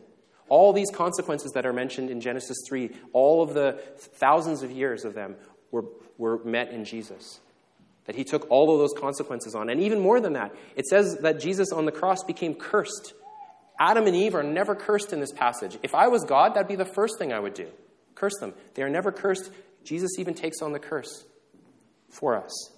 All 0.49 0.71
these 0.71 0.91
consequences 0.93 1.51
that 1.53 1.65
are 1.65 1.73
mentioned 1.73 2.11
in 2.11 2.21
Genesis 2.21 2.57
3, 2.67 2.91
all 3.11 3.41
of 3.41 3.55
the 3.55 3.81
thousands 3.97 4.61
of 4.61 4.71
years 4.71 5.03
of 5.03 5.15
them 5.15 5.35
were, 5.71 5.85
were 6.17 6.37
met 6.45 6.71
in 6.71 6.85
Jesus. 6.85 7.39
That 8.05 8.15
he 8.15 8.23
took 8.23 8.49
all 8.51 8.71
of 8.71 8.79
those 8.79 8.93
consequences 8.97 9.55
on. 9.55 9.69
And 9.69 9.81
even 9.81 9.99
more 9.99 10.21
than 10.21 10.33
that, 10.33 10.55
it 10.75 10.85
says 10.85 11.17
that 11.21 11.39
Jesus 11.39 11.71
on 11.73 11.85
the 11.85 11.91
cross 11.91 12.23
became 12.23 12.53
cursed. 12.53 13.13
Adam 13.79 14.05
and 14.05 14.15
Eve 14.15 14.35
are 14.35 14.43
never 14.43 14.75
cursed 14.75 15.11
in 15.11 15.19
this 15.19 15.31
passage. 15.31 15.77
If 15.81 15.93
I 15.95 16.07
was 16.07 16.23
God, 16.23 16.53
that'd 16.53 16.67
be 16.67 16.75
the 16.75 16.85
first 16.85 17.17
thing 17.17 17.33
I 17.33 17.39
would 17.39 17.55
do 17.55 17.67
curse 18.17 18.37
them. 18.39 18.53
They 18.73 18.83
are 18.83 18.89
never 18.89 19.11
cursed. 19.11 19.51
Jesus 19.83 20.11
even 20.17 20.33
takes 20.33 20.61
on 20.61 20.73
the 20.73 20.79
curse 20.79 21.25
for 22.09 22.35
us. 22.35 22.71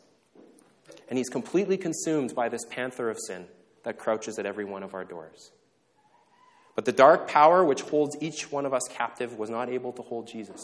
And 1.08 1.18
he's 1.18 1.30
completely 1.30 1.78
consumed 1.78 2.36
by 2.36 2.50
this 2.50 2.66
panther 2.70 3.10
of 3.10 3.18
sin 3.26 3.48
that 3.84 3.98
crouches 3.98 4.38
at 4.38 4.46
every 4.46 4.66
one 4.66 4.84
of 4.84 4.94
our 4.94 5.06
doors. 5.06 5.52
But 6.76 6.86
the 6.86 6.92
dark 6.92 7.28
power 7.28 7.64
which 7.64 7.82
holds 7.82 8.16
each 8.22 8.52
one 8.52 8.66
of 8.66 8.74
us 8.74 8.84
captive 8.90 9.38
was 9.38 9.50
not 9.50 9.70
able 9.70 9.92
to 9.94 10.02
hold 10.02 10.28
Jesus. 10.28 10.62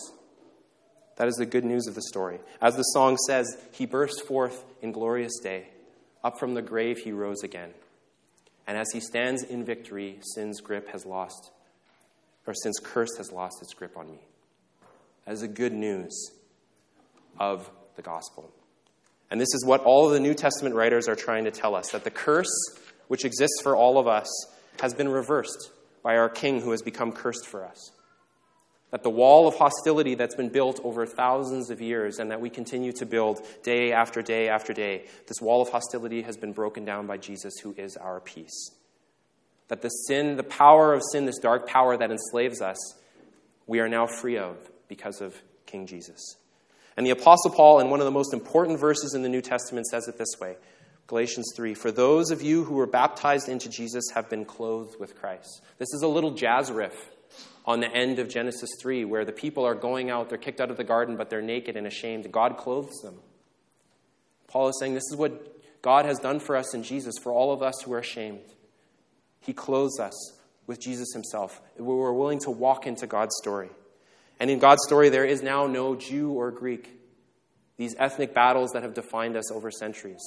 That 1.18 1.28
is 1.28 1.36
the 1.36 1.46
good 1.46 1.66
news 1.66 1.88
of 1.88 1.96
the 1.96 2.02
story. 2.02 2.40
As 2.62 2.76
the 2.76 2.84
song 2.84 3.18
says, 3.28 3.58
he 3.72 3.86
burst 3.86 4.26
forth 4.28 4.64
in 4.82 4.92
glorious 4.92 5.40
day. 5.42 5.68
Up 6.24 6.40
from 6.40 6.54
the 6.54 6.62
grave 6.62 7.00
he 7.00 7.12
rose 7.12 7.44
again. 7.44 7.72
And 8.68 8.78
as 8.78 8.88
he 8.92 9.00
stands 9.00 9.44
in 9.44 9.64
victory, 9.64 10.20
sin's 10.34 10.60
grip 10.60 10.90
has 10.90 11.06
lost, 11.06 11.52
or 12.48 12.54
sin's 12.54 12.80
curse 12.82 13.16
has 13.18 13.32
lost 13.32 13.62
its 13.62 13.74
grip 13.74 13.96
on 13.96 14.10
me. 14.10 14.20
Is 15.28 15.42
the 15.42 15.48
good 15.48 15.74
news 15.74 16.32
of 17.40 17.70
the 17.96 18.02
gospel. 18.02 18.52
And 19.32 19.42
this 19.42 19.54
is 19.54 19.66
what 19.66 19.82
all 19.82 20.06
of 20.06 20.14
the 20.14 20.20
New 20.20 20.34
Testament 20.34 20.76
writers 20.76 21.08
are 21.08 21.16
trying 21.16 21.46
to 21.46 21.52
tell 21.52 21.76
us 21.76 21.90
that 21.92 22.04
the 22.04 22.12
curse 22.12 22.54
which 23.08 23.26
exists 23.26 23.62
for 23.62 23.76
all 23.76 23.98
of 23.98 24.08
us 24.08 24.30
has 24.82 24.94
been 24.94 25.10
reversed 25.10 25.72
by 26.04 26.18
our 26.18 26.30
King 26.30 26.62
who 26.62 26.72
has 26.72 26.82
become 26.82 27.12
cursed 27.12 27.46
for 27.46 27.66
us. 27.66 27.92
That 28.92 29.04
the 29.04 29.10
wall 29.10 29.48
of 29.48 29.56
hostility 29.56 30.16
that's 30.16 30.36
been 30.36 30.50
built 30.50 30.80
over 30.84 31.06
thousands 31.06 31.70
of 31.70 31.82
years 31.82 32.20
and 32.20 32.32
that 32.32 32.40
we 32.40 32.50
continue 32.50 32.94
to 32.94 33.06
build 33.06 33.42
day 33.64 33.92
after 33.92 34.22
day 34.22 34.48
after 34.48 34.74
day, 34.74 35.06
this 35.28 35.42
wall 35.42 35.62
of 35.62 35.70
hostility 35.70 36.22
has 36.22 36.38
been 36.38 36.54
broken 36.54 36.86
down 36.86 37.08
by 37.08 37.18
Jesus, 37.18 37.56
who 37.62 37.74
is 37.78 37.98
our 37.98 38.20
peace. 38.20 38.72
That 39.70 39.82
the 39.82 39.90
sin, 39.90 40.38
the 40.38 40.44
power 40.44 40.94
of 40.94 41.02
sin, 41.12 41.26
this 41.26 41.40
dark 41.40 41.68
power 41.68 41.98
that 41.98 42.12
enslaves 42.12 42.62
us, 42.62 42.78
we 43.66 43.80
are 43.80 43.90
now 43.90 44.06
free 44.06 44.38
of 44.38 44.56
because 44.88 45.22
of 45.22 45.36
King 45.66 45.88
Jesus. 45.88 46.38
And 46.98 47.06
the 47.06 47.12
Apostle 47.12 47.52
Paul, 47.52 47.80
in 47.80 47.90
one 47.90 48.00
of 48.00 48.06
the 48.06 48.12
most 48.12 48.34
important 48.34 48.80
verses 48.80 49.14
in 49.14 49.22
the 49.22 49.30
New 49.30 49.42
Testament, 49.42 49.88
says 49.88 50.08
it 50.08 50.18
this 50.18 50.40
way 50.40 50.56
Galatians 51.08 51.52
3 51.56 51.74
For 51.74 51.92
those 51.92 52.32
of 52.32 52.42
you 52.42 52.64
who 52.64 52.76
were 52.76 52.88
baptized 52.88 53.50
into 53.50 53.70
Jesus 53.70 54.04
have 54.14 54.30
been 54.30 54.46
clothed 54.46 55.00
with 55.00 55.20
Christ. 55.20 55.62
This 55.78 55.94
is 55.94 56.02
a 56.02 56.08
little 56.08 56.32
jazz 56.32 56.72
riff 56.72 57.10
on 57.66 57.80
the 57.80 57.92
end 57.92 58.20
of 58.20 58.30
Genesis 58.30 58.70
3, 58.80 59.06
where 59.06 59.26
the 59.26 59.32
people 59.32 59.66
are 59.66 59.76
going 59.76 60.10
out, 60.10 60.30
they're 60.30 60.38
kicked 60.38 60.62
out 60.62 60.70
of 60.70 60.78
the 60.78 60.84
garden, 60.84 61.18
but 61.18 61.30
they're 61.30 61.42
naked 61.42 61.76
and 61.76 61.88
ashamed. 61.88 62.32
God 62.32 62.58
clothes 62.58 63.02
them. 63.04 63.16
Paul 64.48 64.70
is 64.70 64.78
saying 64.80 64.94
this 64.94 65.10
is 65.12 65.16
what 65.18 65.82
God 65.82 66.06
has 66.06 66.20
done 66.20 66.40
for 66.40 66.56
us 66.56 66.74
in 66.74 66.84
Jesus, 66.84 67.16
for 67.22 67.32
all 67.32 67.52
of 67.52 67.62
us 67.62 67.82
who 67.84 67.92
are 67.94 68.00
ashamed. 68.00 68.40
He 69.42 69.54
clothes 69.54 70.00
us 70.00 70.14
with 70.68 70.80
Jesus 70.80 71.12
himself. 71.14 71.62
We're 71.78 72.14
willing 72.14 72.40
to 72.42 72.52
walk 72.52 72.88
into 72.88 73.06
God's 73.06 73.36
story. 73.42 73.70
And 74.40 74.50
in 74.50 74.60
God's 74.60 74.84
story, 74.86 75.10
there 75.10 75.26
is 75.26 75.42
now 75.42 75.68
no 75.68 75.96
Jew 75.96 76.32
or 76.32 76.52
Greek. 76.52 76.90
These 77.78 77.96
ethnic 77.98 78.34
battles 78.34 78.72
that 78.72 78.84
have 78.84 78.94
defined 78.94 79.36
us 79.36 79.52
over 79.52 79.72
centuries 79.72 80.22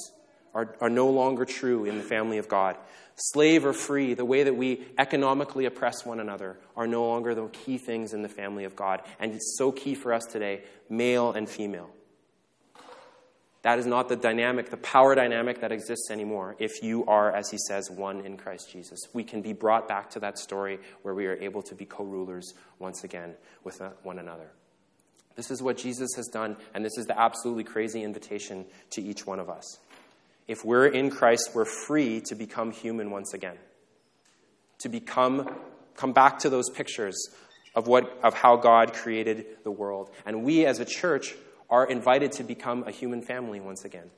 are, 0.53 0.75
are 0.81 0.89
no 0.89 1.09
longer 1.09 1.45
true 1.45 1.85
in 1.85 1.97
the 1.97 2.03
family 2.03 2.37
of 2.37 2.47
God. 2.47 2.77
Slave 3.15 3.65
or 3.65 3.73
free, 3.73 4.13
the 4.13 4.25
way 4.25 4.43
that 4.43 4.55
we 4.55 4.85
economically 4.97 5.65
oppress 5.65 6.05
one 6.05 6.19
another, 6.19 6.57
are 6.75 6.87
no 6.87 7.05
longer 7.05 7.35
the 7.35 7.47
key 7.47 7.77
things 7.77 8.13
in 8.13 8.21
the 8.21 8.29
family 8.29 8.63
of 8.63 8.75
God. 8.75 9.01
And 9.19 9.33
it's 9.33 9.55
so 9.57 9.71
key 9.71 9.95
for 9.95 10.13
us 10.13 10.25
today 10.25 10.63
male 10.89 11.31
and 11.31 11.47
female. 11.47 11.89
That 13.61 13.77
is 13.77 13.85
not 13.85 14.07
the 14.07 14.15
dynamic, 14.15 14.69
the 14.69 14.77
power 14.77 15.15
dynamic 15.15 15.59
that 15.61 15.71
exists 15.71 16.09
anymore 16.11 16.55
if 16.59 16.81
you 16.81 17.05
are, 17.05 17.31
as 17.31 17.51
he 17.51 17.57
says, 17.67 17.91
one 17.91 18.25
in 18.25 18.37
Christ 18.37 18.71
Jesus. 18.71 18.99
We 19.13 19.23
can 19.23 19.41
be 19.41 19.51
brought 19.51 19.87
back 19.87 20.09
to 20.11 20.19
that 20.21 20.39
story 20.39 20.79
where 21.01 21.13
we 21.13 21.25
are 21.25 21.35
able 21.35 21.61
to 21.63 21.75
be 21.75 21.85
co 21.85 22.05
rulers 22.05 22.53
once 22.79 23.03
again 23.03 23.35
with 23.65 23.81
one 24.03 24.17
another. 24.17 24.51
This 25.35 25.51
is 25.51 25.61
what 25.61 25.77
Jesus 25.77 26.09
has 26.15 26.27
done, 26.27 26.57
and 26.73 26.83
this 26.85 26.97
is 26.97 27.05
the 27.05 27.19
absolutely 27.19 27.65
crazy 27.65 28.03
invitation 28.03 28.65
to 28.91 29.01
each 29.01 29.25
one 29.25 29.39
of 29.39 29.49
us. 29.49 29.79
If 30.47 30.65
we're 30.65 30.87
in 30.87 31.09
Christ, 31.09 31.51
we're 31.53 31.65
free 31.65 32.21
to 32.21 32.35
become 32.35 32.71
human 32.71 33.11
once 33.11 33.33
again. 33.33 33.57
To 34.79 34.89
become, 34.89 35.49
come 35.95 36.11
back 36.13 36.39
to 36.39 36.49
those 36.49 36.69
pictures 36.69 37.29
of, 37.75 37.87
what, 37.87 38.19
of 38.23 38.33
how 38.33 38.55
God 38.55 38.93
created 38.93 39.45
the 39.63 39.71
world. 39.71 40.09
And 40.25 40.43
we 40.43 40.65
as 40.65 40.79
a 40.79 40.85
church 40.85 41.35
are 41.69 41.85
invited 41.85 42.31
to 42.33 42.43
become 42.43 42.83
a 42.87 42.91
human 42.91 43.21
family 43.21 43.59
once 43.59 43.85
again. 43.85 44.09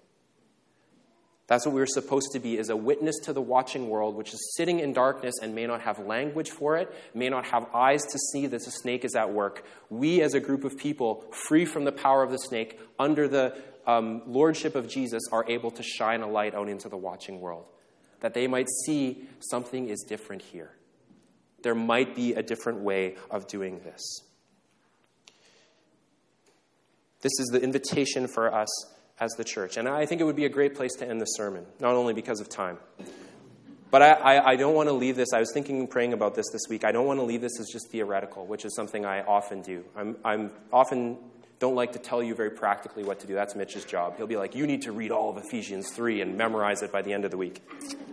That's 1.52 1.66
what 1.66 1.76
we're 1.76 1.86
supposed 1.86 2.30
to 2.32 2.40
be, 2.40 2.58
is 2.58 2.70
a 2.70 2.78
witness 2.78 3.18
to 3.24 3.34
the 3.34 3.42
watching 3.42 3.90
world, 3.90 4.16
which 4.16 4.34
is 4.34 4.54
sitting 4.56 4.80
in 4.80 4.94
darkness 4.94 5.36
and 5.42 5.54
may 5.54 5.68
not 5.68 5.82
have 5.82 6.00
language 6.00 6.50
for 6.50 6.78
it, 6.78 6.90
may 7.14 7.28
not 7.28 7.44
have 7.44 7.68
eyes 7.74 8.02
to 8.04 8.18
see 8.32 8.48
that 8.48 8.64
the 8.64 8.72
snake 8.72 9.04
is 9.04 9.16
at 9.16 9.34
work. 9.34 9.66
We, 9.90 10.22
as 10.22 10.34
a 10.34 10.40
group 10.40 10.64
of 10.64 10.78
people, 10.78 11.26
free 11.50 11.66
from 11.66 11.84
the 11.84 11.92
power 11.92 12.24
of 12.24 12.32
the 12.32 12.38
snake, 12.38 12.80
under 12.98 13.28
the 13.28 13.58
um, 13.86 14.22
lordship 14.28 14.76
of 14.76 14.88
Jesus, 14.88 15.24
are 15.34 15.44
able 15.50 15.72
to 15.72 15.84
shine 15.84 16.22
a 16.22 16.28
light 16.30 16.56
out 16.56 16.70
into 16.70 16.88
the 16.88 16.96
watching 16.96 17.42
world, 17.42 17.66
that 18.22 18.34
they 18.34 18.48
might 18.48 18.70
see 18.86 19.28
something 19.40 19.90
is 19.90 20.06
different 20.08 20.44
here. 20.44 20.72
There 21.64 21.76
might 21.76 22.16
be 22.16 22.34
a 22.34 22.44
different 22.44 22.80
way 22.80 23.18
of 23.30 23.48
doing 23.48 23.82
this. 23.84 24.24
This 27.22 27.34
is 27.40 27.48
the 27.48 27.62
invitation 27.62 28.28
for 28.28 28.54
us 28.54 28.70
as 29.20 29.32
the 29.34 29.44
church. 29.44 29.78
And 29.78 29.88
I 29.88 30.06
think 30.06 30.22
it 30.22 30.24
would 30.24 30.36
be 30.36 30.46
a 30.46 30.50
great 30.50 30.76
place 30.76 30.94
to 30.96 31.08
end 31.08 31.22
the 31.22 31.26
sermon, 31.26 31.66
not 31.80 31.94
only 31.94 32.14
because 32.14 32.42
of 32.42 32.50
time. 32.50 32.78
But 33.92 34.02
I, 34.02 34.12
I, 34.12 34.52
I 34.52 34.56
don't 34.56 34.74
want 34.74 34.90
to 34.90 34.94
leave 34.94 35.16
this. 35.16 35.34
I 35.34 35.40
was 35.40 35.52
thinking 35.54 35.80
and 35.80 35.90
praying 35.90 36.14
about 36.14 36.34
this 36.34 36.46
this 36.52 36.64
week. 36.70 36.84
I 36.84 36.92
don't 36.92 37.06
want 37.06 37.20
to 37.20 37.24
leave 37.24 37.42
this 37.42 37.60
as 37.60 37.68
just 37.68 37.92
theoretical, 37.92 38.46
which 38.46 38.66
is 38.66 38.76
something 38.76 39.06
I 39.06 39.22
often 39.22 39.62
do. 39.62 39.84
I'm, 39.96 40.16
I'm 40.24 40.52
often 40.72 41.18
don't 41.60 41.76
like 41.76 41.92
to 41.92 42.00
tell 42.00 42.24
you 42.24 42.34
very 42.34 42.50
practically 42.50 43.04
what 43.04 43.20
to 43.20 43.28
do. 43.28 43.36
That's 43.36 43.54
Mitch's 43.54 43.86
job. 43.86 44.18
He'll 44.18 44.26
be 44.26 44.38
like, 44.38 44.56
you 44.56 44.66
need 44.66 44.82
to 44.84 44.92
read 44.92 45.12
all 45.12 45.30
of 45.30 45.38
Ephesians 45.38 45.92
3 45.92 46.22
and 46.22 46.36
memorize 46.36 46.82
it 46.82 46.92
by 46.92 47.04
the 47.04 47.14
end 47.14 47.24
of 47.24 47.30
the 47.30 47.38
week, 47.38 47.62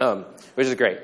um, 0.03 0.27
which 0.55 0.67
is 0.67 0.75
great. 0.75 0.99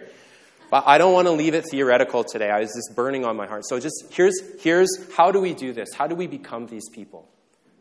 But 0.71 0.85
I 0.87 0.99
don't 0.99 1.15
want 1.15 1.27
to 1.27 1.33
leave 1.33 1.55
it 1.55 1.65
theoretical 1.71 2.23
today. 2.23 2.51
I 2.51 2.61
was 2.61 2.69
just 2.75 2.95
burning 2.95 3.25
on 3.25 3.37
my 3.37 3.47
heart. 3.47 3.65
So 3.65 3.81
just 3.81 4.09
here's, 4.11 4.35
here's 4.61 4.91
how 5.17 5.31
do 5.31 5.41
we 5.41 5.55
do 5.55 5.73
this? 5.73 5.95
How 5.95 6.07
do 6.07 6.15
we 6.15 6.27
become 6.27 6.67
these 6.67 6.89
people? 6.91 7.29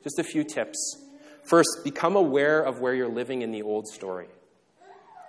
Just 0.03 0.19
a 0.19 0.23
few 0.23 0.43
tips. 0.43 0.77
First, 1.43 1.69
become 1.83 2.15
aware 2.15 2.61
of 2.61 2.79
where 2.79 2.93
you're 2.93 3.07
living 3.07 3.41
in 3.41 3.51
the 3.51 3.61
old 3.61 3.87
story. 3.87 4.27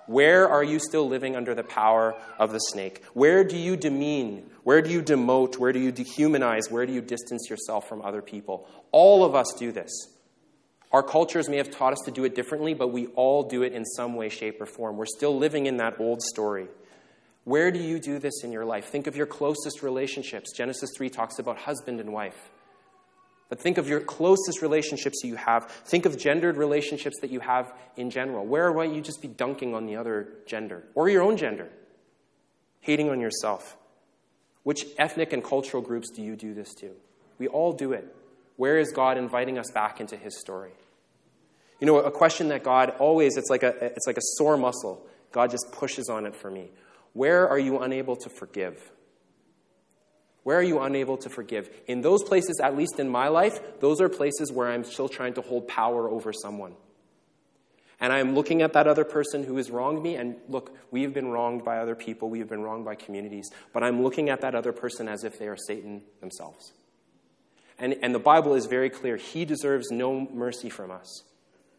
Where 0.07 0.47
are 0.47 0.63
you 0.63 0.79
still 0.79 1.07
living 1.07 1.35
under 1.35 1.55
the 1.55 1.63
power 1.63 2.15
of 2.37 2.51
the 2.51 2.59
snake? 2.59 3.03
Where 3.13 3.43
do 3.43 3.57
you 3.57 3.75
demean? 3.75 4.49
Where 4.63 4.81
do 4.81 4.91
you 4.91 5.01
demote? 5.01 5.57
Where 5.57 5.73
do 5.73 5.79
you 5.79 5.91
dehumanize? 5.91 6.69
Where 6.69 6.85
do 6.85 6.93
you 6.93 7.01
distance 7.01 7.49
yourself 7.49 7.89
from 7.89 8.01
other 8.03 8.21
people? 8.21 8.67
All 8.91 9.25
of 9.25 9.33
us 9.33 9.51
do 9.57 9.71
this. 9.71 9.91
Our 10.91 11.01
cultures 11.01 11.49
may 11.49 11.57
have 11.57 11.71
taught 11.71 11.93
us 11.93 11.99
to 12.05 12.11
do 12.11 12.23
it 12.23 12.35
differently, 12.35 12.73
but 12.73 12.89
we 12.89 13.07
all 13.07 13.43
do 13.43 13.63
it 13.63 13.73
in 13.73 13.83
some 13.83 14.15
way, 14.15 14.29
shape, 14.29 14.61
or 14.61 14.65
form. 14.65 14.95
We're 14.95 15.05
still 15.05 15.35
living 15.35 15.65
in 15.65 15.77
that 15.77 15.99
old 15.99 16.21
story. 16.21 16.67
Where 17.43 17.71
do 17.71 17.79
you 17.79 17.99
do 17.99 18.19
this 18.19 18.43
in 18.43 18.51
your 18.51 18.65
life? 18.65 18.85
Think 18.85 19.07
of 19.07 19.15
your 19.15 19.25
closest 19.25 19.81
relationships. 19.81 20.53
Genesis 20.55 20.91
3 20.95 21.09
talks 21.09 21.39
about 21.39 21.57
husband 21.57 21.99
and 21.99 22.13
wife. 22.13 22.51
But 23.47 23.59
think 23.59 23.77
of 23.77 23.87
your 23.87 23.99
closest 23.99 24.61
relationships 24.61 25.23
you 25.23 25.35
have. 25.35 25.69
Think 25.69 26.05
of 26.05 26.17
gendered 26.17 26.57
relationships 26.57 27.19
that 27.21 27.29
you 27.29 27.39
have 27.41 27.71
in 27.95 28.09
general. 28.09 28.45
Where 28.45 28.73
might 28.73 28.91
you 28.91 29.01
just 29.01 29.21
be 29.21 29.27
dunking 29.27 29.75
on 29.75 29.85
the 29.85 29.95
other 29.95 30.29
gender 30.47 30.83
or 30.95 31.09
your 31.09 31.21
own 31.21 31.37
gender? 31.37 31.69
Hating 32.81 33.09
on 33.09 33.19
yourself. 33.19 33.77
Which 34.63 34.85
ethnic 34.97 35.31
and 35.31 35.43
cultural 35.43 35.83
groups 35.83 36.09
do 36.09 36.23
you 36.23 36.35
do 36.35 36.55
this 36.55 36.73
to? 36.75 36.91
We 37.37 37.47
all 37.47 37.71
do 37.71 37.93
it. 37.93 38.15
Where 38.57 38.79
is 38.79 38.91
God 38.91 39.17
inviting 39.17 39.59
us 39.59 39.69
back 39.71 39.99
into 39.99 40.17
his 40.17 40.39
story? 40.39 40.71
You 41.79 41.87
know, 41.87 41.99
a 41.99 42.11
question 42.11 42.47
that 42.47 42.63
God 42.63 42.93
always, 42.99 43.37
it's 43.37 43.49
like 43.49 43.63
a, 43.63 43.75
it's 43.83 44.07
like 44.07 44.17
a 44.17 44.23
sore 44.37 44.57
muscle. 44.57 45.05
God 45.31 45.51
just 45.51 45.71
pushes 45.71 46.09
on 46.09 46.25
it 46.25 46.35
for 46.35 46.49
me. 46.49 46.71
Where 47.13 47.47
are 47.47 47.59
you 47.59 47.79
unable 47.79 48.15
to 48.15 48.29
forgive? 48.29 48.91
Where 50.45 50.59
are 50.59 50.63
you 50.63 50.79
unable 50.79 51.17
to 51.17 51.29
forgive? 51.29 51.71
In 51.87 52.01
those 52.01 52.21
places, 52.21 52.59
at 52.63 52.77
least 52.77 52.99
in 52.99 53.09
my 53.09 53.29
life, 53.29 53.59
those 53.79 53.99
are 53.99 54.07
places 54.07 54.51
where 54.51 54.69
I'm 54.69 54.83
still 54.83 55.09
trying 55.09 55.33
to 55.33 55.41
hold 55.41 55.67
power 55.67 56.07
over 56.07 56.31
someone. 56.31 56.75
And 57.99 58.13
I'm 58.13 58.35
looking 58.35 58.61
at 58.61 58.73
that 58.73 58.87
other 58.87 59.05
person 59.05 59.43
who 59.43 59.57
has 59.57 59.71
wronged 59.71 60.03
me, 60.03 60.17
and 60.17 60.35
look, 60.47 60.77
we 60.91 61.01
have 61.01 61.15
been 61.15 61.29
wronged 61.29 61.65
by 61.65 61.79
other 61.79 61.95
people, 61.95 62.29
we 62.29 62.37
have 62.37 62.47
been 62.47 62.61
wronged 62.61 62.85
by 62.85 62.93
communities, 62.93 63.49
but 63.73 63.81
I'm 63.81 64.03
looking 64.03 64.29
at 64.29 64.41
that 64.41 64.53
other 64.53 64.71
person 64.71 65.07
as 65.07 65.23
if 65.23 65.39
they 65.39 65.47
are 65.47 65.57
Satan 65.57 66.03
themselves. 66.19 66.73
And, 67.79 67.95
and 68.03 68.13
the 68.13 68.19
Bible 68.19 68.53
is 68.53 68.67
very 68.67 68.91
clear. 68.91 69.17
He 69.17 69.45
deserves 69.45 69.89
no 69.89 70.29
mercy 70.31 70.69
from 70.69 70.91
us. 70.91 71.23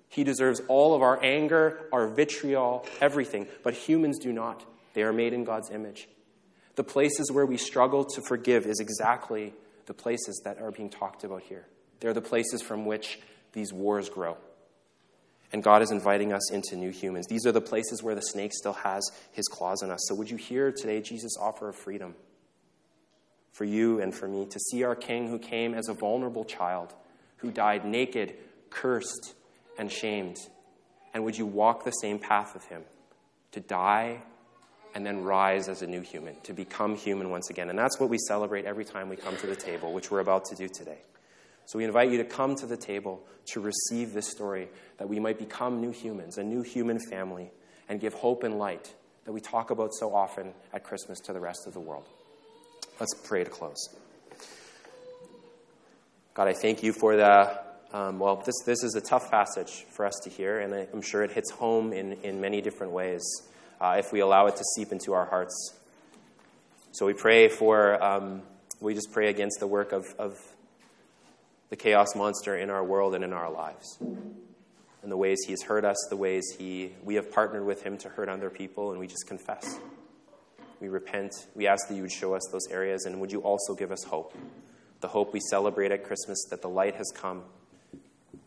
He 0.09 0.25
deserves 0.25 0.61
all 0.67 0.93
of 0.93 1.03
our 1.03 1.23
anger, 1.23 1.87
our 1.93 2.09
vitriol, 2.09 2.85
everything, 3.01 3.47
but 3.63 3.75
humans 3.75 4.19
do 4.19 4.33
not. 4.33 4.65
They 4.95 5.05
are 5.05 5.13
made 5.13 5.35
in 5.35 5.45
God's 5.45 5.71
image. 5.71 6.09
The 6.77 6.85
places 6.85 7.33
where 7.33 7.47
we 7.47 7.57
struggle 7.57 8.05
to 8.05 8.23
forgive 8.23 8.67
is 8.67 8.81
exactly 8.81 9.55
the 9.87 9.95
places 9.95 10.41
that 10.45 10.61
are 10.61 10.71
being 10.71 10.91
talked 10.91 11.25
about 11.25 11.43
here. 11.43 11.67
They're 12.01 12.13
the 12.13 12.21
places 12.21 12.63
from 12.63 12.85
which 12.85 13.19
these 13.53 13.73
wars 13.73 14.09
grow. 14.09 14.37
And 15.53 15.63
God 15.63 15.81
is 15.81 15.91
inviting 15.91 16.33
us 16.33 16.51
into 16.51 16.77
new 16.77 16.91
humans. 16.91 17.27
These 17.29 17.47
are 17.47 17.53
the 17.53 17.61
places 17.61 18.03
where 18.03 18.15
the 18.15 18.21
snake 18.21 18.53
still 18.53 18.75
has 18.75 19.03
his 19.33 19.47
claws 19.47 19.83
on 19.83 19.91
us. 19.91 20.01
So, 20.09 20.15
would 20.15 20.31
you 20.31 20.37
hear 20.37 20.73
today 20.73 21.01
Jesus' 21.01 21.37
offer 21.41 21.69
of 21.69 21.77
freedom 21.77 22.15
for 23.53 23.65
you 23.65 24.01
and 24.01 24.15
for 24.15 24.29
me 24.29 24.45
to 24.47 24.59
see 24.59 24.83
our 24.83 24.97
King 24.97 25.29
who 25.29 25.39
came 25.39 25.73
as 25.73 25.89
a 25.89 25.95
vulnerable 25.95 26.45
child, 26.45 26.95
who 27.39 27.51
died 27.51 27.87
naked, 27.87 28.35
cursed, 28.71 29.35
and 29.79 29.91
shamed? 29.91 30.37
And 31.15 31.25
would 31.25 31.39
you 31.39 31.47
walk 31.47 31.85
the 31.85 31.93
same 31.93 32.19
path 32.19 32.55
of 32.55 32.65
him 32.65 32.83
to 33.53 33.61
die 33.61 34.21
and 34.97 35.05
then 35.05 35.23
rise 35.23 35.69
as 35.69 35.83
a 35.83 35.87
new 35.87 36.01
human, 36.01 36.35
to 36.41 36.55
become 36.55 36.97
human 36.97 37.29
once 37.29 37.51
again. 37.51 37.69
And 37.69 37.79
that's 37.79 38.01
what 38.01 38.09
we 38.09 38.17
celebrate 38.17 38.65
every 38.65 38.87
time 38.87 39.11
we 39.11 39.17
come 39.17 39.37
to 39.37 39.47
the 39.47 39.55
table, 39.55 39.93
which 39.93 40.11
we're 40.11 40.21
about 40.21 40.47
to 40.47 40.55
do 40.55 40.69
today. 40.69 40.97
So 41.67 41.77
we 41.77 41.85
invite 41.85 42.11
you 42.11 42.17
to 42.17 42.25
come 42.25 42.55
to 42.55 42.65
the 42.65 42.79
table 42.79 43.23
to 43.49 43.61
receive 43.61 44.15
this 44.15 44.27
story 44.27 44.71
that 44.97 45.07
we 45.07 45.21
might 45.21 45.39
become 45.39 45.83
new 45.83 45.91
humans, 45.91 46.39
a 46.39 46.43
new 46.43 46.63
human 46.63 46.99
family, 46.99 47.51
and 47.91 48.01
give 48.01 48.15
hope 48.15 48.43
and 48.43 48.59
light 48.59 48.95
that 49.27 49.33
we 49.33 49.41
talk 49.43 49.71
about 49.71 49.93
so 49.93 50.15
often 50.15 50.55
at 50.73 50.83
Christmas 50.83 51.21
to 51.27 51.35
the 51.35 51.41
rest 51.41 51.67
of 51.67 51.75
the 51.75 51.81
world. 51.81 52.07
Let's 52.99 53.13
pray 53.23 53.45
to 53.45 53.51
close. 53.51 53.95
God, 56.33 56.49
I 56.49 56.55
thank 56.55 56.83
you 56.83 56.95
for 56.95 57.17
the, 57.17 57.61
um, 57.93 58.19
well, 58.19 58.37
this, 58.37 58.55
this 58.65 58.83
is 58.83 58.95
a 58.95 59.03
tough 59.03 59.31
passage 59.31 59.85
for 59.91 60.07
us 60.07 60.15
to 60.25 60.31
hear, 60.31 60.59
and 60.61 60.89
I'm 60.91 61.03
sure 61.03 61.23
it 61.23 61.33
hits 61.33 61.51
home 61.51 61.93
in, 61.93 62.15
in 62.23 62.41
many 62.41 62.63
different 62.63 62.95
ways 62.95 63.23
uh, 63.81 63.97
if 63.99 64.13
we 64.13 64.21
allow 64.21 64.47
it 64.47 64.57
to 64.57 64.65
seep 64.75 64.93
into 64.93 65.13
our 65.13 65.27
hearts. 65.27 65.75
So 66.93 67.07
we 67.07 67.13
pray 67.13 67.49
for, 67.49 68.03
um, 68.03 68.43
we 68.81 68.95
just 68.95 69.13
pray 69.13 69.29
against 69.29 69.61
the 69.61 69.67
work 69.67 69.93
of, 69.93 70.07
of 70.19 70.39
the 71.69 71.77
chaos 71.77 72.15
monster 72.15 72.57
in 72.57 72.71
our 72.71 72.85
world 72.85 73.15
and 73.15 73.25
in 73.25 73.33
our 73.33 73.51
lives. 73.51 73.99
And 74.01 75.13
the 75.13 75.17
ways 75.17 75.39
he 75.47 75.53
has 75.53 75.63
hurt 75.63 75.85
us, 75.85 75.97
the 76.11 76.17
ways 76.17 76.45
he, 76.59 76.93
we 77.05 77.15
have 77.17 77.31
partnered 77.31 77.65
with 77.65 77.83
him 77.83 77.99
to 77.99 78.09
hurt 78.09 78.29
other 78.29 78.51
people, 78.51 78.91
and 78.91 78.99
we 78.99 79.07
just 79.07 79.27
confess. 79.29 79.79
We 80.81 80.89
repent. 80.89 81.33
We 81.55 81.67
ask 81.67 81.89
that 81.89 81.95
you 81.95 82.03
would 82.03 82.13
show 82.13 82.35
us 82.35 82.43
those 82.51 82.67
areas, 82.71 83.05
and 83.05 83.21
would 83.21 83.31
you 83.31 83.41
also 83.41 83.75
give 83.75 83.93
us 83.93 84.03
hope? 84.05 84.35
The 85.01 85.09
hope 85.09 85.33
we 85.33 85.41
celebrate 85.51 85.93
at 85.93 86.05
Christmas 86.05 86.45
that 86.51 86.63
the 86.63 86.69
light 86.69 86.97
has 86.97 87.13
come, 87.15 87.43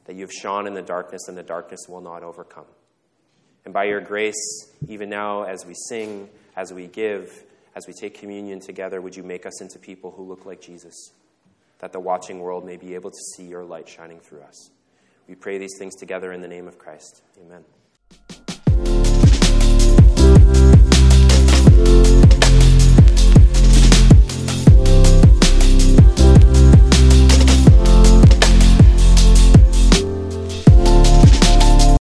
that 0.06 0.16
you 0.16 0.22
have 0.22 0.32
shone 0.32 0.68
in 0.68 0.74
the 0.74 0.82
darkness, 0.82 1.28
and 1.28 1.38
the 1.38 1.44
darkness 1.44 1.82
will 1.88 2.02
not 2.02 2.24
overcome. 2.24 2.66
And 3.66 3.74
by 3.74 3.86
your 3.86 4.02
grace, 4.02 4.72
even 4.88 5.10
now, 5.10 5.44
as 5.44 5.66
we 5.66 5.74
sing, 5.74 6.30
as 6.56 6.74
we 6.74 6.88
give, 6.88 7.44
as 7.76 7.88
we 7.88 7.94
take 7.94 8.18
communion 8.18 8.60
together, 8.60 9.02
would 9.02 9.16
you 9.16 9.24
make 9.24 9.46
us 9.46 9.62
into 9.62 9.80
people 9.80 10.12
who 10.12 10.24
look 10.24 10.46
like 10.46 10.62
Jesus, 10.62 11.14
that 11.80 11.94
the 11.94 12.00
watching 12.00 12.40
world 12.40 12.66
may 12.66 12.78
be 12.78 12.96
able 12.96 13.12
to 13.12 13.20
see 13.36 13.44
your 13.44 13.64
light 13.64 13.88
shining 13.88 14.20
through 14.20 14.42
us? 14.42 14.72
We 15.28 15.36
pray 15.36 15.58
these 15.58 15.78
things 15.78 15.96
together 15.96 16.34
in 16.34 16.42
the 16.42 16.48
name 16.48 16.68
of 16.68 16.80
Christ. 16.80 17.22
Amen. 17.40 18.49